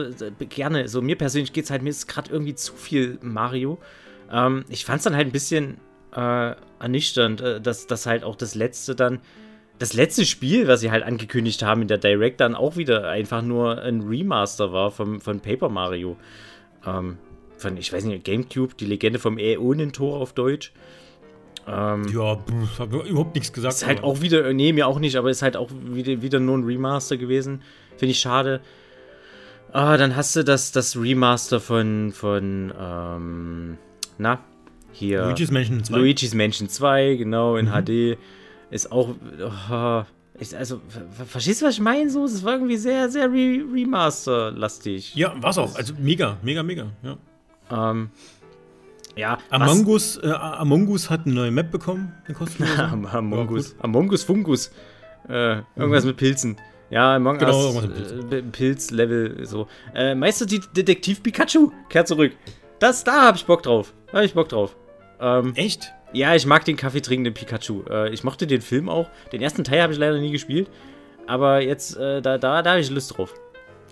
gerne. 0.48 0.88
So 0.88 1.02
mir 1.02 1.16
persönlich 1.16 1.52
geht's 1.52 1.70
halt, 1.70 1.82
mir 1.82 1.90
ist 1.90 2.06
gerade 2.06 2.30
irgendwie 2.30 2.54
zu 2.54 2.74
viel 2.74 3.18
Mario. 3.22 3.78
Ähm, 4.30 4.64
ich 4.68 4.84
fand's 4.84 5.04
dann 5.04 5.16
halt 5.16 5.26
ein 5.26 5.32
bisschen 5.32 5.78
äh, 6.14 6.54
ernüchternd, 6.78 7.40
äh, 7.40 7.60
dass, 7.60 7.86
dass 7.86 8.06
halt 8.06 8.24
auch 8.24 8.36
das 8.36 8.54
letzte 8.54 8.94
dann 8.94 9.20
das 9.78 9.92
letzte 9.92 10.24
Spiel, 10.24 10.68
was 10.68 10.80
sie 10.80 10.92
halt 10.92 11.02
angekündigt 11.02 11.62
haben 11.64 11.82
in 11.82 11.88
der 11.88 11.98
Direct, 11.98 12.40
dann 12.40 12.54
auch 12.54 12.76
wieder 12.76 13.08
einfach 13.08 13.42
nur 13.42 13.82
ein 13.82 14.02
Remaster 14.02 14.72
war 14.72 14.92
vom, 14.92 15.20
von 15.20 15.40
Paper 15.40 15.68
Mario. 15.68 16.16
Ähm, 16.86 17.18
von, 17.64 17.76
ich 17.76 17.92
weiß 17.92 18.04
nicht, 18.04 18.24
Gamecube, 18.24 18.74
die 18.78 18.86
Legende 18.86 19.18
vom 19.18 19.38
Äonentor 19.38 20.20
auf 20.20 20.32
Deutsch. 20.32 20.72
Ähm, 21.66 22.06
ja, 22.12 22.36
pff, 22.36 22.78
hab 22.78 22.92
überhaupt 22.92 23.34
nichts 23.34 23.52
gesagt. 23.52 23.74
Ist 23.74 23.86
halt 23.86 24.02
auch 24.02 24.20
wieder, 24.20 24.52
nee, 24.52 24.72
mir 24.72 24.86
auch 24.86 24.98
nicht, 24.98 25.16
aber 25.16 25.30
ist 25.30 25.42
halt 25.42 25.56
auch 25.56 25.70
wieder, 25.72 26.20
wieder 26.20 26.40
nur 26.40 26.58
ein 26.58 26.64
Remaster 26.64 27.16
gewesen. 27.16 27.62
Finde 27.96 28.12
ich 28.12 28.20
schade. 28.20 28.60
Ah, 29.72 29.96
dann 29.96 30.14
hast 30.14 30.36
du 30.36 30.44
das, 30.44 30.72
das 30.72 30.96
Remaster 30.96 31.58
von, 31.58 32.12
von, 32.12 32.72
ähm, 32.78 33.78
na, 34.18 34.40
hier. 34.92 35.24
Luigi's 35.24 35.50
Mansion 35.50 35.82
2. 35.82 35.96
Luigi's 35.96 36.34
Mansion 36.34 36.68
2, 36.68 37.16
genau, 37.16 37.56
in 37.56 37.66
mhm. 37.66 37.84
HD. 37.84 38.18
Ist 38.70 38.92
auch, 38.92 39.14
oh, 39.70 40.02
ich, 40.38 40.56
also, 40.56 40.80
verstehst 41.26 41.62
du, 41.62 41.66
was 41.66 41.74
ich 41.74 41.80
meine? 41.80 42.10
So, 42.10 42.24
es 42.24 42.44
war 42.44 42.54
irgendwie 42.54 42.76
sehr, 42.76 43.08
sehr 43.08 43.30
Re 43.30 43.64
Remaster-lastig. 43.72 45.14
Ja, 45.14 45.32
war's 45.40 45.58
auch. 45.58 45.74
Also 45.76 45.94
mega, 45.98 46.36
mega, 46.42 46.62
mega, 46.62 46.88
ja. 47.02 47.16
Ähm, 47.70 48.10
ja. 49.16 49.38
Among 49.50 49.86
Us, 49.86 50.16
äh, 50.16 50.28
Among 50.30 50.88
Us 50.88 51.10
hat 51.10 51.22
eine 51.24 51.34
neue 51.34 51.50
Map 51.50 51.70
bekommen, 51.70 52.12
eine 52.26 52.34
kostenlose. 52.34 52.82
Among 53.12 53.48
Us. 53.50 53.74
Among 53.80 54.10
Us 54.10 54.24
Fungus. 54.24 54.72
Äh, 55.28 55.62
irgendwas 55.76 56.04
mhm. 56.04 56.08
mit 56.08 56.16
Pilzen. 56.16 56.56
Ja, 56.90 57.16
Among 57.16 57.38
genau, 57.38 57.74
Us 57.74 57.84
äh, 58.30 58.42
Pilz-Level, 58.42 59.44
so. 59.46 59.68
Äh, 59.94 60.14
Meister 60.14 60.46
Detektiv 60.46 61.22
Pikachu, 61.22 61.70
kehrt 61.88 62.08
zurück. 62.08 62.32
Das, 62.78 63.04
da 63.04 63.26
hab 63.26 63.36
ich 63.36 63.46
Bock 63.46 63.62
drauf. 63.62 63.94
Da 64.10 64.18
hab 64.18 64.24
ich 64.24 64.34
Bock 64.34 64.48
drauf. 64.48 64.76
Ähm, 65.20 65.54
Echt? 65.54 65.92
Ja, 66.12 66.34
ich 66.34 66.46
mag 66.46 66.64
den 66.64 66.76
Kaffee 66.76 67.00
trinkenden 67.00 67.34
Pikachu. 67.34 67.82
Äh, 67.88 68.12
ich 68.12 68.22
mochte 68.22 68.46
den 68.46 68.60
Film 68.60 68.88
auch. 68.88 69.08
Den 69.32 69.42
ersten 69.42 69.64
Teil 69.64 69.82
habe 69.82 69.92
ich 69.92 69.98
leider 69.98 70.18
nie 70.18 70.30
gespielt. 70.30 70.68
Aber 71.26 71.60
jetzt, 71.60 71.96
äh, 71.96 72.20
da, 72.20 72.38
da, 72.38 72.62
da 72.62 72.70
habe 72.70 72.80
ich 72.80 72.90
Lust 72.90 73.16
drauf. 73.16 73.34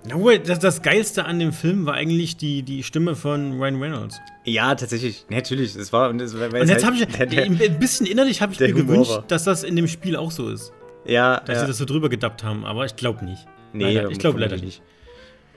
No, 0.08 0.30
das, 0.36 0.58
das 0.58 0.82
Geilste 0.82 1.24
an 1.24 1.38
dem 1.38 1.52
Film 1.52 1.86
war 1.86 1.94
eigentlich 1.94 2.36
die, 2.36 2.62
die 2.62 2.82
Stimme 2.82 3.14
von 3.14 3.60
Ryan 3.60 3.80
Reynolds. 3.80 4.20
Ja, 4.44 4.74
tatsächlich. 4.74 5.24
Natürlich. 5.28 5.74
Das 5.74 5.92
war, 5.92 6.10
und, 6.10 6.18
das 6.18 6.38
war, 6.38 6.46
und 6.48 6.68
jetzt 6.68 6.84
halt, 6.84 6.84
habe 6.84 6.96
ich, 6.96 7.06
der, 7.06 7.26
der, 7.26 7.44
ein 7.44 7.78
bisschen 7.78 8.06
innerlich 8.06 8.42
habe 8.42 8.52
ich 8.52 8.60
mir 8.60 8.72
gewünscht, 8.72 9.10
war. 9.10 9.24
dass 9.28 9.44
das 9.44 9.62
in 9.62 9.76
dem 9.76 9.86
Spiel 9.86 10.16
auch 10.16 10.32
so 10.32 10.48
ist. 10.48 10.72
Ja. 11.04 11.40
Dass 11.40 11.56
ja. 11.56 11.60
sie 11.62 11.66
das 11.68 11.78
so 11.78 11.84
drüber 11.84 12.08
gedappt 12.08 12.42
haben, 12.42 12.64
aber 12.64 12.84
ich 12.84 12.96
glaube 12.96 13.24
nicht. 13.24 13.46
Nee, 13.72 13.94
leider, 13.94 14.10
ich 14.10 14.18
glaube 14.18 14.40
leider 14.40 14.56
nicht. 14.56 14.82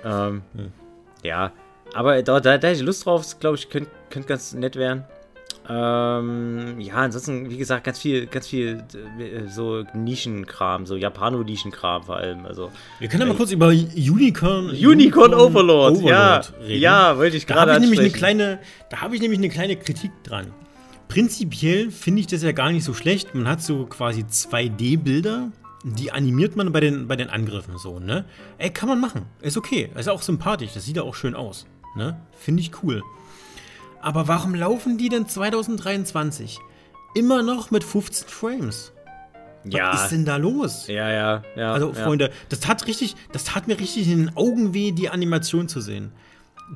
Ähm, 0.03 0.43
hm. 0.55 0.71
Ja, 1.23 1.51
aber 1.93 2.21
da, 2.21 2.39
da, 2.39 2.57
da 2.57 2.67
hätte 2.67 2.79
ich 2.79 2.85
Lust 2.85 3.05
drauf, 3.05 3.39
glaube 3.39 3.57
ich, 3.57 3.69
könnte 3.69 3.89
könnt 4.09 4.27
ganz 4.27 4.53
nett 4.53 4.75
werden. 4.75 5.05
Ähm, 5.67 6.79
ja, 6.79 6.95
ansonsten, 6.95 7.49
wie 7.49 7.57
gesagt, 7.57 7.83
ganz 7.85 7.97
viel, 7.99 8.27
ganz 8.27 8.47
viel 8.47 8.83
äh, 9.19 9.47
so 9.49 9.83
Nischenkram, 9.93 10.85
so 10.85 10.95
Japano-Nischenkram 10.95 12.03
vor 12.03 12.17
allem. 12.17 12.45
Also, 12.45 12.71
Wir 12.99 13.07
können 13.07 13.21
ja 13.21 13.27
mal 13.27 13.33
äh, 13.33 13.37
kurz 13.37 13.51
über 13.51 13.67
Unicorn, 13.69 14.69
Unicorn, 14.69 14.85
Unicorn 14.85 15.33
Overlord, 15.33 15.97
Overlord, 15.97 16.03
ja, 16.03 16.41
reden. 16.63 16.81
ja, 16.81 17.17
wollte 17.17 17.37
ich 17.37 17.47
gerade 17.47 17.79
nämlich 17.79 17.99
eine 17.99 18.11
kleine, 18.11 18.59
da 18.91 19.01
habe 19.01 19.15
ich 19.15 19.21
nämlich 19.21 19.39
eine 19.39 19.49
kleine 19.49 19.75
Kritik 19.75 20.11
dran. 20.23 20.53
Prinzipiell 21.07 21.91
finde 21.91 22.21
ich 22.21 22.27
das 22.27 22.43
ja 22.43 22.51
gar 22.51 22.71
nicht 22.71 22.83
so 22.83 22.93
schlecht. 22.93 23.33
Man 23.35 23.47
hat 23.47 23.61
so 23.61 23.85
quasi 23.85 24.21
2D-Bilder, 24.23 25.51
die 25.83 26.11
animiert 26.11 26.55
man 26.55 26.71
bei 26.71 26.79
den, 26.79 27.07
bei 27.07 27.15
den 27.15 27.29
Angriffen 27.29 27.77
so, 27.77 27.99
ne? 27.99 28.25
Ey, 28.57 28.71
kann 28.71 28.89
man 28.89 28.99
machen. 28.99 29.27
Ist 29.41 29.55
okay. 29.57 29.89
Ist 29.95 30.09
auch 30.09 30.21
sympathisch. 30.23 30.71
Das 30.73 30.85
sieht 30.85 30.97
ja 30.97 31.03
auch 31.03 31.15
schön 31.15 31.35
aus. 31.35 31.67
Ne? 31.95 32.19
Finde 32.37 32.61
ich 32.61 32.71
cool. 32.83 33.01
Aber 34.05 34.27
warum 34.27 34.53
laufen 34.53 34.99
die 34.99 35.09
denn 35.09 35.27
2023 35.27 36.59
immer 37.15 37.41
noch 37.41 37.71
mit 37.71 37.83
15 37.83 38.29
Frames? 38.29 38.91
Ja. 39.63 39.93
Was 39.93 40.03
ist 40.03 40.11
denn 40.11 40.25
da 40.25 40.37
los? 40.37 40.85
Ja, 40.85 41.09
ja, 41.09 41.43
ja. 41.55 41.73
Also, 41.73 41.87
ja. 41.87 42.03
Freunde, 42.03 42.29
das 42.49 42.59
tat 42.59 42.85
richtig, 42.85 43.15
das 43.31 43.45
tat 43.45 43.67
mir 43.67 43.79
richtig 43.79 44.07
in 44.07 44.27
den 44.27 44.37
Augen 44.37 44.75
weh, 44.75 44.91
die 44.91 45.09
Animation 45.09 45.67
zu 45.67 45.81
sehen. 45.81 46.11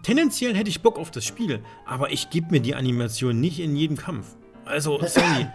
Tendenziell 0.02 0.56
hätte 0.56 0.72
ich 0.72 0.82
Bock 0.82 0.98
auf 0.98 1.12
das 1.12 1.24
Spiel, 1.24 1.60
aber 1.86 2.12
ich 2.12 2.32
gebe 2.32 2.48
mir 2.50 2.62
die 2.62 2.74
Animation 2.74 3.40
nicht 3.40 3.60
in 3.60 3.76
jedem 3.76 3.96
Kampf. 3.96 4.26
Also, 4.66 5.00
sorry. 5.06 5.46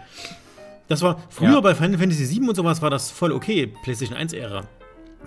Das 0.87 1.01
war 1.01 1.21
früher 1.27 1.55
ja. 1.55 1.59
bei 1.59 1.75
Final 1.75 1.99
Fantasy 1.99 2.39
VII 2.39 2.47
und 2.47 2.55
sowas 2.55 2.81
war 2.81 2.89
das 2.89 3.11
voll 3.11 3.33
okay, 3.33 3.67
PlayStation 3.83 4.15
1 4.15 4.31
Ära. 4.31 4.63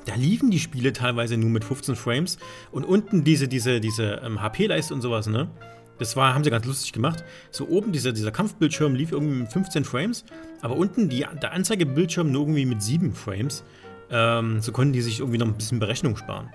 Da 0.06 0.14
liefen 0.14 0.50
die 0.50 0.60
Spiele 0.60 0.94
teilweise 0.94 1.36
nur 1.36 1.50
mit 1.50 1.64
15 1.64 1.94
Frames 1.94 2.38
und 2.72 2.84
unten 2.84 3.22
diese 3.22 3.48
diese 3.48 3.80
diese 3.80 4.22
ähm, 4.24 4.40
HP-Leiste 4.40 4.94
und 4.94 5.02
sowas, 5.02 5.26
ne? 5.26 5.50
Das 5.98 6.16
war, 6.16 6.34
haben 6.34 6.44
sie 6.44 6.50
ganz 6.50 6.64
lustig 6.66 6.92
gemacht. 6.92 7.24
So 7.50 7.68
oben 7.68 7.92
dieser, 7.92 8.12
dieser 8.12 8.30
Kampfbildschirm 8.30 8.94
lief 8.94 9.12
irgendwie 9.12 9.40
mit 9.40 9.52
15 9.52 9.84
Frames, 9.84 10.24
aber 10.62 10.76
unten 10.76 11.08
die, 11.08 11.26
der 11.42 11.52
Anzeigebildschirm 11.52 12.30
nur 12.30 12.42
irgendwie 12.42 12.66
mit 12.66 12.82
7 12.82 13.14
Frames. 13.14 13.64
Ähm, 14.10 14.60
so 14.60 14.72
konnten 14.72 14.92
die 14.92 15.02
sich 15.02 15.20
irgendwie 15.20 15.38
noch 15.38 15.46
ein 15.46 15.54
bisschen 15.54 15.78
Berechnung 15.78 16.16
sparen. 16.16 16.50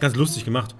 Ganz 0.00 0.16
lustig 0.16 0.44
gemacht. 0.44 0.74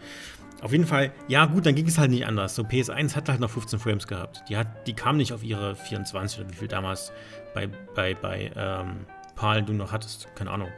Auf 0.63 0.73
jeden 0.73 0.87
Fall, 0.87 1.13
ja 1.29 1.45
gut, 1.45 1.67
dann 1.67 1.75
ging 1.75 1.87
es 1.87 1.99
halt 1.99 2.11
nicht 2.11 2.27
anders. 2.27 2.55
So 2.55 2.63
PS1 2.63 3.15
hat 3.15 3.29
halt 3.29 3.41
noch 3.41 3.51
15 3.51 3.79
Frames 3.79 4.07
gehabt. 4.07 4.43
Die, 4.49 4.57
hat, 4.57 4.87
die 4.87 4.95
kam 4.95 5.19
nicht 5.19 5.33
auf 5.33 5.45
ihre 5.45 5.77
24 5.77 6.41
oder 6.41 6.51
wie 6.51 6.55
viel 6.55 6.69
damals 6.69 7.13
bei, 7.55 7.69
bei, 7.95 8.15
bei 8.15 8.51
ähm, 8.57 9.05
PAL 9.35 9.63
du 9.63 9.75
noch 9.75 9.93
hattest. 9.93 10.29
Keine 10.35 10.51
Ahnung. 10.51 10.69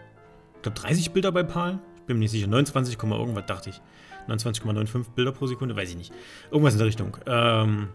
Ich 0.56 0.62
glaube 0.62 0.78
30 0.78 1.12
Bilder 1.12 1.30
bei 1.30 1.44
PAL. 1.44 1.78
Ich 1.96 2.02
bin 2.02 2.16
mir 2.16 2.24
nicht 2.24 2.32
sicher. 2.32 2.48
29, 2.48 2.98
irgendwas 3.00 3.46
dachte 3.46 3.70
ich. 3.70 3.80
29,95 4.28 5.10
Bilder 5.14 5.32
pro 5.32 5.46
Sekunde, 5.46 5.76
weiß 5.76 5.90
ich 5.90 5.96
nicht. 5.96 6.12
Irgendwas 6.50 6.74
in 6.74 6.78
der 6.78 6.86
Richtung. 6.86 7.16
Ähm, 7.26 7.88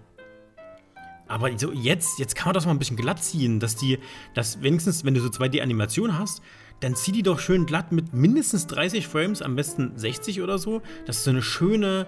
aber 1.28 1.58
so 1.58 1.72
jetzt, 1.72 2.20
jetzt 2.20 2.36
kann 2.36 2.50
man 2.50 2.54
das 2.56 2.66
mal 2.66 2.72
ein 2.72 2.80
bisschen 2.80 2.98
glatt 2.98 3.24
ziehen, 3.24 3.60
dass 3.60 3.76
die, 3.76 4.00
dass 4.34 4.62
wenigstens, 4.62 5.06
wenn 5.06 5.14
du 5.14 5.22
so 5.22 5.30
2D-Animation 5.30 6.18
hast, 6.18 6.42
dann 6.80 6.96
zieh 6.96 7.12
die 7.12 7.24
doch 7.24 7.40
schön 7.40 7.66
glatt 7.66 7.92
mit 7.92 8.14
mindestens 8.14 8.68
30 8.68 9.08
Frames, 9.08 9.42
am 9.42 9.56
besten 9.56 9.98
60 9.98 10.42
oder 10.42 10.58
so, 10.58 10.82
dass 11.06 11.24
du 11.24 11.30
eine 11.30 11.42
schöne 11.42 12.08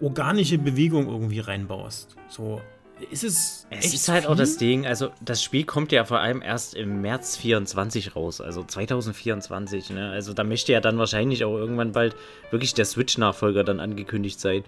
organische 0.00 0.58
Bewegung 0.58 1.08
irgendwie 1.08 1.40
reinbaust. 1.40 2.16
So, 2.28 2.60
ist 3.10 3.24
es. 3.24 3.66
Es 3.70 3.94
ist 3.94 4.08
halt 4.08 4.24
viel? 4.24 4.30
auch 4.30 4.36
das 4.36 4.56
Ding, 4.56 4.86
also 4.86 5.10
das 5.20 5.42
Spiel 5.42 5.64
kommt 5.64 5.92
ja 5.92 6.04
vor 6.04 6.20
allem 6.20 6.42
erst 6.42 6.74
im 6.74 7.00
März 7.00 7.36
24 7.36 8.16
raus, 8.16 8.40
also 8.40 8.64
2024, 8.64 9.90
ne? 9.90 10.10
Also 10.10 10.32
da 10.32 10.44
möchte 10.44 10.72
ja 10.72 10.80
dann 10.80 10.98
wahrscheinlich 10.98 11.44
auch 11.44 11.56
irgendwann 11.56 11.92
bald 11.92 12.16
wirklich 12.50 12.74
der 12.74 12.84
Switch-Nachfolger 12.84 13.64
dann 13.64 13.80
angekündigt 13.80 14.40
sein. 14.40 14.64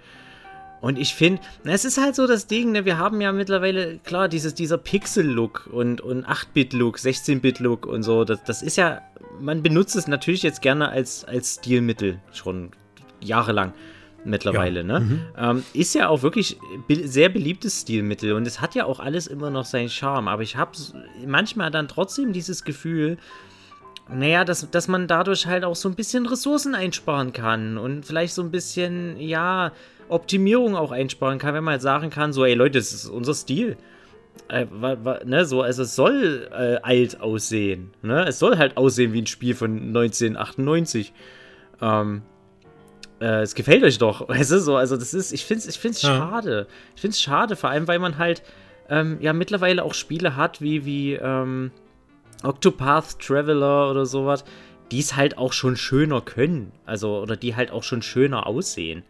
Und 0.80 0.98
ich 0.98 1.14
finde, 1.14 1.40
es 1.62 1.84
ist 1.84 1.96
halt 1.96 2.16
so 2.16 2.26
das 2.26 2.48
Ding, 2.48 2.72
ne, 2.72 2.84
wir 2.84 2.98
haben 2.98 3.20
ja 3.20 3.30
mittlerweile, 3.30 3.98
klar, 3.98 4.28
dieses, 4.28 4.54
dieser 4.54 4.78
Pixel-Look 4.78 5.68
und, 5.72 6.00
und 6.00 6.26
8-Bit-Look, 6.26 6.96
16-Bit-Look 6.96 7.86
und 7.86 8.02
so, 8.02 8.24
das, 8.24 8.42
das 8.42 8.62
ist 8.62 8.76
ja, 8.76 9.00
man 9.40 9.62
benutzt 9.62 9.94
es 9.94 10.08
natürlich 10.08 10.42
jetzt 10.42 10.60
gerne 10.60 10.88
als, 10.88 11.24
als 11.24 11.54
Stilmittel 11.54 12.18
schon 12.32 12.72
jahrelang 13.20 13.74
mittlerweile, 14.24 14.80
ja. 14.80 14.86
ne? 14.86 15.00
Mhm. 15.00 15.20
Ähm, 15.36 15.64
ist 15.72 15.94
ja 15.94 16.08
auch 16.08 16.22
wirklich 16.22 16.58
be 16.86 17.06
sehr 17.06 17.28
beliebtes 17.28 17.82
Stilmittel 17.82 18.32
und 18.32 18.46
es 18.46 18.60
hat 18.60 18.74
ja 18.74 18.84
auch 18.84 19.00
alles 19.00 19.26
immer 19.26 19.50
noch 19.50 19.64
seinen 19.64 19.88
Charme, 19.88 20.28
aber 20.28 20.42
ich 20.42 20.56
habe 20.56 20.72
manchmal 21.26 21.70
dann 21.70 21.88
trotzdem 21.88 22.32
dieses 22.32 22.64
Gefühl, 22.64 23.18
naja, 24.08 24.44
dass, 24.44 24.70
dass 24.70 24.88
man 24.88 25.06
dadurch 25.06 25.46
halt 25.46 25.64
auch 25.64 25.76
so 25.76 25.88
ein 25.88 25.94
bisschen 25.94 26.26
Ressourcen 26.26 26.74
einsparen 26.74 27.32
kann 27.32 27.78
und 27.78 28.04
vielleicht 28.04 28.34
so 28.34 28.42
ein 28.42 28.50
bisschen, 28.50 29.18
ja, 29.18 29.72
Optimierung 30.08 30.76
auch 30.76 30.90
einsparen 30.92 31.38
kann, 31.38 31.54
wenn 31.54 31.64
man 31.64 31.72
halt 31.72 31.82
sagen 31.82 32.10
kann, 32.10 32.32
so, 32.32 32.44
ey 32.44 32.54
Leute, 32.54 32.78
das 32.78 32.92
ist 32.92 33.06
unser 33.06 33.34
Stil. 33.34 33.76
Äh, 34.48 34.66
wa, 34.70 34.96
wa, 35.02 35.20
ne, 35.24 35.44
so, 35.44 35.62
also 35.62 35.82
es 35.82 35.94
soll 35.94 36.48
äh, 36.52 36.76
alt 36.82 37.20
aussehen. 37.20 37.92
Ne? 38.02 38.26
Es 38.26 38.38
soll 38.38 38.58
halt 38.58 38.76
aussehen 38.76 39.12
wie 39.12 39.22
ein 39.22 39.26
Spiel 39.26 39.54
von 39.54 39.78
1998. 39.88 41.12
Ähm, 41.80 42.22
äh, 43.22 43.42
es 43.42 43.54
gefällt 43.54 43.84
euch 43.84 43.98
doch, 43.98 44.28
weißt 44.28 44.52
du, 44.52 44.60
so, 44.60 44.76
also 44.76 44.96
das 44.96 45.14
ist, 45.14 45.32
ich 45.32 45.44
finde 45.44 45.62
es 45.62 45.68
ich 45.68 45.80
find's 45.80 46.02
ja. 46.02 46.16
schade. 46.16 46.66
Ich 46.94 47.00
finde 47.00 47.14
es 47.14 47.22
schade, 47.22 47.56
vor 47.56 47.70
allem, 47.70 47.88
weil 47.88 47.98
man 47.98 48.18
halt 48.18 48.42
ähm, 48.90 49.18
ja 49.20 49.32
mittlerweile 49.32 49.84
auch 49.84 49.94
Spiele 49.94 50.36
hat, 50.36 50.60
wie, 50.60 50.84
wie, 50.84 51.14
ähm, 51.14 51.70
Octopath 52.42 53.18
Traveler 53.20 53.90
oder 53.90 54.06
sowas, 54.06 54.44
die 54.90 54.98
es 54.98 55.16
halt 55.16 55.38
auch 55.38 55.52
schon 55.52 55.76
schöner 55.76 56.20
können. 56.20 56.72
Also, 56.84 57.20
oder 57.20 57.36
die 57.36 57.56
halt 57.56 57.70
auch 57.70 57.82
schon 57.82 58.02
schöner 58.02 58.46
aussehen. 58.46 59.04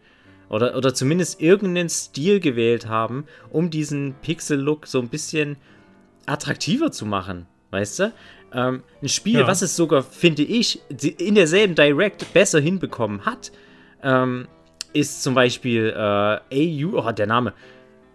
Oder, 0.49 0.77
oder 0.77 0.93
zumindest 0.93 1.41
irgendeinen 1.41 1.89
Stil 1.89 2.39
gewählt 2.39 2.87
haben, 2.87 3.25
um 3.49 3.69
diesen 3.69 4.13
Pixel-Look 4.21 4.87
so 4.87 4.99
ein 4.99 5.09
bisschen 5.09 5.57
attraktiver 6.25 6.91
zu 6.91 7.05
machen. 7.05 7.47
Weißt 7.71 7.99
du? 7.99 8.13
Ähm, 8.53 8.83
ein 9.01 9.09
Spiel, 9.09 9.39
ja. 9.39 9.47
was 9.47 9.63
es 9.63 9.75
sogar, 9.75 10.03
finde 10.03 10.43
ich, 10.43 10.79
in 11.17 11.35
derselben 11.35 11.73
Direct 11.73 12.33
besser 12.33 12.59
hinbekommen 12.59 13.25
hat, 13.25 13.51
ähm, 14.03 14.47
ist 14.93 15.23
zum 15.23 15.33
Beispiel 15.33 15.93
äh, 15.95 16.83
AU, 16.83 16.97
oh, 16.97 17.11
der 17.11 17.27
Name. 17.27 17.53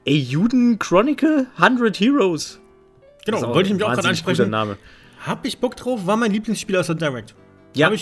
Ayuden 0.06 0.78
Chronicle 0.78 1.46
100 1.56 2.00
Heroes. 2.00 2.60
Genau, 3.24 3.54
wollte 3.54 3.68
ich 3.68 3.74
mich 3.74 3.84
auch 3.84 3.92
gerade 3.92 4.08
ansprechen. 4.08 4.50
Name. 4.50 4.78
Hab 5.26 5.44
ich 5.44 5.58
Bock 5.58 5.76
drauf, 5.76 6.06
war 6.06 6.16
mein 6.16 6.32
Lieblingsspiel 6.32 6.76
aus 6.76 6.86
der 6.86 6.94
Direct. 6.94 7.34
Ja, 7.74 7.92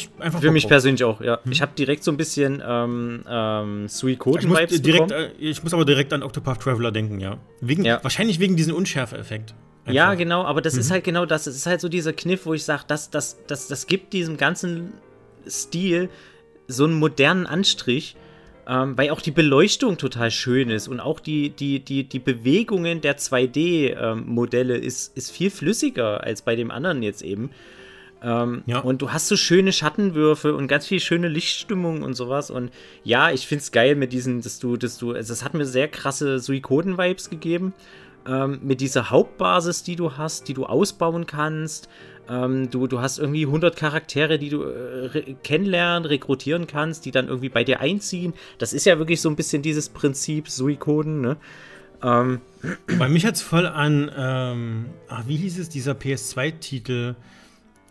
für 0.40 0.50
mich 0.52 0.68
persönlich 0.68 1.02
auch, 1.04 1.20
ja. 1.20 1.40
Hm. 1.42 1.52
Ich 1.52 1.60
habe 1.60 1.72
direkt 1.76 2.04
so 2.04 2.10
ein 2.10 2.16
bisschen 2.16 2.62
ähm, 2.64 3.24
ähm, 3.28 3.88
Suikoden-Vibes 3.88 4.80
direkt, 4.80 5.10
äh, 5.10 5.32
Ich 5.38 5.62
muss 5.62 5.74
aber 5.74 5.84
direkt 5.84 6.12
an 6.12 6.22
Octopath 6.22 6.60
Traveler 6.60 6.92
denken, 6.92 7.20
ja. 7.20 7.38
Wegen, 7.60 7.84
ja. 7.84 8.02
Wahrscheinlich 8.02 8.38
wegen 8.38 8.56
diesem 8.56 8.74
Unschärfe-Effekt. 8.74 9.54
Ja, 9.88 10.14
genau, 10.14 10.44
aber 10.44 10.62
das 10.62 10.74
mhm. 10.74 10.80
ist 10.80 10.90
halt 10.90 11.04
genau 11.04 11.26
das. 11.26 11.46
Es 11.46 11.56
ist 11.56 11.66
halt 11.66 11.80
so 11.80 11.88
dieser 11.88 12.12
Kniff, 12.12 12.46
wo 12.46 12.54
ich 12.54 12.64
sage, 12.64 12.84
das, 12.86 13.10
das, 13.10 13.38
das, 13.46 13.68
das 13.68 13.86
gibt 13.86 14.12
diesem 14.12 14.36
ganzen 14.36 14.94
Stil 15.48 16.08
so 16.68 16.84
einen 16.84 16.94
modernen 16.94 17.46
Anstrich, 17.46 18.16
ähm, 18.68 18.96
weil 18.98 19.10
auch 19.10 19.20
die 19.20 19.30
Beleuchtung 19.30 19.96
total 19.98 20.30
schön 20.30 20.70
ist 20.70 20.88
und 20.88 21.00
auch 21.00 21.20
die, 21.20 21.50
die, 21.50 21.80
die, 21.80 22.04
die 22.04 22.18
Bewegungen 22.18 23.00
der 23.00 23.16
2D-Modelle 23.18 24.76
ähm, 24.76 24.82
ist, 24.82 25.16
ist 25.16 25.30
viel 25.30 25.50
flüssiger 25.50 26.24
als 26.24 26.42
bei 26.42 26.56
dem 26.56 26.70
anderen 26.70 27.02
jetzt 27.02 27.22
eben. 27.22 27.50
Ähm, 28.22 28.62
ja. 28.66 28.80
Und 28.80 29.02
du 29.02 29.12
hast 29.12 29.28
so 29.28 29.36
schöne 29.36 29.72
Schattenwürfe 29.72 30.54
und 30.54 30.68
ganz 30.68 30.86
viel 30.86 31.00
schöne 31.00 31.28
Lichtstimmung 31.28 32.02
und 32.02 32.14
sowas. 32.14 32.50
Und 32.50 32.70
ja, 33.04 33.30
ich 33.30 33.46
finde 33.46 33.62
es 33.62 33.72
geil 33.72 33.94
mit 33.94 34.12
diesen, 34.12 34.40
dass 34.40 34.58
du, 34.58 34.76
dass 34.76 34.98
du, 34.98 35.12
also 35.12 35.32
es 35.32 35.44
hat 35.44 35.54
mir 35.54 35.66
sehr 35.66 35.88
krasse 35.88 36.40
Suikoden-Vibes 36.40 37.30
gegeben. 37.30 37.72
Ähm, 38.26 38.58
mit 38.62 38.80
dieser 38.80 39.10
Hauptbasis, 39.10 39.84
die 39.84 39.94
du 39.94 40.16
hast, 40.16 40.48
die 40.48 40.54
du 40.54 40.66
ausbauen 40.66 41.26
kannst. 41.26 41.88
Ähm, 42.28 42.70
du, 42.70 42.86
du 42.86 43.00
hast 43.00 43.18
irgendwie 43.18 43.46
100 43.46 43.76
Charaktere, 43.76 44.38
die 44.38 44.48
du 44.48 44.62
äh, 44.62 45.06
re 45.06 45.36
kennenlernen, 45.42 46.04
rekrutieren 46.06 46.66
kannst, 46.66 47.04
die 47.04 47.10
dann 47.10 47.28
irgendwie 47.28 47.48
bei 47.48 47.64
dir 47.64 47.80
einziehen. 47.80 48.34
Das 48.58 48.72
ist 48.72 48.86
ja 48.86 48.98
wirklich 48.98 49.20
so 49.20 49.28
ein 49.28 49.36
bisschen 49.36 49.62
dieses 49.62 49.88
Prinzip 49.88 50.48
Suikoden, 50.48 51.20
ne? 51.20 51.36
Ähm. 52.02 52.40
Bei 52.98 53.08
mich 53.08 53.24
hat 53.24 53.36
es 53.36 53.42
voll 53.42 53.66
an, 53.66 54.10
ähm, 54.16 54.86
ach, 55.08 55.24
wie 55.26 55.36
hieß 55.36 55.58
es, 55.58 55.68
dieser 55.68 55.92
PS2-Titel? 55.92 57.14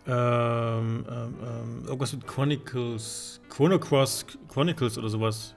Ähm, 0.08 1.04
ähm, 1.10 1.34
ähm, 1.42 1.82
irgendwas 1.86 2.12
mit 2.12 2.26
Chronicles, 2.26 3.40
Chrono 3.48 3.78
Cross 3.80 4.24
Chronicles 4.48 4.98
oder 4.98 5.08
sowas 5.08 5.56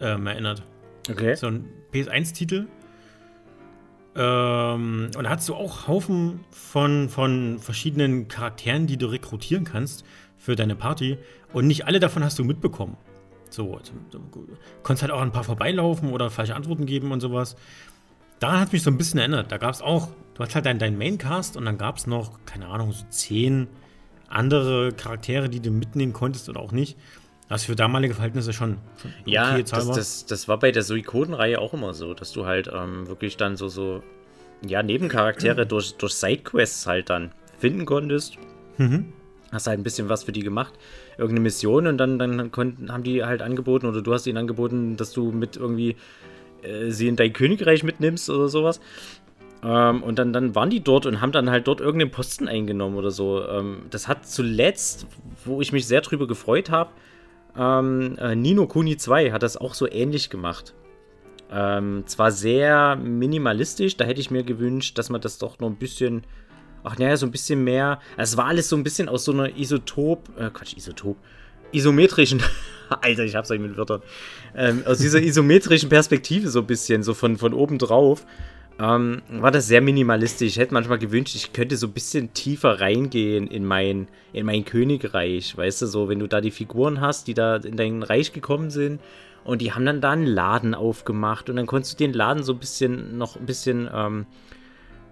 ähm, 0.00 0.26
erinnert. 0.26 0.62
Okay. 1.10 1.34
So 1.34 1.48
ein 1.48 1.68
PS1-Titel. 1.92 2.66
Ähm, 4.14 5.10
und 5.16 5.22
da 5.22 5.30
hast 5.30 5.48
du 5.48 5.54
auch 5.54 5.88
Haufen 5.88 6.40
von, 6.50 7.08
von 7.08 7.58
verschiedenen 7.58 8.28
Charakteren, 8.28 8.86
die 8.86 8.96
du 8.96 9.06
rekrutieren 9.06 9.64
kannst 9.64 10.04
für 10.36 10.56
deine 10.56 10.76
Party. 10.76 11.18
Und 11.52 11.66
nicht 11.66 11.86
alle 11.86 12.00
davon 12.00 12.24
hast 12.24 12.38
du 12.38 12.44
mitbekommen. 12.44 12.96
So, 13.48 13.76
also, 13.76 13.92
du 14.10 14.18
konntest 14.82 15.02
halt 15.02 15.12
auch 15.12 15.20
ein 15.20 15.32
paar 15.32 15.44
vorbeilaufen 15.44 16.10
oder 16.10 16.30
falsche 16.30 16.54
Antworten 16.54 16.86
geben 16.86 17.12
und 17.12 17.20
sowas. 17.20 17.56
Daran 18.38 18.60
hat 18.60 18.72
mich 18.72 18.82
so 18.82 18.90
ein 18.90 18.98
bisschen 18.98 19.20
erinnert. 19.20 19.52
Da 19.52 19.58
gab 19.58 19.72
es 19.72 19.82
auch, 19.82 20.08
du 20.34 20.42
hast 20.42 20.54
halt 20.54 20.66
deinen 20.66 20.78
dein 20.78 20.96
Maincast 20.98 21.56
und 21.56 21.64
dann 21.64 21.78
gab 21.78 21.98
es 21.98 22.06
noch, 22.06 22.44
keine 22.44 22.68
Ahnung, 22.68 22.92
so 22.92 23.04
zehn 23.10 23.68
andere 24.28 24.92
Charaktere, 24.92 25.48
die 25.48 25.60
du 25.60 25.70
mitnehmen 25.70 26.12
konntest 26.12 26.48
oder 26.48 26.60
auch 26.60 26.72
nicht. 26.72 26.96
Was 27.52 27.66
für 27.66 27.76
damalige 27.76 28.14
Verhältnisse 28.14 28.54
schon, 28.54 28.78
schon 28.96 29.10
okay 29.20 29.30
ja, 29.30 29.58
das, 29.58 29.90
das, 29.90 30.24
das, 30.24 30.48
war 30.48 30.58
bei 30.58 30.72
der 30.72 30.82
Suikoden-Reihe 30.82 31.58
auch 31.58 31.74
immer 31.74 31.92
so, 31.92 32.14
dass 32.14 32.32
du 32.32 32.46
halt 32.46 32.70
ähm, 32.72 33.06
wirklich 33.08 33.36
dann 33.36 33.56
so, 33.58 33.68
so 33.68 34.02
ja, 34.66 34.82
Nebencharaktere 34.82 35.66
durch, 35.66 35.94
durch 35.98 36.14
Sidequests 36.14 36.86
halt 36.86 37.10
dann 37.10 37.32
finden 37.58 37.84
konntest. 37.84 38.38
Mhm. 38.78 39.12
Hast 39.50 39.66
halt 39.66 39.78
ein 39.78 39.82
bisschen 39.82 40.08
was 40.08 40.24
für 40.24 40.32
die 40.32 40.40
gemacht, 40.40 40.72
irgendeine 41.18 41.40
Mission 41.40 41.86
und 41.88 41.98
dann, 41.98 42.18
dann 42.18 42.50
konnten, 42.52 42.90
haben 42.90 43.02
die 43.02 43.22
halt 43.22 43.42
angeboten 43.42 43.84
oder 43.84 44.00
du 44.00 44.14
hast 44.14 44.26
ihnen 44.26 44.38
angeboten, 44.38 44.96
dass 44.96 45.12
du 45.12 45.30
mit 45.30 45.58
irgendwie 45.58 45.96
äh, 46.62 46.88
sie 46.88 47.06
in 47.06 47.16
dein 47.16 47.34
Königreich 47.34 47.82
mitnimmst 47.84 48.30
oder 48.30 48.48
sowas. 48.48 48.80
Ähm, 49.62 50.02
und 50.02 50.18
dann, 50.18 50.32
dann 50.32 50.54
waren 50.54 50.70
die 50.70 50.82
dort 50.82 51.04
und 51.04 51.20
haben 51.20 51.32
dann 51.32 51.50
halt 51.50 51.68
dort 51.68 51.82
irgendeinen 51.82 52.12
Posten 52.12 52.48
eingenommen 52.48 52.96
oder 52.96 53.10
so. 53.10 53.46
Ähm, 53.46 53.82
das 53.90 54.08
hat 54.08 54.26
zuletzt, 54.26 55.06
wo 55.44 55.60
ich 55.60 55.70
mich 55.70 55.86
sehr 55.86 56.00
drüber 56.00 56.26
gefreut 56.26 56.70
habe, 56.70 56.92
ähm, 57.56 58.16
äh, 58.18 58.34
Nino 58.34 58.66
Kuni 58.66 58.96
2 58.96 59.32
hat 59.32 59.42
das 59.42 59.56
auch 59.56 59.74
so 59.74 59.90
ähnlich 59.90 60.30
gemacht. 60.30 60.74
Ähm, 61.50 62.04
zwar 62.06 62.32
sehr 62.32 62.96
minimalistisch, 62.96 63.96
da 63.96 64.06
hätte 64.06 64.20
ich 64.20 64.30
mir 64.30 64.42
gewünscht, 64.42 64.96
dass 64.96 65.10
man 65.10 65.20
das 65.20 65.36
doch 65.38 65.58
noch 65.58 65.68
ein 65.68 65.76
bisschen, 65.76 66.24
ach 66.82 66.96
naja, 66.96 67.16
so 67.16 67.26
ein 67.26 67.30
bisschen 67.30 67.62
mehr. 67.62 68.00
Es 68.16 68.36
war 68.38 68.46
alles 68.46 68.70
so 68.70 68.76
ein 68.76 68.84
bisschen 68.84 69.08
aus 69.08 69.24
so 69.24 69.32
einer 69.32 69.54
Isotop, 69.56 70.30
äh, 70.38 70.48
Quatsch, 70.48 70.76
Isotop, 70.76 71.18
isometrischen, 71.70 72.42
Alter, 73.02 73.24
ich 73.24 73.36
hab's 73.36 73.50
euch 73.50 73.60
mit 73.60 73.76
Wörtern, 73.76 74.02
ähm, 74.56 74.82
aus 74.86 74.98
dieser 74.98 75.20
isometrischen 75.22 75.90
Perspektive 75.90 76.48
so 76.48 76.60
ein 76.60 76.66
bisschen, 76.66 77.02
so 77.02 77.12
von, 77.12 77.36
von 77.36 77.52
oben 77.52 77.76
drauf 77.76 78.24
ähm, 78.82 79.22
war 79.28 79.52
das 79.52 79.68
sehr 79.68 79.80
minimalistisch. 79.80 80.48
Ich 80.48 80.58
hätte 80.58 80.74
manchmal 80.74 80.98
gewünscht, 80.98 81.36
ich 81.36 81.52
könnte 81.52 81.76
so 81.76 81.86
ein 81.86 81.92
bisschen 81.92 82.32
tiefer 82.34 82.80
reingehen 82.80 83.46
in 83.46 83.64
mein, 83.64 84.08
in 84.32 84.44
mein 84.44 84.64
Königreich. 84.64 85.56
Weißt 85.56 85.82
du, 85.82 85.86
so, 85.86 86.08
wenn 86.08 86.18
du 86.18 86.26
da 86.26 86.40
die 86.40 86.50
Figuren 86.50 87.00
hast, 87.00 87.28
die 87.28 87.34
da 87.34 87.56
in 87.56 87.76
dein 87.76 88.02
Reich 88.02 88.32
gekommen 88.32 88.70
sind 88.70 89.00
und 89.44 89.62
die 89.62 89.72
haben 89.72 89.86
dann 89.86 90.00
da 90.00 90.10
einen 90.10 90.26
Laden 90.26 90.74
aufgemacht 90.74 91.48
und 91.48 91.56
dann 91.56 91.66
konntest 91.66 92.00
du 92.00 92.04
den 92.04 92.12
Laden 92.12 92.42
so 92.42 92.54
ein 92.54 92.58
bisschen, 92.58 93.18
noch 93.18 93.36
ein 93.36 93.46
bisschen, 93.46 93.88
ähm, 93.94 94.26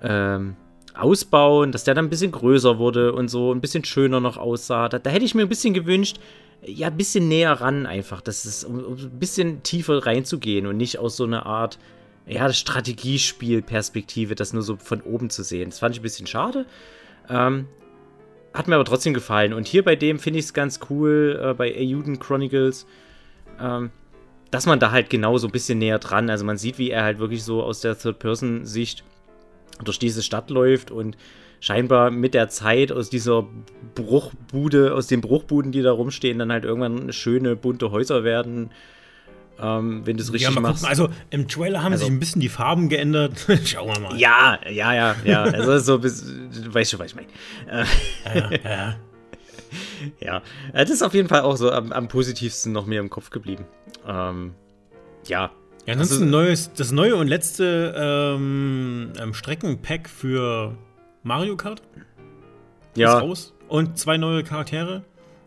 ähm, 0.03 0.57
ausbauen, 0.95 1.71
dass 1.71 1.85
der 1.85 1.95
dann 1.95 2.07
ein 2.07 2.11
bisschen 2.11 2.33
größer 2.33 2.79
wurde 2.79 3.13
und 3.13 3.29
so 3.29 3.53
ein 3.55 3.61
bisschen 3.61 3.85
schöner 3.85 4.19
noch 4.19 4.37
aussah. 4.37 4.89
Da, 4.89 4.99
da 4.99 5.11
hätte 5.11 5.25
ich 5.25 5.37
mir 5.37 5.43
ein 5.43 5.49
bisschen 5.49 5.75
gewünscht, 5.75 6.19
ja, 6.63 6.89
ein 6.89 6.97
bisschen 6.97 7.29
näher 7.29 7.53
ran 7.53 7.87
einfach. 7.87 8.21
Das 8.21 8.45
ist, 8.45 8.65
um, 8.65 8.85
um 8.85 8.95
ein 8.95 9.19
bisschen 9.19 9.63
tiefer 9.63 10.05
reinzugehen 10.05 10.67
und 10.67 10.77
nicht 10.77 10.99
aus 10.99 11.17
so 11.17 11.25
einer 11.25 11.47
Art 11.47 11.79
ja, 12.31 12.53
Strategiespielperspektive, 12.53 14.35
das 14.35 14.53
nur 14.53 14.63
so 14.63 14.77
von 14.77 15.01
oben 15.01 15.31
zu 15.31 15.43
sehen. 15.43 15.71
Das 15.71 15.81
fand 15.81 15.95
ich 15.95 16.01
ein 16.01 16.05
bisschen 16.05 16.29
schade. 16.29 16.65
Ähm, 17.29 17.67
hat 18.55 18.69
mir 18.69 18.77
aber 18.77 18.85
trotzdem 18.85 19.15
gefallen. 19.15 19.53
Und 19.53 19.67
hier 19.67 19.85
bei 19.85 19.97
dem 19.97 20.19
finde 20.19 20.39
ich 20.39 20.47
es 20.47 20.55
ganz 20.55 20.79
cool, 20.89 21.41
äh, 21.43 21.55
bei 21.55 21.75
Ayuden 21.75 22.21
Chronicles, 22.21 22.87
ähm, 23.61 23.91
dass 24.51 24.67
man 24.67 24.79
da 24.79 24.93
halt 24.93 25.11
genau 25.11 25.39
so 25.39 25.49
ein 25.49 25.53
bisschen 25.53 25.79
näher 25.79 25.99
dran, 25.99 26.31
also 26.31 26.45
man 26.45 26.57
sieht, 26.57 26.79
wie 26.79 26.91
er 26.91 27.05
halt 27.05 27.19
wirklich 27.19 27.45
so 27.45 27.63
aus 27.63 27.81
der 27.81 27.99
Third-Person-Sicht 27.99 29.05
durch 29.85 29.99
diese 29.99 30.23
Stadt 30.23 30.51
läuft 30.51 30.91
und 30.91 31.17
scheinbar 31.61 32.11
mit 32.11 32.35
der 32.35 32.49
Zeit 32.49 32.91
aus 32.91 33.11
dieser 33.11 33.47
Bruchbude, 33.95 34.95
aus 34.95 35.07
den 35.07 35.21
Bruchbuden, 35.21 35.73
die 35.73 35.83
da 35.83 35.93
rumstehen, 35.93 36.39
dann 36.39 36.53
halt 36.53 36.65
irgendwann 36.65 37.13
schöne 37.13 37.55
bunte 37.57 37.91
Häuser 37.91 38.25
werden 38.25 38.71
ähm, 39.61 40.07
wenn 40.07 40.17
du 40.17 40.23
es 40.23 40.33
richtig 40.33 40.55
ja, 40.55 40.61
machst. 40.61 40.83
Gucken. 40.83 40.89
Also 40.89 41.09
im 41.31 41.49
Trailer 41.49 41.83
haben 41.83 41.93
also, 41.93 42.05
sich 42.05 42.13
ein 42.13 42.19
bisschen 42.19 42.41
die 42.41 42.49
Farben 42.49 42.89
geändert. 42.89 43.47
Schauen 43.65 43.95
wir 43.95 44.01
mal. 44.01 44.17
Ja, 44.19 44.59
ja, 44.71 44.95
ja, 44.95 45.17
ja. 45.25 45.43
Also 45.43 45.79
so 45.79 45.99
bis, 45.99 46.25
du 46.25 46.73
weißt 46.73 46.91
schon, 46.91 47.01
was 47.01 47.09
ich 47.09 47.15
meine. 47.15 47.29
Ja, 48.25 48.51
ja. 48.65 48.97
ja, 50.21 50.43
äh, 50.73 50.85
das 50.85 50.91
ist 50.91 51.03
auf 51.03 51.15
jeden 51.15 51.29
Fall 51.29 51.43
auch 51.43 51.57
so 51.57 51.71
am, 51.71 51.93
am 51.93 52.09
positivsten 52.09 52.73
noch 52.73 52.87
mir 52.87 53.01
im 53.01 53.11
Kopf 53.11 53.31
geblieben. 53.31 53.65
Ähm, 54.07 54.55
ja. 55.27 55.51
Ja, 55.87 55.95
ansonsten 55.95 56.25
also, 56.25 56.37
neues, 56.37 56.73
das 56.75 56.93
neue 56.93 57.17
und 57.17 57.27
letzte 57.27 57.95
ähm, 57.97 59.13
ähm, 59.19 59.35
Streckenpack 59.35 60.09
für 60.09 60.77
Mario 61.23 61.57
Kart. 61.57 61.83
Ja. 62.95 63.17
Ist 63.17 63.23
raus. 63.23 63.55
Und 63.69 63.99
zwei 63.99 64.17
neue 64.17 64.43
Charaktere. 64.43 65.05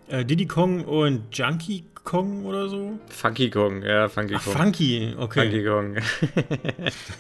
Äh, 0.07 0.26
Diddy 0.26 0.47
Kong 0.47 0.86
und 0.86 1.36
Junkie 1.38 1.86
Kong 2.04 2.45
oder 2.45 2.70
so? 2.70 2.99
Funky 3.10 3.49
Kong, 3.49 3.82
ja, 3.84 4.10
Funky 4.10 4.34
Kong. 4.36 4.41
Ach, 4.56 4.60
Funky, 4.62 5.16
okay. 5.18 5.41
Funky 5.41 5.64
Kong. 5.66 5.97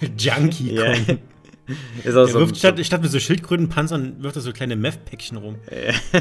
Junkie 0.17 0.75
Kong. 0.75 1.19
Ist 2.03 2.09
auch 2.17 2.25
Der 2.25 2.27
so, 2.27 2.39
wirft 2.39 2.57
statt, 2.57 2.85
statt 2.85 3.01
mit 3.01 3.09
so 3.11 3.19
Schildkrötenpanzern 3.19 4.21
wirft 4.21 4.35
er 4.35 4.41
so 4.41 4.51
kleine 4.51 4.75
Meth-Päckchen 4.75 5.37
rum. 5.37 5.55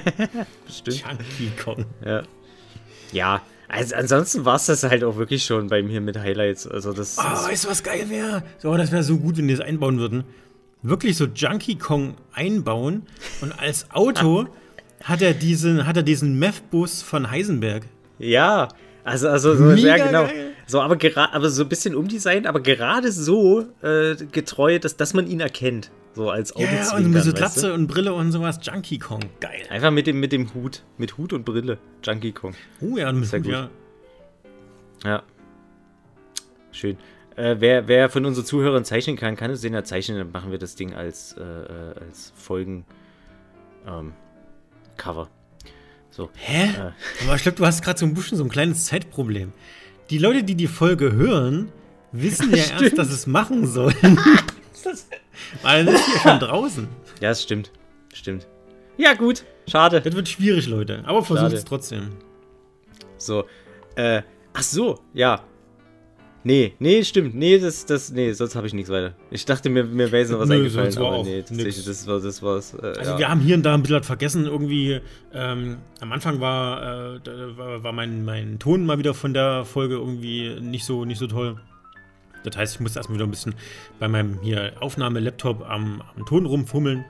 Stimmt. 0.70 1.02
Chunky 1.02 1.50
Kong. 1.62 1.86
Ja. 2.04 2.22
Ja, 3.10 3.42
also 3.68 3.94
ansonsten 3.96 4.44
war 4.44 4.56
es 4.56 4.66
das 4.66 4.84
halt 4.84 5.02
auch 5.02 5.16
wirklich 5.16 5.44
schon 5.44 5.66
bei 5.68 5.82
mir 5.82 6.00
mit 6.00 6.16
Highlights. 6.16 6.66
Also 6.66 6.92
das 6.92 7.18
Oh, 7.18 7.22
ist, 7.34 7.48
weißt 7.48 7.64
du, 7.64 7.68
was 7.70 7.82
geil 7.82 8.08
wäre? 8.08 8.44
So, 8.58 8.76
das 8.76 8.92
wäre 8.92 9.02
so 9.02 9.18
gut, 9.18 9.36
wenn 9.36 9.48
die 9.48 9.54
das 9.56 9.64
einbauen 9.66 9.98
würden. 9.98 10.24
Wirklich 10.82 11.16
so 11.16 11.26
Junkie 11.26 11.76
Kong 11.76 12.14
einbauen 12.32 13.02
und 13.40 13.52
als 13.58 13.90
Auto 13.90 14.46
hat 15.02 15.22
er 15.22 15.34
diesen, 15.34 15.86
hat 15.86 15.96
er 15.96 16.02
diesen 16.04 16.38
Meth-Bus 16.38 17.02
von 17.02 17.30
Heisenberg. 17.30 17.86
Ja, 18.22 18.68
also, 19.04 19.28
also 19.28 19.54
so, 19.54 19.70
ja, 19.72 19.96
genau. 19.96 20.24
geil. 20.24 20.52
So, 20.66 20.80
aber 20.80 20.96
aber 21.34 21.50
so 21.50 21.62
ein 21.64 21.68
bisschen 21.68 21.94
umdesignt, 21.94 22.46
aber 22.46 22.60
gerade 22.60 23.10
so 23.12 23.66
äh, 23.82 24.14
getreu, 24.30 24.78
dass, 24.78 24.96
dass 24.96 25.12
man 25.12 25.26
ihn 25.26 25.40
erkennt. 25.40 25.90
So 26.14 26.30
als 26.30 26.50
Ja, 26.50 26.66
Augenzwinkern, 26.66 27.04
und 27.04 27.10
mit 27.12 27.22
so 27.22 27.28
weißt 27.30 27.36
Glatze 27.36 27.68
du? 27.68 27.74
und 27.74 27.86
Brille 27.88 28.12
und 28.14 28.32
sowas. 28.32 28.60
Junkie 28.62 28.98
Kong. 28.98 29.20
Geil. 29.40 29.62
Einfach 29.70 29.90
mit 29.90 30.06
dem, 30.06 30.20
mit 30.20 30.30
dem 30.32 30.52
Hut. 30.54 30.82
Mit 30.98 31.16
Hut 31.16 31.32
und 31.32 31.44
Brille. 31.44 31.78
Junkie 32.04 32.32
Kong. 32.32 32.54
Oh 32.80 32.96
ja, 32.96 33.10
mit 33.12 33.26
Sehr 33.26 33.40
Hut, 33.40 33.44
gut. 33.46 33.52
ja. 33.52 33.70
Ja. 35.04 35.22
Schön. 36.70 36.96
Äh, 37.36 37.56
wer, 37.58 37.88
wer 37.88 38.10
von 38.10 38.24
unseren 38.26 38.44
Zuhörern 38.44 38.84
zeichnen 38.84 39.16
kann, 39.16 39.36
kann 39.36 39.50
es 39.50 39.62
den 39.62 39.72
ja 39.72 39.84
zeichnen. 39.84 40.18
Dann 40.18 40.30
machen 40.32 40.50
wir 40.50 40.58
das 40.58 40.74
Ding 40.74 40.94
als, 40.94 41.34
äh, 41.38 41.42
äh, 41.42 41.94
als 41.98 42.32
Folgen 42.36 42.84
ähm, 43.86 44.12
Cover. 44.96 45.28
So. 46.12 46.30
Hä? 46.34 46.64
Äh. 46.64 47.24
Aber 47.24 47.36
ich 47.36 47.42
glaube, 47.42 47.56
du 47.56 47.66
hast 47.66 47.82
gerade 47.82 47.98
so 47.98 48.06
ein 48.06 48.14
bisschen 48.14 48.36
so 48.38 48.44
ein 48.44 48.50
kleines 48.50 48.84
Zeitproblem. 48.84 49.52
Die 50.10 50.18
Leute, 50.18 50.44
die 50.44 50.54
die 50.54 50.66
Folge 50.66 51.12
hören, 51.12 51.72
wissen 52.12 52.50
ja 52.50 52.58
erst, 52.58 52.74
Stimmt. 52.74 52.98
dass 52.98 53.10
es 53.10 53.26
machen 53.26 53.66
sollen. 53.66 54.20
Weil 55.62 55.84
das 55.86 55.94
ist 55.94 56.14
ja 56.14 56.20
schon 56.20 56.38
draußen. 56.38 56.88
Ja, 57.20 57.30
es 57.30 57.42
stimmt. 57.42 57.72
Stimmt. 58.12 58.46
Ja, 58.98 59.14
gut. 59.14 59.44
Schade. 59.66 60.02
Das 60.02 60.14
wird 60.14 60.28
schwierig, 60.28 60.66
Leute. 60.66 61.02
Aber 61.06 61.24
versucht 61.24 61.52
es 61.54 61.64
trotzdem. 61.64 62.10
So. 63.16 63.46
Äh, 63.94 64.22
ach 64.52 64.62
so, 64.62 65.00
ja. 65.14 65.42
Nee, 66.44 66.74
nee, 66.80 67.04
stimmt. 67.04 67.34
Nee, 67.36 67.58
das, 67.58 67.86
das, 67.86 68.10
nee, 68.10 68.32
sonst 68.32 68.56
habe 68.56 68.66
ich 68.66 68.74
nichts 68.74 68.90
weiter. 68.90 69.14
Ich 69.30 69.44
dachte 69.44 69.70
mir, 69.70 69.84
mir 69.84 70.10
wäre 70.10 70.22
jetzt 70.22 70.30
noch 70.32 70.40
was 70.40 70.48
Nö, 70.48 70.56
eingefallen, 70.56 70.96
war 70.96 71.06
aber 71.12 71.22
nee, 71.22 71.38
tatsächlich, 71.42 71.76
nix. 71.76 71.84
das 71.84 72.06
war, 72.06 72.20
das 72.20 72.42
war's. 72.42 72.74
Äh, 72.74 72.86
Also 72.98 73.12
ja. 73.12 73.18
wir 73.18 73.28
haben 73.28 73.40
hier 73.40 73.54
und 73.54 73.62
da 73.62 73.74
ein 73.74 73.82
bisschen 73.82 74.00
was 74.00 74.06
vergessen. 74.06 74.46
Irgendwie, 74.46 75.00
ähm, 75.32 75.78
am 76.00 76.12
Anfang 76.12 76.40
war, 76.40 77.14
äh, 77.16 77.56
war, 77.56 77.84
war 77.84 77.92
mein, 77.92 78.24
mein 78.24 78.58
Ton 78.58 78.84
mal 78.84 78.98
wieder 78.98 79.14
von 79.14 79.32
der 79.34 79.64
Folge 79.64 79.94
irgendwie 79.94 80.58
nicht 80.60 80.84
so, 80.84 81.04
nicht 81.04 81.18
so 81.18 81.28
toll. 81.28 81.60
Das 82.44 82.56
heißt, 82.56 82.74
ich 82.74 82.80
musste 82.80 82.98
erstmal 82.98 83.18
wieder 83.18 83.26
ein 83.26 83.30
bisschen 83.30 83.54
bei 84.00 84.08
meinem 84.08 84.40
hier 84.42 84.72
Aufnahme-Laptop 84.80 85.62
am, 85.68 86.02
am 86.16 86.26
Ton 86.26 86.46
rumfummeln. 86.46 87.04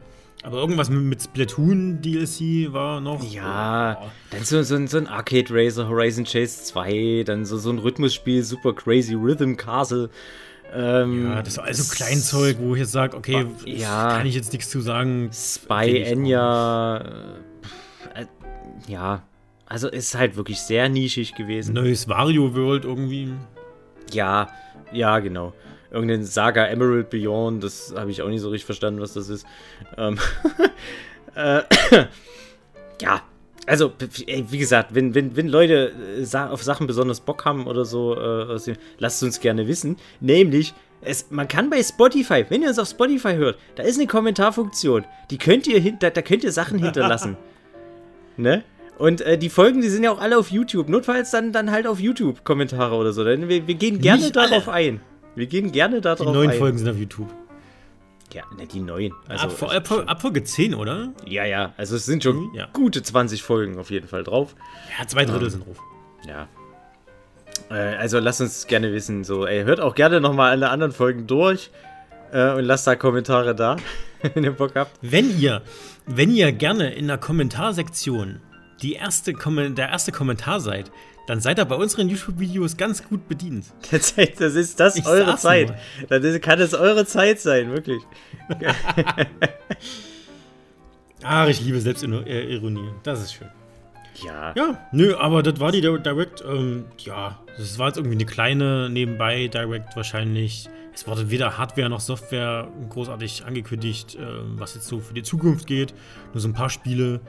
Aber 0.45 0.57
irgendwas 0.59 0.90
mit, 0.90 1.03
mit 1.03 1.22
Splatoon-DLC 1.22 2.72
war 2.72 3.01
noch. 3.01 3.22
Ja, 3.32 3.97
Oh, 4.03 4.07
dann 4.30 4.45
so, 4.45 4.62
so, 4.62 4.74
ein- 4.74 4.88
so 4.88 4.99
ein 4.99 5.07
Arcade 5.07 5.47
Racer, 5.51 5.88
Horizon 5.88 6.24
Chase 6.24 6.64
2, 6.64 7.22
dann 7.26 7.45
so, 7.45 7.59
so 7.59 7.70
ein 7.70 7.78
Rhythmusspiel, 7.78 8.43
Super 8.43 8.72
Crazy 8.72 9.14
Rhythm 9.14 9.55
Castle. 9.57 10.11
Ähm, 10.74 11.26
ja, 11.30 11.43
das 11.43 11.59
war 11.59 11.64
also 11.66 11.93
Kleinzeug, 11.95 12.57
wo 12.59 12.74
ich 12.74 12.80
jetzt 12.80 12.93
sage, 12.93 13.16
okay, 13.16 13.47
Ja. 13.66 14.16
kann 14.16 14.26
ich 14.26 14.34
jetzt 14.34 14.53
nichts 14.53 14.70
zu 14.70 14.80
sagen. 14.80 15.30
Spy, 15.32 16.03
Enya. 16.03 16.97
äh, 18.16 18.22
äh, 18.22 18.26
ja, 18.88 19.22
also 19.66 19.88
ist 19.88 20.14
halt 20.16 20.34
wirklich 20.36 20.61
sehr 20.61 20.88
nischig 20.88 21.34
gewesen. 21.34 21.74
Neues 21.74 22.09
Wario 22.09 22.55
World 22.55 22.84
irgendwie. 22.84 23.32
Ja, 24.12 24.49
ja, 24.93 25.18
genau. 25.20 25.53
Irgendein 25.93 26.24
Saga 26.24 26.64
Emerald 26.66 27.11
Beyond, 27.11 27.62
das 27.62 27.95
habe 27.97 28.11
ich 28.11 28.22
auch 28.22 28.28
nicht 28.28 28.40
so 28.40 28.49
richtig 28.49 28.64
verstanden, 28.64 29.01
was 29.01 29.12
das 29.12 29.28
ist. 29.28 29.47
Ähm, 29.99 30.18
äh, 31.34 31.62
ja, 33.01 33.22
also, 33.66 33.93
ey, 34.26 34.45
wie 34.49 34.59
gesagt, 34.59 34.95
wenn, 34.95 35.14
wenn, 35.14 35.36
wenn 35.36 35.49
Leute 35.49 35.93
äh, 36.18 36.36
auf 36.36 36.62
Sachen 36.62 36.86
besonders 36.86 37.20
Bock 37.20 37.45
haben 37.45 37.66
oder 37.66 37.84
so, 37.84 38.16
äh, 38.16 38.74
lasst 38.99 39.22
uns 39.22 39.40
gerne 39.40 39.68
wissen. 39.68 39.97
Nämlich, 40.20 40.74
es, 41.03 41.30
man 41.30 41.47
kann 41.47 41.70
bei 41.70 41.82
Spotify, 41.82 42.47
wenn 42.49 42.62
ihr 42.62 42.68
uns 42.68 42.78
auf 42.78 42.88
Spotify 42.88 43.34
hört, 43.34 43.59
da 43.76 43.82
ist 43.82 43.99
eine 43.99 44.07
Kommentarfunktion. 44.07 45.05
Die 45.30 45.38
könnt 45.38 45.66
ihr 45.66 45.78
hinter, 45.78 46.11
da 46.11 46.22
könnt 46.22 46.43
ihr 46.43 46.53
Sachen 46.53 46.78
hinterlassen. 46.78 47.36
ne? 48.36 48.64
Und 48.99 49.20
äh, 49.20 49.38
die 49.38 49.49
Folgen, 49.49 49.80
die 49.80 49.88
sind 49.88 50.05
ja 50.05 50.11
auch 50.11 50.20
alle 50.20 50.38
auf 50.38 50.51
YouTube. 50.51 50.88
Notfalls 50.88 51.30
dann, 51.30 51.53
dann 51.53 51.70
halt 51.70 51.86
auf 51.86 52.01
YouTube 52.01 52.45
Kommentare 52.45 52.95
oder 52.95 53.12
so. 53.12 53.24
Denn 53.24 53.49
wir, 53.49 53.66
wir 53.66 53.74
gehen 53.74 54.01
gerne 54.01 54.22
Nicht 54.22 54.36
darauf 54.36 54.68
alle. 54.68 54.76
ein. 54.76 55.01
Wir 55.35 55.47
gehen 55.47 55.72
gerne 55.72 56.01
darauf 56.01 56.20
Die 56.20 56.26
ein. 56.26 56.33
neuen 56.35 56.53
Folgen 56.53 56.78
sind 56.78 56.89
auf 56.89 56.97
YouTube. 56.97 57.30
Ja, 58.33 58.43
ne, 58.57 58.66
die 58.66 58.80
neuen. 58.80 59.12
Also, 59.28 59.45
ab, 59.66 59.74
ab, 59.74 59.91
ab, 59.93 60.05
ab 60.07 60.20
Folge 60.22 60.43
10, 60.43 60.74
oder? 60.74 61.12
ja, 61.26 61.45
ja. 61.45 61.72
Also 61.76 61.97
es 61.97 62.07
sind 62.07 62.22
schon 62.22 62.51
Ja. 62.55 62.68
gute 62.72 63.03
20 63.03 63.43
Folgen 63.43 63.78
auf 63.78 63.91
jeden 63.91 64.09
Fall 64.09 64.24
drauf. 64.24 64.55
Ja, 64.99 65.07
zwei 65.07 65.24
Drittel 65.26 65.51
sind 65.51 65.66
drauf. 65.66 65.76
Ja. 66.26 66.49
Äh, 67.70 67.97
also 67.97 68.18
lasst 68.18 68.41
uns 68.41 68.66
gerne 68.66 68.93
wissen. 68.93 69.24
So, 69.24 69.47
ey, 69.47 69.64
hört 69.64 69.80
auch 69.80 69.95
gerne 69.95 70.20
nochmal 70.20 70.51
alle 70.51 70.70
anderen 70.70 70.93
Folgen 70.93 71.26
durch. 71.26 71.70
Äh, 72.33 72.53
und 72.55 72.64
lasst 72.64 72.87
da 72.87 72.95
Kommentare 72.97 73.55
da, 73.55 73.76
wenn 74.35 74.45
ihr 74.45 74.53
Bock 74.53 74.72
habt. 74.74 74.93
Wenn 75.03 75.39
ihr, 75.39 75.61
wenn 76.07 76.30
ihr 76.30 76.53
gerne 76.53 76.95
in 76.95 77.09
der 77.09 77.18
Kommentarsektion 77.18 78.41
die 78.80 78.95
erste 78.95 79.35
der 79.35 79.91
erste 79.91 80.11
Kommentar 80.12 80.61
seid, 80.61 80.91
dann 81.26 81.40
seid 81.40 81.58
ihr 81.58 81.64
bei 81.64 81.76
unseren 81.76 82.08
YouTube-Videos 82.08 82.76
ganz 82.76 83.02
gut 83.04 83.28
bedient. 83.28 83.66
Das, 83.90 84.14
das 84.14 84.54
ist 84.54 84.80
das 84.80 84.96
Ich 84.96 85.06
eure 85.06 85.36
Zeit. 85.36 85.68
nur. 85.68 85.76
Das 86.08 86.24
ist, 86.24 86.42
kann 86.42 86.60
es 86.60 86.74
eure 86.74 87.06
Zeit 87.06 87.40
sein, 87.40 87.70
wirklich. 87.70 88.02
Ach, 91.22 91.46
ich 91.48 91.60
liebe 91.60 91.80
Selbstironie. 91.80 92.90
Das 93.02 93.22
ist 93.22 93.34
schön. 93.34 93.48
Ja. 94.24 94.52
Ja, 94.56 94.78
nö, 94.92 95.14
aber 95.16 95.42
das 95.42 95.58
war 95.60 95.72
die 95.72 95.80
Di- 95.80 95.98
Direct. 96.02 96.42
Ähm, 96.46 96.84
ja, 96.98 97.38
das 97.56 97.78
war 97.78 97.88
jetzt 97.88 97.96
irgendwie 97.96 98.16
eine 98.16 98.26
kleine 98.26 98.88
nebenbei 98.90 99.46
Direct 99.48 99.96
wahrscheinlich. 99.96 100.68
Es 100.94 101.06
wurde 101.06 101.30
weder 101.30 101.56
Hardware 101.56 101.88
noch 101.88 102.00
Software 102.00 102.68
großartig 102.90 103.44
angekündigt, 103.46 104.16
ähm, 104.20 104.56
was 104.58 104.74
jetzt 104.74 104.88
so 104.88 105.00
für 105.00 105.14
die 105.14 105.22
Zukunft 105.22 105.66
geht. 105.66 105.94
Nur 106.34 106.40
so 106.42 106.48
ein 106.48 106.52
paar 106.52 106.68
Spiele. 106.70 107.20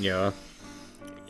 Ja. 0.00 0.32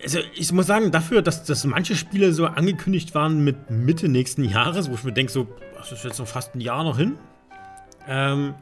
Also 0.03 0.21
ich 0.35 0.53
muss 0.53 0.67
sagen, 0.67 0.91
dafür, 0.91 1.23
dass, 1.23 1.45
dass 1.45 1.65
manche 1.65 1.97
Spiele 1.97 2.33
so 2.33 2.47
angekündigt 2.47 3.15
waren 3.15 3.43
mit 3.43 3.71
Mitte 3.71 4.09
nächsten 4.09 4.45
Jahres, 4.45 4.89
wo 4.91 4.95
ich 4.95 5.05
mir 5.05 5.13
denke, 5.13 5.33
so, 5.33 5.49
das 5.77 5.93
ist 5.93 6.05
jetzt 6.05 6.19
noch 6.19 6.27
fast 6.27 6.55
ein 6.55 6.61
Jahr 6.61 6.85
noch 6.85 6.99
hin, 6.99 7.19
ähm, 8.07 8.55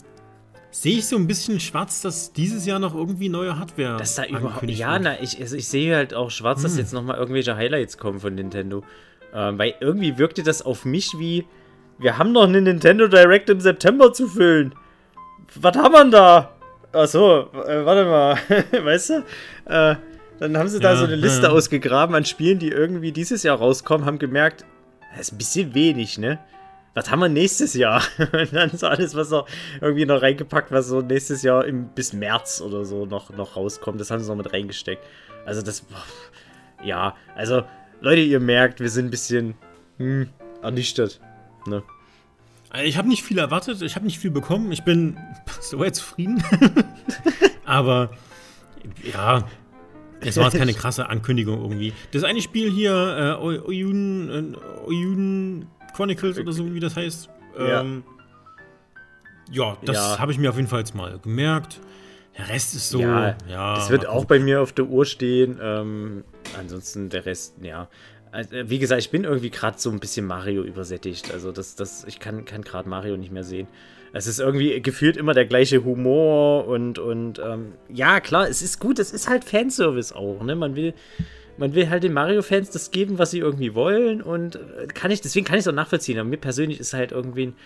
sehe 0.71 0.99
ich 0.99 1.07
so 1.07 1.17
ein 1.17 1.27
bisschen 1.27 1.61
schwarz, 1.61 2.03
dass 2.03 2.33
dieses 2.33 2.67
Jahr 2.67 2.79
noch 2.79 2.95
irgendwie 2.95 3.29
neue 3.29 3.59
Hardware 3.59 3.97
Dass 3.97 4.15
da 4.15 4.25
überhaupt. 4.25 4.69
Ja, 4.71 4.93
wird. 4.93 5.03
na, 5.03 5.21
ich, 5.21 5.41
also 5.41 5.57
ich 5.57 5.69
sehe 5.69 5.95
halt 5.97 6.13
auch 6.13 6.31
schwarz, 6.31 6.63
dass 6.63 6.77
jetzt 6.77 6.93
nochmal 6.93 7.17
irgendwelche 7.17 7.57
Highlights 7.57 7.97
kommen 7.97 8.21
von 8.21 8.35
Nintendo. 8.35 8.83
Ähm, 9.33 9.59
weil 9.59 9.75
irgendwie 9.81 10.19
wirkte 10.19 10.43
das 10.43 10.63
auf 10.63 10.85
mich 10.85 11.19
wie. 11.19 11.47
Wir 11.99 12.19
haben 12.19 12.33
noch 12.33 12.45
eine 12.45 12.61
Nintendo 12.61 13.09
Direct 13.09 13.49
im 13.49 13.61
September 13.61 14.13
zu 14.13 14.29
füllen. 14.29 14.75
Was 15.55 15.77
haben 15.77 15.93
wir 15.93 16.05
da? 16.11 16.53
Achso, 16.93 17.49
äh, 17.65 17.85
warte 17.87 18.05
mal. 18.05 18.39
weißt 18.85 19.11
du? 19.11 19.25
Äh, 19.65 19.97
dann 20.39 20.57
haben 20.57 20.69
sie 20.69 20.81
da 20.81 20.93
Ja, 20.93 20.97
so 20.97 21.05
eine 21.05 21.17
Liste 21.17 21.45
ja. 21.45 21.51
ausgegraben 21.51 22.15
an 22.15 22.25
Spielen, 22.25 22.59
die 22.59 22.69
irgendwie 22.69 23.13
dieses 23.13 23.43
Jahr 23.43 23.59
rauskommen, 23.59 24.07
haben 24.07 24.19
gemerkt, 24.19 24.65
das 25.11 25.29
ist 25.29 25.33
ein 25.33 25.39
bisschen 25.39 25.75
wenig, 25.75 26.19
ne? 26.19 26.39
Was 26.95 27.11
haben 27.11 27.21
wir 27.21 27.29
nächstes 27.29 27.75
Jahr? 27.75 28.03
Und 28.33 28.55
dann 28.55 28.71
so 28.77 28.87
alles, 28.87 29.15
was 29.15 29.31
noch 29.31 29.47
irgendwie 29.81 30.07
noch 30.07 30.23
reingepackt, 30.23 30.73
was 30.73 30.89
so 30.89 31.03
nächstes 31.03 31.43
Jahr 31.43 31.65
im, 31.67 31.89
bis 31.89 32.13
März 32.13 32.63
oder 32.63 32.85
so 32.87 33.05
noch, 33.05 33.31
noch 33.31 33.57
rauskommt. 33.57 34.01
Das 34.01 34.11
haben 34.11 34.21
sie 34.21 34.29
noch 34.29 34.37
mit 34.37 34.53
reingesteckt. 34.53 35.03
Also 35.45 35.61
das, 35.61 35.85
ja, 36.83 37.15
also 37.35 37.65
Leute, 38.01 38.23
ihr 38.23 38.41
merkt, 38.41 38.81
wir 38.81 38.89
sind 38.89 39.07
ein 39.07 39.11
bisschen 39.11 39.55
hm, 39.99 40.31
ernüchtert. 40.63 41.21
Ne? 41.67 41.83
Also 42.71 42.87
Ich 42.87 42.97
habe 42.97 43.09
nicht 43.09 43.23
viel 43.23 43.39
erwartet, 43.39 43.83
ich 43.83 43.95
habe 43.95 44.07
nicht 44.07 44.19
viel 44.19 44.31
bekommen. 44.31 44.73
Ich 44.73 44.83
bin 44.83 45.19
soweit 45.61 45.97
zufrieden. 45.97 46.43
Aber 47.67 48.11
ja, 49.03 49.45
es 50.29 50.37
war 50.37 50.45
jetzt 50.45 50.57
keine 50.59 50.75
krasse 50.75 51.09
Ankündigung 51.09 51.61
irgendwie. 51.63 51.93
Das 52.13 52.25
eine 52.25 52.41
Spiel 52.43 52.71
hier, 52.71 53.39
äh, 53.41 53.43
Oyun, 53.43 54.55
äh, 54.55 54.87
Oyun 54.87 55.67
Chronicles 55.95 56.39
oder 56.39 56.53
so, 56.53 56.75
wie 56.75 56.81
das 56.81 56.97
heißt. 56.97 57.29
Ja. 57.59 57.81
Ähm, 57.81 58.03
ja, 59.51 59.77
das 59.85 59.97
Ja. 59.97 60.19
habe 60.19 60.33
ich 60.33 60.39
mir 60.39 60.51
auf 60.51 60.57
jeden 60.57 60.69
Fall 60.69 60.81
jetzt 60.81 60.95
mal 60.95 61.19
gemerkt. 61.19 61.81
Der 62.37 62.49
Rest 62.51 62.75
ist 62.75 62.91
so, 62.91 63.01
Ja, 63.01 63.37
ja. 63.49 63.75
Das 63.77 63.89
wird 63.89 64.07
auch 64.07 64.27
bei 64.27 64.39
mir 64.39 64.61
auf 64.61 64.73
der 64.73 64.85
Uhr 64.87 65.07
stehen. 65.07 65.59
Ähm, 65.63 66.25
ansonsten 66.59 67.09
der 67.09 67.27
Rest, 67.27 67.55
ja. 67.63 67.89
Also, 68.33 68.55
äh, 68.55 68.69
wie 68.69 68.79
gesagt, 68.79 69.01
ich 69.01 69.11
bin 69.11 69.25
irgendwie 69.25 69.51
gerade 69.51 69.79
so 69.79 69.91
ein 69.91 70.01
bisschen 70.01 70.27
Mario 70.27 70.63
übersättigt. 70.63 71.33
Also 71.33 71.53
das, 71.53 71.75
das, 71.75 72.05
ich 72.05 72.21
kann, 72.21 72.45
kann 72.45 72.63
gerade 72.63 72.89
Mario 72.89 73.17
nicht 73.17 73.33
mehr 73.33 73.45
sehen. 73.45 73.67
Es 74.13 74.27
ist 74.27 74.41
irgendwie 74.41 74.81
gefühlt 74.81 75.17
immer 75.17 75.35
der 75.35 75.47
gleiche 75.47 75.85
Humor 75.85 76.67
und, 76.67 76.99
und 76.99 77.39
ähm, 77.39 77.73
ja, 77.89 78.21
klar, 78.21 78.49
es 78.49 78.63
ist 78.63 78.81
gut, 78.81 78.99
es 78.99 79.13
ist 79.13 79.29
halt 79.29 79.45
Fanservice 79.45 80.15
auch, 80.15 80.43
ne? 80.43 80.57
Man 80.57 80.75
will, 80.75 80.95
man 81.59 81.75
will 81.75 81.91
halt 81.91 82.03
den 82.03 82.13
Mario-Fans 82.13 82.71
das 82.71 82.91
geben, 82.91 83.19
was 83.19 83.31
sie 83.31 83.41
irgendwie 83.41 83.75
wollen 83.75 84.23
und 84.23 84.57
äh, 84.57 84.87
kann 84.87 85.11
ich, 85.11 85.21
deswegen 85.21 85.45
kann 85.45 85.57
ich 85.57 85.61
es 85.61 85.69
auch 85.69 85.73
nachvollziehen. 85.73 86.19
Aber 86.19 86.29
mir 86.29 86.39
persönlich 86.39 86.81
ist 86.81 86.95
halt 86.95 87.13
irgendwie 87.13 87.49
ein, 87.49 87.57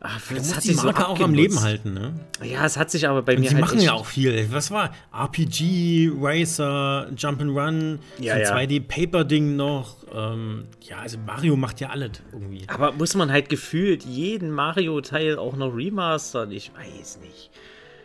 Ach, 0.00 0.20
das 0.32 0.54
hat 0.54 0.62
die 0.62 0.68
sich 0.68 0.76
so 0.76 0.84
Marke 0.86 1.08
auch 1.08 1.18
am. 1.18 1.34
Leben 1.34 1.60
halten, 1.60 1.92
ne? 1.92 2.14
Ja, 2.44 2.64
es 2.64 2.76
hat 2.76 2.88
sich 2.90 3.08
aber 3.08 3.22
bei 3.22 3.34
Und 3.34 3.40
mir 3.40 3.48
sie 3.48 3.54
halt 3.56 3.64
machen 3.64 3.78
echt, 3.78 3.86
ja 3.86 3.94
auch 3.94 4.06
viel. 4.06 4.46
Was 4.52 4.70
war? 4.70 4.92
RPG, 5.12 6.12
Racer, 6.20 7.08
Jump'n'Run, 7.16 7.98
Ja, 8.20 8.34
so 8.34 8.40
ja. 8.40 8.56
2D-Paper-Ding 8.56 9.56
noch. 9.56 9.96
Ähm, 10.14 10.66
ja, 10.82 10.98
also 10.98 11.18
Mario 11.18 11.56
macht 11.56 11.80
ja 11.80 11.88
alles 11.90 12.12
irgendwie. 12.32 12.62
Aber 12.68 12.92
muss 12.92 13.14
man 13.16 13.32
halt 13.32 13.48
gefühlt 13.48 14.04
jeden 14.04 14.52
Mario-Teil 14.52 15.36
auch 15.36 15.56
noch 15.56 15.74
remastern? 15.74 16.52
Ich 16.52 16.70
weiß 16.74 17.18
nicht. 17.20 17.50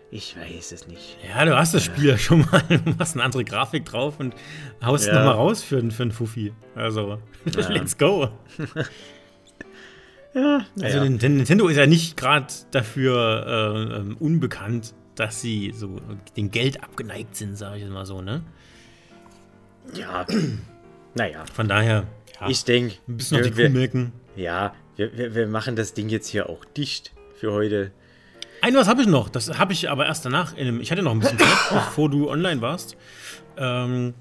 Ich 0.09 0.35
weiß 0.35 0.71
es 0.71 0.87
nicht. 0.87 1.17
Ja, 1.27 1.45
du 1.45 1.55
hast 1.57 1.73
das 1.75 1.83
Spiel 1.85 2.05
ja 2.05 2.17
schon 2.17 2.41
mal, 2.41 2.61
du 2.69 2.91
machst 2.97 3.15
eine 3.15 3.23
andere 3.23 3.43
Grafik 3.43 3.85
drauf 3.85 4.19
und 4.19 4.33
haust 4.83 5.07
Ja. 5.07 5.13
noch 5.13 5.25
mal 5.25 5.31
raus 5.31 5.63
für, 5.63 5.79
für 5.91 6.03
einen 6.03 6.11
Fuffi. 6.11 6.53
Also, 6.75 7.19
let's 7.45 7.95
go. 7.97 8.29
Ja, 10.33 10.65
Also 10.81 10.97
ja. 10.97 11.03
Nin- 11.03 11.17
Nintendo 11.37 11.67
ist 11.67 11.77
ja 11.77 11.85
nicht 11.85 12.17
gerade 12.17 12.47
dafür 12.71 13.45
äh, 13.47 13.97
ähm, 13.99 14.17
unbekannt, 14.19 14.93
dass 15.15 15.41
sie 15.41 15.71
so 15.75 15.99
dem 16.35 16.49
Geld 16.49 16.83
abgeneigt 16.83 17.35
sind, 17.35 17.55
sage 17.57 17.77
ich 17.77 17.83
jetzt 17.83 17.91
mal 17.91 18.05
so, 18.05 18.21
ne? 18.21 18.41
ja. 19.93 20.25
naja, 21.15 21.43
Von 21.53 21.67
daher, 21.67 22.07
ja, 22.39 22.49
ich 22.49 22.63
denke, 22.63 22.95
ein 23.07 23.17
bisschen 23.17 23.37
noch 23.37 23.45
die 23.45 23.51
Kuh 23.51 23.57
wir, 23.57 23.69
melken. 23.69 24.11
ja, 24.35 24.73
wir, 24.95 25.15
wir, 25.17 25.35
wir 25.35 25.47
machen 25.47 25.75
das 25.75 25.93
Ding 25.93 26.09
jetzt 26.09 26.27
hier 26.27 26.49
auch 26.49 26.65
dicht 26.65 27.11
für 27.35 27.51
heute. 27.51 27.91
Ein 28.61 28.75
was 28.75 28.87
habe 28.87 29.01
ich 29.01 29.07
noch, 29.07 29.29
das 29.29 29.59
habe 29.59 29.73
ich 29.73 29.89
aber 29.89 30.05
erst 30.05 30.25
danach, 30.25 30.53
in 30.57 30.67
einem, 30.67 30.81
ich 30.81 30.91
hatte 30.91 31.03
noch 31.03 31.11
ein 31.11 31.19
bisschen 31.19 31.37
Zeit, 31.37 31.47
bevor 31.69 32.09
du 32.09 32.29
online 32.29 32.61
warst, 32.61 32.95
ähm, 33.57 34.13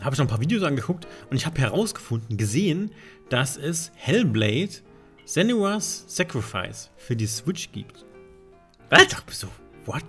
habe 0.00 0.14
ich 0.14 0.18
noch 0.18 0.24
ein 0.26 0.30
paar 0.30 0.40
Videos 0.40 0.62
angeguckt 0.62 1.06
und 1.30 1.36
ich 1.36 1.44
habe 1.46 1.60
herausgefunden, 1.60 2.36
gesehen, 2.38 2.92
dass 3.28 3.56
es 3.56 3.92
Hellblade 3.96 4.70
Senua's 5.24 6.04
Sacrifice 6.06 6.90
für 6.96 7.16
die 7.16 7.26
Switch 7.26 7.72
gibt. 7.72 8.04
Was? 8.90 9.02
Ich 9.02 9.08
dachte 9.08 9.34
so, 9.34 9.48
what? 9.86 10.04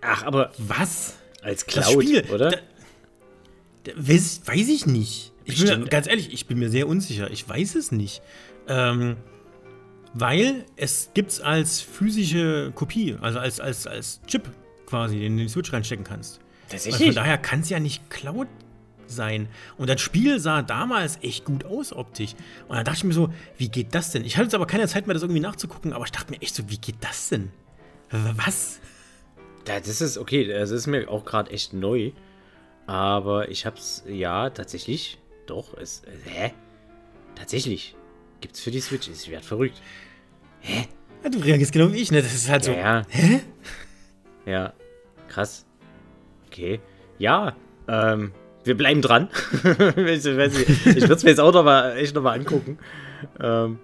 Ach, 0.00 0.24
aber 0.24 0.52
Was? 0.58 1.14
als 1.42 1.64
Das 1.64 1.86
Cloud, 1.86 2.02
Spiel, 2.04 2.24
oder? 2.30 2.50
Da, 2.50 2.58
da, 3.84 3.92
weiß, 3.96 4.42
weiß 4.44 4.68
ich 4.68 4.86
nicht. 4.86 5.32
Ich 5.44 5.64
bin 5.64 5.86
ganz 5.86 6.06
ehrlich, 6.06 6.32
ich 6.32 6.46
bin 6.46 6.58
mir 6.58 6.70
sehr 6.70 6.86
unsicher. 6.86 7.30
Ich 7.30 7.48
weiß 7.48 7.74
es 7.74 7.92
nicht. 7.92 8.22
Ähm, 8.68 9.16
weil 10.12 10.64
es 10.76 11.10
gibt 11.14 11.30
es 11.30 11.40
als 11.40 11.80
physische 11.80 12.72
Kopie, 12.74 13.16
also 13.20 13.38
als, 13.38 13.60
als, 13.60 13.86
als 13.86 14.20
Chip 14.26 14.48
quasi, 14.86 15.18
den 15.20 15.36
du 15.36 15.42
in 15.42 15.46
die 15.46 15.52
Switch 15.52 15.72
reinstecken 15.72 16.04
kannst. 16.04 16.40
Also 16.72 16.90
von 16.92 17.14
daher 17.14 17.38
kann 17.38 17.60
es 17.60 17.68
ja 17.68 17.80
nicht 17.80 18.10
Cloud 18.10 18.48
sein. 19.10 19.48
Und 19.76 19.90
das 19.90 20.00
Spiel 20.00 20.40
sah 20.40 20.62
damals 20.62 21.18
echt 21.22 21.44
gut 21.44 21.64
aus 21.64 21.92
optisch. 21.92 22.34
Und 22.68 22.76
dann 22.76 22.84
dachte 22.84 22.98
ich 22.98 23.04
mir 23.04 23.12
so, 23.12 23.32
wie 23.58 23.68
geht 23.68 23.94
das 23.94 24.12
denn? 24.12 24.24
Ich 24.24 24.36
hatte 24.36 24.44
jetzt 24.44 24.54
aber 24.54 24.66
keine 24.66 24.88
Zeit 24.88 25.06
mehr, 25.06 25.14
das 25.14 25.22
irgendwie 25.22 25.40
nachzugucken, 25.40 25.92
aber 25.92 26.04
ich 26.04 26.12
dachte 26.12 26.32
mir 26.32 26.40
echt 26.40 26.54
so, 26.54 26.68
wie 26.68 26.78
geht 26.78 26.96
das 27.00 27.28
denn? 27.28 27.50
Was? 28.10 28.80
Ja, 29.68 29.78
das 29.78 30.00
ist 30.00 30.18
okay, 30.18 30.46
das 30.46 30.70
ist 30.70 30.86
mir 30.86 31.08
auch 31.08 31.24
gerade 31.24 31.50
echt 31.50 31.72
neu. 31.72 32.12
Aber 32.86 33.48
ich 33.48 33.66
hab's, 33.66 34.02
ja, 34.08 34.50
tatsächlich, 34.50 35.18
doch, 35.46 35.74
es, 35.78 36.02
äh, 36.04 36.30
hä? 36.30 36.52
Tatsächlich, 37.36 37.94
gibt's 38.40 38.58
für 38.60 38.72
die 38.72 38.80
Switch, 38.80 39.08
ich 39.08 39.30
werd 39.30 39.44
verrückt. 39.44 39.80
Ja, 41.22 41.30
du 41.30 41.38
reagierst 41.38 41.72
genau 41.72 41.92
wie 41.92 41.98
ich, 41.98 42.10
ne? 42.10 42.20
Das 42.20 42.34
ist 42.34 42.48
halt 42.48 42.64
so. 42.64 42.72
Ja, 42.72 43.00
ja. 43.00 43.06
Hä? 43.10 43.40
Ja, 44.46 44.72
krass. 45.28 45.66
Okay, 46.48 46.80
ja, 47.18 47.54
ähm, 47.86 48.32
wir 48.64 48.76
bleiben 48.76 49.02
dran. 49.02 49.28
ich 49.62 50.24
nicht, 50.24 50.26
ich 50.26 51.02
würde 51.02 51.14
es 51.14 51.22
mir 51.22 51.30
jetzt 51.30 51.40
auch 51.40 51.52
noch 51.52 51.64
mal, 51.64 51.96
echt 51.96 52.14
noch 52.14 52.22
mal 52.22 52.38
angucken. 52.38 52.78
Ähm, 53.40 53.78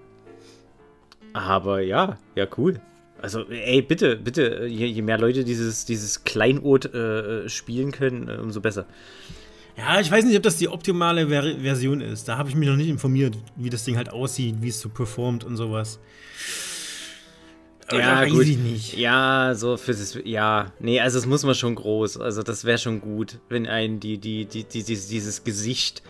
aber 1.32 1.80
ja, 1.80 2.18
ja, 2.34 2.46
cool. 2.56 2.80
Also, 3.20 3.48
ey, 3.48 3.82
bitte, 3.82 4.16
bitte, 4.16 4.66
je, 4.66 4.86
je 4.86 5.02
mehr 5.02 5.18
Leute 5.18 5.44
dieses, 5.44 5.84
dieses 5.84 6.24
Kleinod 6.24 6.94
äh, 6.94 7.48
spielen 7.48 7.92
können, 7.92 8.28
äh, 8.28 8.36
umso 8.36 8.60
besser. 8.60 8.86
Ja, 9.76 10.00
ich 10.00 10.10
weiß 10.10 10.24
nicht, 10.24 10.36
ob 10.36 10.42
das 10.42 10.56
die 10.56 10.68
optimale 10.68 11.28
Ver 11.28 11.60
Version 11.60 12.00
ist. 12.00 12.28
Da 12.28 12.38
habe 12.38 12.48
ich 12.48 12.54
mich 12.54 12.68
noch 12.68 12.76
nicht 12.76 12.88
informiert, 12.88 13.36
wie 13.56 13.68
das 13.68 13.84
Ding 13.84 13.96
halt 13.96 14.10
aussieht, 14.10 14.56
wie 14.60 14.68
es 14.68 14.80
so 14.80 14.88
performt 14.88 15.44
und 15.44 15.56
sowas. 15.56 15.98
Weiß 17.88 18.32
ich 18.32 18.58
nicht. 18.58 18.96
Ja, 18.96 19.54
so 19.54 19.76
für 19.76 19.92
das. 19.92 20.18
Ja, 20.24 20.72
nee, 20.80 21.00
also 21.00 21.18
das 21.18 21.26
muss 21.26 21.44
man 21.44 21.54
schon 21.54 21.74
groß. 21.74 22.18
Also 22.18 22.42
das 22.42 22.64
wäre 22.64 22.78
schon 22.78 23.00
gut, 23.00 23.38
wenn 23.48 23.66
ein 23.66 24.00
die, 24.00 24.18
die, 24.18 24.44
die, 24.44 24.64
die, 24.64 24.82
dieses, 24.82 25.44
Gesicht 25.44 26.02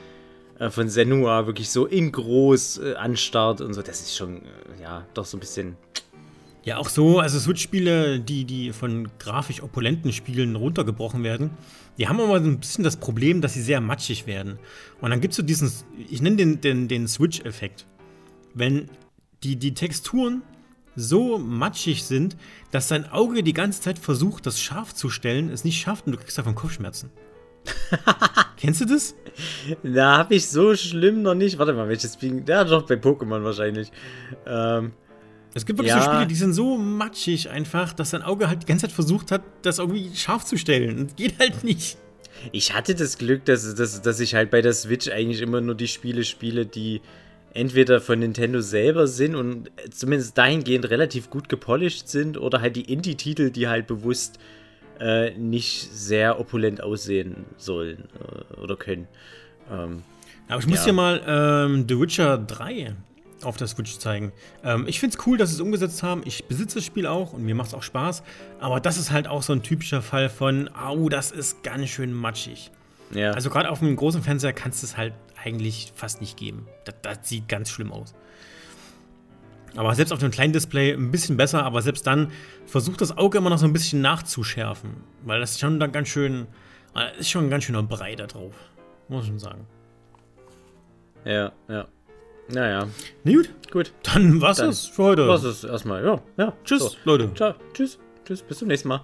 äh, 0.58 0.70
von 0.70 0.88
Senua 0.88 1.46
wirklich 1.46 1.70
so 1.70 1.86
in 1.86 2.12
groß 2.12 2.78
äh, 2.78 2.94
anstarrt 2.94 3.60
und 3.60 3.74
so. 3.74 3.82
Das 3.82 4.00
ist 4.00 4.16
schon, 4.16 4.38
äh, 4.38 4.82
ja, 4.82 5.06
doch 5.14 5.26
so 5.26 5.36
ein 5.36 5.40
bisschen. 5.40 5.76
Ja, 6.64 6.78
auch 6.78 6.88
so, 6.88 7.20
also 7.20 7.38
Switch-Spiele, 7.38 8.18
die, 8.18 8.44
die 8.44 8.72
von 8.72 9.08
grafisch 9.20 9.62
opulenten 9.62 10.12
Spielen 10.12 10.56
runtergebrochen 10.56 11.22
werden, 11.22 11.50
die 11.96 12.08
haben 12.08 12.20
aber 12.20 12.40
so 12.40 12.46
ein 12.46 12.58
bisschen 12.58 12.82
das 12.82 12.96
Problem, 12.96 13.40
dass 13.40 13.54
sie 13.54 13.62
sehr 13.62 13.80
matschig 13.80 14.26
werden. 14.26 14.58
Und 15.00 15.10
dann 15.10 15.20
gibt 15.20 15.32
es 15.32 15.36
so 15.36 15.44
diesen, 15.44 15.70
ich 16.10 16.22
nenne 16.22 16.36
den, 16.36 16.60
den, 16.60 16.88
den 16.88 17.06
Switch-Effekt. 17.06 17.86
Wenn 18.52 18.90
die, 19.44 19.54
die 19.54 19.74
Texturen 19.74 20.42
so 20.96 21.38
matschig 21.38 22.04
sind, 22.04 22.36
dass 22.70 22.88
dein 22.88 23.10
Auge 23.10 23.42
die 23.42 23.52
ganze 23.52 23.80
Zeit 23.82 23.98
versucht, 23.98 24.46
das 24.46 24.60
scharf 24.60 24.94
zu 24.94 25.08
stellen, 25.10 25.50
es 25.50 25.62
nicht 25.64 25.80
schafft 25.80 26.06
und 26.06 26.12
du 26.12 26.18
kriegst 26.18 26.36
davon 26.38 26.54
Kopfschmerzen. 26.54 27.10
Kennst 28.56 28.80
du 28.80 28.84
das? 28.86 29.14
Da 29.82 30.18
habe 30.18 30.34
ich 30.34 30.48
so 30.48 30.74
schlimm 30.74 31.22
noch 31.22 31.34
nicht. 31.34 31.58
Warte 31.58 31.72
mal, 31.72 31.88
welches 31.88 32.14
Spiel? 32.14 32.42
Ja, 32.46 32.64
doch, 32.64 32.86
bei 32.86 32.94
Pokémon 32.94 33.42
wahrscheinlich. 33.42 33.90
Ähm, 34.46 34.92
Es 35.54 35.66
gibt 35.66 35.78
wirklich 35.78 35.94
Ja. 35.94 36.02
so 36.02 36.10
Spiele, 36.10 36.26
die 36.26 36.34
sind 36.34 36.52
so 36.54 36.76
matschig 36.78 37.50
einfach, 37.50 37.92
dass 37.92 38.10
dein 38.10 38.22
Auge 38.22 38.48
halt 38.48 38.62
die 38.62 38.66
ganze 38.66 38.82
Zeit 38.86 38.92
versucht 38.92 39.30
hat, 39.32 39.42
das 39.62 39.78
irgendwie 39.78 40.14
scharf 40.14 40.44
zu 40.44 40.56
stellen. 40.56 40.98
Und 40.98 41.16
geht 41.16 41.38
halt 41.38 41.64
nicht. 41.64 41.98
Ich 42.52 42.72
hatte 42.74 42.94
das 42.94 43.18
Glück, 43.18 43.44
dass, 43.46 43.74
dass, 43.74 44.00
dass 44.02 44.20
ich 44.20 44.34
halt 44.34 44.50
bei 44.50 44.60
der 44.62 44.72
Switch 44.74 45.08
eigentlich 45.08 45.40
immer 45.40 45.60
nur 45.60 45.74
die 45.74 45.88
Spiele 45.88 46.22
spiele, 46.24 46.66
die 46.66 47.00
entweder 47.56 48.00
von 48.00 48.18
Nintendo 48.18 48.60
selber 48.60 49.06
sind 49.06 49.34
und 49.34 49.70
zumindest 49.90 50.36
dahingehend 50.38 50.88
relativ 50.90 51.30
gut 51.30 51.48
gepolished 51.48 52.08
sind 52.08 52.38
oder 52.38 52.60
halt 52.60 52.76
die 52.76 52.92
Indie-Titel, 52.92 53.50
die 53.50 53.66
halt 53.68 53.86
bewusst 53.86 54.38
äh, 55.00 55.30
nicht 55.36 55.90
sehr 55.92 56.38
opulent 56.40 56.82
aussehen 56.82 57.44
sollen 57.56 58.04
äh, 58.54 58.60
oder 58.60 58.76
können. 58.76 59.08
Ähm, 59.70 60.02
Aber 60.48 60.60
ich 60.60 60.66
muss 60.66 60.78
Ja. 60.80 60.84
dir 60.86 60.92
mal 60.92 61.22
ähm, 61.26 61.84
The 61.88 62.00
Witcher 62.00 62.38
3 62.38 62.94
auf 63.42 63.56
der 63.58 63.66
Switch 63.66 63.98
zeigen. 63.98 64.32
Ähm, 64.64 64.84
ich 64.88 64.98
finde 65.00 65.16
es 65.18 65.26
cool, 65.26 65.36
dass 65.36 65.50
sie 65.50 65.56
es 65.56 65.60
umgesetzt 65.60 66.02
haben. 66.02 66.22
Ich 66.24 66.44
besitze 66.46 66.76
das 66.76 66.84
Spiel 66.84 67.06
auch 67.06 67.32
und 67.34 67.42
mir 67.42 67.54
macht 67.54 67.68
es 67.68 67.74
auch 67.74 67.82
Spaß. 67.82 68.22
Aber 68.60 68.80
das 68.80 68.96
ist 68.96 69.10
halt 69.10 69.28
auch 69.28 69.42
so 69.42 69.52
ein 69.52 69.62
typischer 69.62 70.00
Fall 70.02 70.30
von, 70.30 70.70
au, 70.74 71.08
das 71.10 71.30
ist 71.32 71.62
ganz 71.62 71.88
schön 71.90 72.12
matschig. 72.14 72.70
ja. 73.12 73.32
Also 73.32 73.50
gerade 73.50 73.70
auf 73.70 73.82
einem 73.82 73.96
großen 73.96 74.22
Fernseher 74.22 74.52
kannst 74.54 74.82
du 74.82 74.86
es 74.86 74.96
halt 74.96 75.12
eigentlich 75.46 75.92
fast 75.94 76.20
nicht 76.20 76.36
geben. 76.36 76.66
Das, 76.84 76.94
das 77.02 77.18
sieht 77.28 77.48
ganz 77.48 77.70
schlimm 77.70 77.92
aus. 77.92 78.14
Aber 79.76 79.94
selbst 79.94 80.12
auf 80.12 80.18
dem 80.18 80.30
kleinen 80.30 80.52
Display 80.52 80.92
ein 80.92 81.10
bisschen 81.10 81.36
besser, 81.36 81.64
aber 81.64 81.82
selbst 81.82 82.06
dann 82.06 82.32
versucht 82.66 83.00
das 83.00 83.16
Auge 83.16 83.38
immer 83.38 83.50
noch 83.50 83.58
so 83.58 83.66
ein 83.66 83.72
bisschen 83.72 84.00
nachzuschärfen. 84.00 84.90
Weil 85.24 85.40
das 85.40 85.52
ist 85.52 85.60
schon 85.60 85.78
dann 85.78 85.92
ganz 85.92 86.08
schön, 86.08 86.46
äh, 86.94 87.18
ist 87.20 87.30
schon 87.30 87.44
ein 87.44 87.50
ganz 87.50 87.64
schöner 87.64 87.82
Brei 87.82 88.14
da 88.16 88.26
drauf. 88.26 88.54
Muss 89.08 89.22
ich 89.24 89.28
schon 89.28 89.38
sagen. 89.38 89.66
ja, 91.24 91.52
ja. 91.68 91.86
Naja, 92.48 92.86
Na 93.24 93.32
gut, 93.32 93.50
gut. 93.72 93.92
dann 94.04 94.40
war's 94.40 94.58
Dann 94.58 94.68
das 94.68 94.86
für 94.86 95.02
heute. 95.02 95.26
Das 95.26 95.42
ist 95.42 95.64
erstmal, 95.64 96.04
ja, 96.04 96.20
ja. 96.36 96.52
Tschüss, 96.64 96.80
So. 96.82 96.96
Leute. 97.04 97.34
Ciao, 97.34 97.54
tschüss, 97.74 97.98
tschüss, 98.24 98.42
bis 98.42 98.58
zum 98.58 98.68
nächsten 98.68 98.88
Mal. 98.88 99.02